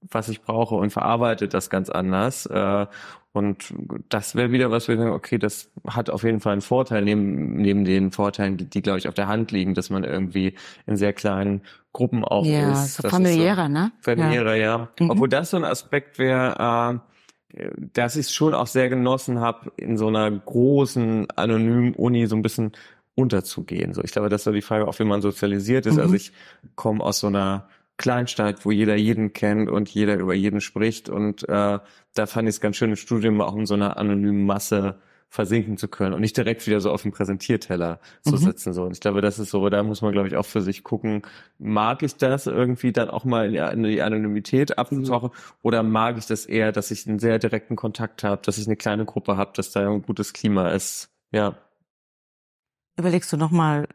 was 0.00 0.28
ich 0.28 0.42
brauche 0.42 0.74
und 0.74 0.90
verarbeite 0.90 1.48
das 1.48 1.70
ganz 1.70 1.90
anders. 1.90 2.46
Äh, 2.46 2.86
Und 3.32 3.72
das 4.10 4.34
wäre 4.34 4.52
wieder 4.52 4.70
was, 4.70 4.88
wir 4.88 4.98
sagen, 4.98 5.12
okay, 5.12 5.38
das 5.38 5.70
hat 5.86 6.10
auf 6.10 6.22
jeden 6.22 6.40
Fall 6.40 6.52
einen 6.52 6.60
Vorteil, 6.60 7.02
neben, 7.02 7.56
neben 7.56 7.84
den 7.84 8.10
Vorteilen, 8.10 8.58
die, 8.58 8.66
die 8.66 8.82
glaube 8.82 8.98
ich, 8.98 9.08
auf 9.08 9.14
der 9.14 9.26
Hand 9.26 9.52
liegen, 9.52 9.72
dass 9.74 9.88
man 9.88 10.04
irgendwie 10.04 10.54
in 10.86 10.96
sehr 10.96 11.14
kleinen 11.14 11.62
Gruppen 11.92 12.24
auch 12.24 12.44
ja, 12.44 12.72
ist. 12.72 12.96
so 12.96 13.02
Das 13.02 13.04
ist 13.04 13.10
familiärer, 13.10 13.68
ne? 13.70 13.92
familiärer, 14.00 14.54
ja. 14.56 14.88
Mhm. 15.00 15.10
Obwohl 15.10 15.30
das 15.30 15.50
so 15.50 15.56
ein 15.56 15.64
Aspekt 15.64 16.18
wäre, 16.18 17.00
äh, 17.54 17.70
dass 17.94 18.16
ich 18.16 18.28
schon 18.30 18.52
auch 18.52 18.66
sehr 18.66 18.90
genossen 18.90 19.40
habe, 19.40 19.72
in 19.76 19.96
so 19.96 20.08
einer 20.08 20.30
großen, 20.30 21.30
anonymen 21.30 21.94
Uni 21.94 22.26
so 22.26 22.36
ein 22.36 22.42
bisschen 22.42 22.72
unterzugehen. 23.14 23.94
So, 23.94 24.02
ich 24.02 24.12
glaube, 24.12 24.28
das 24.28 24.44
war 24.44 24.52
die 24.52 24.62
Frage, 24.62 24.88
auch 24.88 24.98
wie 24.98 25.04
man 25.04 25.22
sozialisiert 25.22 25.86
ist. 25.86 25.94
Mhm. 25.94 26.00
Also 26.00 26.14
ich 26.14 26.32
komme 26.74 27.02
aus 27.02 27.20
so 27.20 27.28
einer 27.28 27.68
Kleinstadt, 27.96 28.64
wo 28.64 28.70
jeder 28.70 28.96
jeden 28.96 29.32
kennt 29.32 29.70
und 29.70 29.88
jeder 29.88 30.16
über 30.16 30.34
jeden 30.34 30.60
spricht. 30.60 31.08
Und 31.08 31.48
äh, 31.48 31.78
da 32.14 32.26
fand 32.26 32.48
ich 32.48 32.56
es 32.56 32.60
ganz 32.60 32.76
schön 32.76 32.90
im 32.90 32.96
Studium 32.96 33.40
auch 33.40 33.54
in 33.56 33.66
so 33.66 33.74
einer 33.74 33.96
anonymen 33.96 34.44
Masse 34.44 34.98
versinken 35.28 35.78
zu 35.78 35.88
können 35.88 36.12
und 36.12 36.20
nicht 36.20 36.36
direkt 36.36 36.66
wieder 36.66 36.78
so 36.80 36.90
auf 36.90 37.02
den 37.02 37.12
Präsentierteller 37.12 38.00
zu 38.20 38.32
Mhm. 38.32 38.36
sitzen. 38.38 38.72
So. 38.74 38.82
Und 38.84 38.92
ich 38.92 39.00
glaube, 39.00 39.22
das 39.22 39.38
ist 39.38 39.50
so, 39.50 39.66
da 39.70 39.82
muss 39.82 40.02
man, 40.02 40.12
glaube 40.12 40.28
ich, 40.28 40.36
auch 40.36 40.44
für 40.44 40.60
sich 40.60 40.84
gucken, 40.84 41.22
mag 41.58 42.02
ich 42.02 42.16
das 42.16 42.46
irgendwie 42.46 42.92
dann 42.92 43.08
auch 43.08 43.24
mal 43.24 43.46
in 43.46 43.52
die- 43.52 43.58
in 43.72 43.82
die 43.82 44.02
Anonymität 44.02 44.76
abzutauchen 44.76 45.30
oder 45.62 45.82
mag 45.82 46.18
ich 46.18 46.26
das 46.26 46.44
eher, 46.44 46.70
dass 46.70 46.90
ich 46.90 47.06
einen 47.08 47.18
sehr 47.18 47.38
direkten 47.38 47.76
Kontakt 47.76 48.24
habe, 48.24 48.42
dass 48.44 48.58
ich 48.58 48.66
eine 48.66 48.76
kleine 48.76 49.06
Gruppe 49.06 49.38
habe, 49.38 49.52
dass 49.54 49.70
da 49.72 49.88
ein 49.90 50.02
gutes 50.02 50.34
Klima 50.34 50.68
ist. 50.68 51.08
Ja. 51.30 51.56
Überlegst 52.98 53.32
du 53.32 53.38
nochmal 53.38 53.88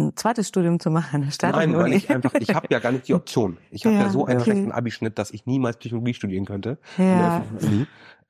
ein 0.00 0.16
zweites 0.16 0.48
Studium 0.48 0.80
zu 0.80 0.90
machen 0.90 1.16
an 1.16 1.22
der 1.22 1.30
Stadt? 1.30 1.54
Nein, 1.54 1.74
weil 1.76 1.92
ich 1.92 2.10
einfach, 2.10 2.34
ich 2.34 2.54
habe 2.54 2.66
ja 2.70 2.78
gar 2.78 2.92
nicht 2.92 3.06
die 3.08 3.14
Option. 3.14 3.58
Ich 3.70 3.84
habe 3.86 3.94
Ja, 3.94 4.02
ja, 4.04 4.10
so 4.10 4.26
einen 4.26 4.40
okay. 4.40 4.50
schlechten 4.50 4.72
Abischnitt, 4.72 5.18
dass 5.18 5.30
ich 5.30 5.46
niemals 5.46 5.76
Psychologie 5.78 6.14
studieren 6.14 6.44
könnte. 6.44 6.78
Ja. 6.98 7.44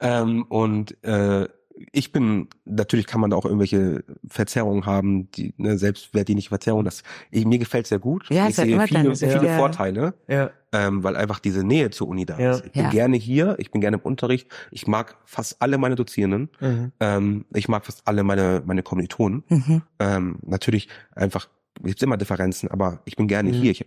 Ähm, 0.01 0.45
und 0.49 1.03
äh, 1.05 1.49
ich 1.93 2.13
bin, 2.13 2.49
natürlich 2.67 3.07
kann 3.07 3.23
man 3.23 3.31
da 3.31 3.37
auch 3.37 3.47
irgendwelche 3.47 4.05
Verzerrungen 4.29 4.85
haben, 4.85 5.31
die, 5.31 5.55
ne, 5.57 5.79
selbst 5.79 6.11
wer 6.13 6.25
die 6.25 6.35
nicht 6.35 6.51
Verzerrung, 6.51 6.85
das, 6.85 7.03
ich, 7.31 7.47
mir 7.47 7.59
gefällt 7.59 7.87
sehr 7.87 7.99
gut. 7.99 8.29
Ja, 8.29 8.49
ich 8.49 8.57
sehe 8.57 8.67
immer 8.67 8.87
viele, 8.87 9.15
viele 9.17 9.47
ja. 9.47 9.57
Vorteile, 9.57 10.13
Ja. 10.29 10.51
ähm, 10.73 11.03
weil 11.03 11.17
einfach 11.17 11.39
diese 11.39 11.65
Nähe 11.65 11.89
zur 11.91 12.09
Uni 12.09 12.27
da 12.27 12.39
Ja. 12.39 12.51
ist. 12.53 12.67
Ich 12.67 12.73
bin 12.73 12.83
Ja. 12.85 12.91
gerne 12.91 13.17
hier, 13.17 13.57
ich 13.59 13.71
bin 13.71 13.81
gerne 13.81 13.97
im 13.97 14.03
Unterricht, 14.03 14.49
ich 14.71 14.87
mag 14.87 15.17
fast 15.25 15.63
alle 15.63 15.79
meine 15.79 15.95
Dozierenden, 15.95 16.51
Mhm. 16.61 16.93
ähm, 17.01 17.45
ich 17.55 17.69
mag 17.69 17.87
fast 17.87 18.03
alle 18.07 18.25
meine, 18.25 18.63
meine 18.67 18.83
Kommilitonen. 18.83 19.45
Mhm. 19.49 19.83
Ähm, 20.01 20.39
natürlich 20.43 20.89
einfach, 21.15 21.49
gibt 21.83 22.03
immer 22.03 22.17
Differenzen, 22.17 22.71
aber 22.71 23.01
ich 23.05 23.17
bin 23.17 23.27
gerne 23.29 23.51
Mhm. 23.51 23.55
hier. 23.55 23.71
Ich, 23.71 23.85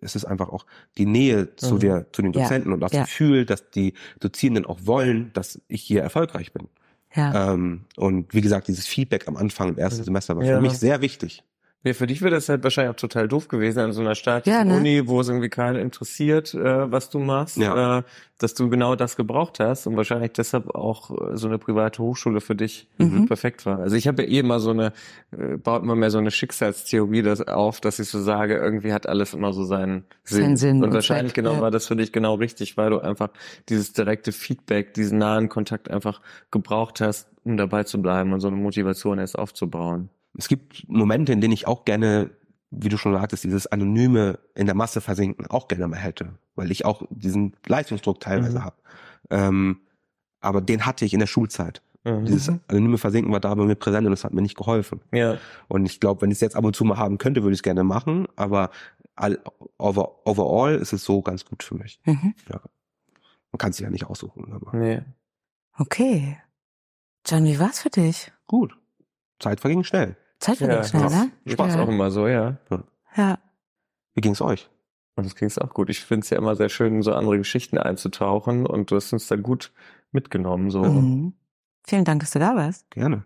es 0.00 0.16
ist 0.16 0.24
einfach 0.24 0.48
auch 0.48 0.66
die 0.98 1.06
Nähe 1.06 1.54
zu 1.56 1.74
Mhm. 1.74 1.78
der, 1.80 2.12
zu 2.12 2.22
den 2.22 2.32
Ja. 2.32 2.42
Dozenten 2.42 2.72
und 2.72 2.80
das 2.80 2.92
Ja. 2.92 3.02
Gefühl, 3.02 3.44
dass 3.44 3.70
die 3.70 3.94
Dozierenden 4.20 4.64
auch 4.66 4.80
wollen, 4.84 5.30
dass 5.34 5.60
ich 5.68 5.82
hier 5.82 6.02
erfolgreich 6.02 6.52
bin. 6.52 6.68
Ja. 7.14 7.52
Ähm, 7.52 7.84
und 7.96 8.32
wie 8.34 8.40
gesagt, 8.40 8.66
dieses 8.68 8.86
Feedback 8.86 9.28
am 9.28 9.36
Anfang 9.36 9.68
im 9.70 9.78
ersten 9.78 10.00
Mhm. 10.00 10.04
Semester 10.04 10.36
war 10.36 10.44
Ja. 10.44 10.56
für 10.56 10.62
mich 10.62 10.72
sehr 10.72 11.00
wichtig. 11.00 11.42
Ja, 11.84 11.92
für 11.92 12.06
dich 12.06 12.22
wäre 12.22 12.34
das 12.34 12.48
halt 12.48 12.64
wahrscheinlich 12.64 12.92
auch 12.94 12.98
total 12.98 13.28
doof 13.28 13.48
gewesen 13.48 13.78
an 13.80 13.92
so 13.92 14.00
einer 14.00 14.14
staatlichen 14.14 14.58
Ja, 14.58 14.64
ne? 14.64 14.74
Uni, 14.76 15.06
wo 15.06 15.20
es 15.20 15.28
irgendwie 15.28 15.50
keinen 15.50 15.76
interessiert, 15.76 16.54
äh, 16.54 16.90
was 16.90 17.10
du 17.10 17.18
machst, 17.18 17.58
Ja. 17.58 17.98
äh, 17.98 18.02
dass 18.38 18.54
du 18.54 18.70
genau 18.70 18.96
das 18.96 19.16
gebraucht 19.16 19.60
hast 19.60 19.86
und 19.86 19.96
wahrscheinlich 19.96 20.32
deshalb 20.32 20.74
auch 20.74 21.10
äh, 21.10 21.36
so 21.36 21.46
eine 21.46 21.58
private 21.58 22.02
Hochschule 22.02 22.40
für 22.40 22.54
dich 22.56 22.88
Mhm. 22.96 23.26
perfekt 23.26 23.66
war. 23.66 23.80
Also 23.80 23.96
ich 23.96 24.08
habe 24.08 24.22
ja 24.22 24.28
eh 24.28 24.38
immer 24.38 24.60
so 24.60 24.70
eine, 24.70 24.92
äh, 25.32 25.56
baut 25.58 25.82
immer 25.82 25.94
mehr 25.94 26.10
so 26.10 26.18
eine 26.18 26.30
Schicksalstheorie 26.30 27.20
das 27.22 27.42
auf, 27.46 27.80
dass 27.82 27.98
ich 27.98 28.08
so 28.08 28.20
sage, 28.20 28.56
irgendwie 28.56 28.92
hat 28.94 29.06
alles 29.06 29.34
immer 29.34 29.52
so 29.52 29.64
seinen 29.64 30.04
Sinn. 30.24 30.40
Seinen 30.42 30.56
Sinn 30.56 30.76
und 30.78 30.84
und 30.84 30.94
wahrscheinlich 30.94 31.34
Zweck, 31.34 31.44
genau 31.44 31.56
ja. 31.56 31.60
war 31.60 31.70
das 31.70 31.86
für 31.86 31.96
dich 31.96 32.12
genau 32.12 32.34
richtig, 32.36 32.76
weil 32.78 32.90
du 32.90 32.98
einfach 33.00 33.28
dieses 33.68 33.92
direkte 33.92 34.32
Feedback, 34.32 34.94
diesen 34.94 35.18
nahen 35.18 35.48
Kontakt 35.50 35.90
einfach 35.90 36.22
gebraucht 36.50 37.00
hast, 37.02 37.28
um 37.44 37.56
dabei 37.58 37.84
zu 37.84 38.00
bleiben 38.00 38.32
und 38.32 38.40
so 38.40 38.48
eine 38.48 38.56
Motivation 38.56 39.18
erst 39.18 39.38
aufzubauen. 39.38 40.08
Es 40.36 40.48
gibt 40.48 40.88
Momente, 40.88 41.32
in 41.32 41.40
denen 41.40 41.52
ich 41.54 41.66
auch 41.66 41.84
gerne, 41.84 42.30
wie 42.70 42.88
du 42.88 42.96
schon 42.96 43.12
sagtest, 43.14 43.44
dieses 43.44 43.66
anonyme 43.66 44.38
in 44.54 44.66
der 44.66 44.74
Masse 44.74 45.00
versinken 45.00 45.46
auch 45.46 45.68
gerne 45.68 45.86
mal 45.88 45.96
hätte, 45.98 46.38
weil 46.56 46.70
ich 46.70 46.84
auch 46.84 47.02
diesen 47.10 47.54
Leistungsdruck 47.66 48.20
teilweise 48.20 48.58
Mhm. 48.58 48.64
habe. 48.64 48.76
Ähm, 49.30 49.80
aber 50.40 50.60
den 50.60 50.84
hatte 50.86 51.04
ich 51.04 51.14
in 51.14 51.20
der 51.20 51.26
Schulzeit. 51.28 51.82
Mhm. 52.04 52.24
Dieses 52.26 52.50
anonyme 52.68 52.98
Versinken 52.98 53.32
war 53.32 53.40
da 53.40 53.54
bei 53.54 53.64
mir 53.64 53.76
präsent 53.76 54.06
und 54.06 54.10
das 54.10 54.24
hat 54.24 54.34
mir 54.34 54.42
nicht 54.42 54.56
geholfen. 54.56 55.00
ja. 55.12 55.38
Und 55.68 55.86
ich 55.86 56.00
glaube, 56.00 56.22
wenn 56.22 56.30
ich 56.30 56.36
es 56.36 56.40
jetzt 56.42 56.56
ab 56.56 56.64
und 56.64 56.74
zu 56.76 56.84
mal 56.84 56.98
haben 56.98 57.16
könnte, 57.18 57.42
würde 57.42 57.54
ich 57.54 57.58
es 57.60 57.62
gerne 57.62 57.84
machen. 57.84 58.26
Aber 58.36 58.70
all, 59.14 59.40
over, 59.78 60.26
overall 60.26 60.74
ist 60.74 60.92
es 60.92 61.04
so 61.04 61.22
ganz 61.22 61.44
gut 61.44 61.62
für 61.62 61.76
mich. 61.76 62.00
Mhm. 62.04 62.34
Man 62.48 63.58
kann 63.58 63.70
es 63.70 63.76
sich 63.76 63.84
ja 63.84 63.90
nicht 63.90 64.04
aussuchen. 64.06 64.52
Aber 64.52 64.76
Nee. 64.76 65.00
Okay. 65.78 66.36
John, 67.26 67.44
wie 67.44 67.58
war's 67.60 67.80
für 67.80 67.90
dich? 67.90 68.32
gut. 68.46 68.76
Zeit 69.40 69.60
verging 69.60 69.82
schnell. 69.84 70.16
Zeit 70.40 70.58
vergeht 70.58 70.86
schnell, 70.86 71.08
ne? 71.08 71.30
Ich 71.44 71.56
mach's 71.56 71.74
Ja. 71.74 71.82
auch 71.82 71.88
immer 71.88 72.10
so, 72.10 72.26
ja. 72.28 72.56
Ja. 73.16 73.38
Wie 74.14 74.20
ging's 74.20 74.40
euch? 74.40 74.68
Und 75.16 75.24
das 75.26 75.36
ging's 75.36 75.58
auch 75.58 75.72
gut. 75.72 75.90
Ich 75.90 76.00
finde 76.04 76.24
es 76.24 76.30
ja 76.30 76.38
immer 76.38 76.56
sehr 76.56 76.68
schön, 76.68 77.02
so 77.02 77.12
andere 77.14 77.38
Geschichten 77.38 77.78
einzutauchen 77.78 78.66
und 78.66 78.90
du 78.90 78.96
hast 78.96 79.12
uns 79.12 79.28
da 79.28 79.36
gut 79.36 79.72
mitgenommen. 80.12 80.70
So. 80.70 80.82
Mhm. 80.82 81.34
Vielen 81.86 82.04
Dank, 82.04 82.20
dass 82.20 82.32
du 82.32 82.38
da 82.40 82.56
warst. 82.56 82.90
Gerne. 82.90 83.24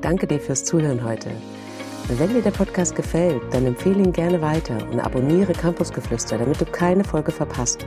Danke 0.00 0.26
dir 0.26 0.40
fürs 0.40 0.64
Zuhören 0.64 1.04
heute. 1.04 1.30
Wenn 2.08 2.30
dir 2.30 2.42
der 2.42 2.50
Podcast 2.50 2.96
gefällt, 2.96 3.42
dann 3.52 3.66
empfehle 3.66 4.02
ihn 4.02 4.12
gerne 4.12 4.40
weiter 4.42 4.76
und 4.90 4.98
abonniere 4.98 5.52
Campusgeflüster, 5.52 6.38
damit 6.38 6.60
du 6.60 6.64
keine 6.64 7.04
Folge 7.04 7.30
verpasst. 7.30 7.86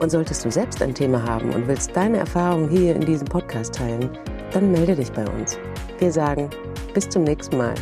Und 0.00 0.10
solltest 0.10 0.44
du 0.44 0.50
selbst 0.50 0.82
ein 0.82 0.94
Thema 0.94 1.22
haben 1.22 1.50
und 1.50 1.66
willst 1.68 1.96
deine 1.96 2.18
Erfahrungen 2.18 2.68
hier 2.68 2.94
in 2.94 3.02
diesem 3.02 3.26
Podcast 3.28 3.74
teilen, 3.76 4.10
dann 4.52 4.70
melde 4.70 4.96
dich 4.96 5.10
bei 5.12 5.24
uns. 5.28 5.58
Wir 5.98 6.12
sagen 6.12 6.50
bis 6.94 7.08
zum 7.08 7.24
nächsten 7.24 7.56
Mal. 7.56 7.74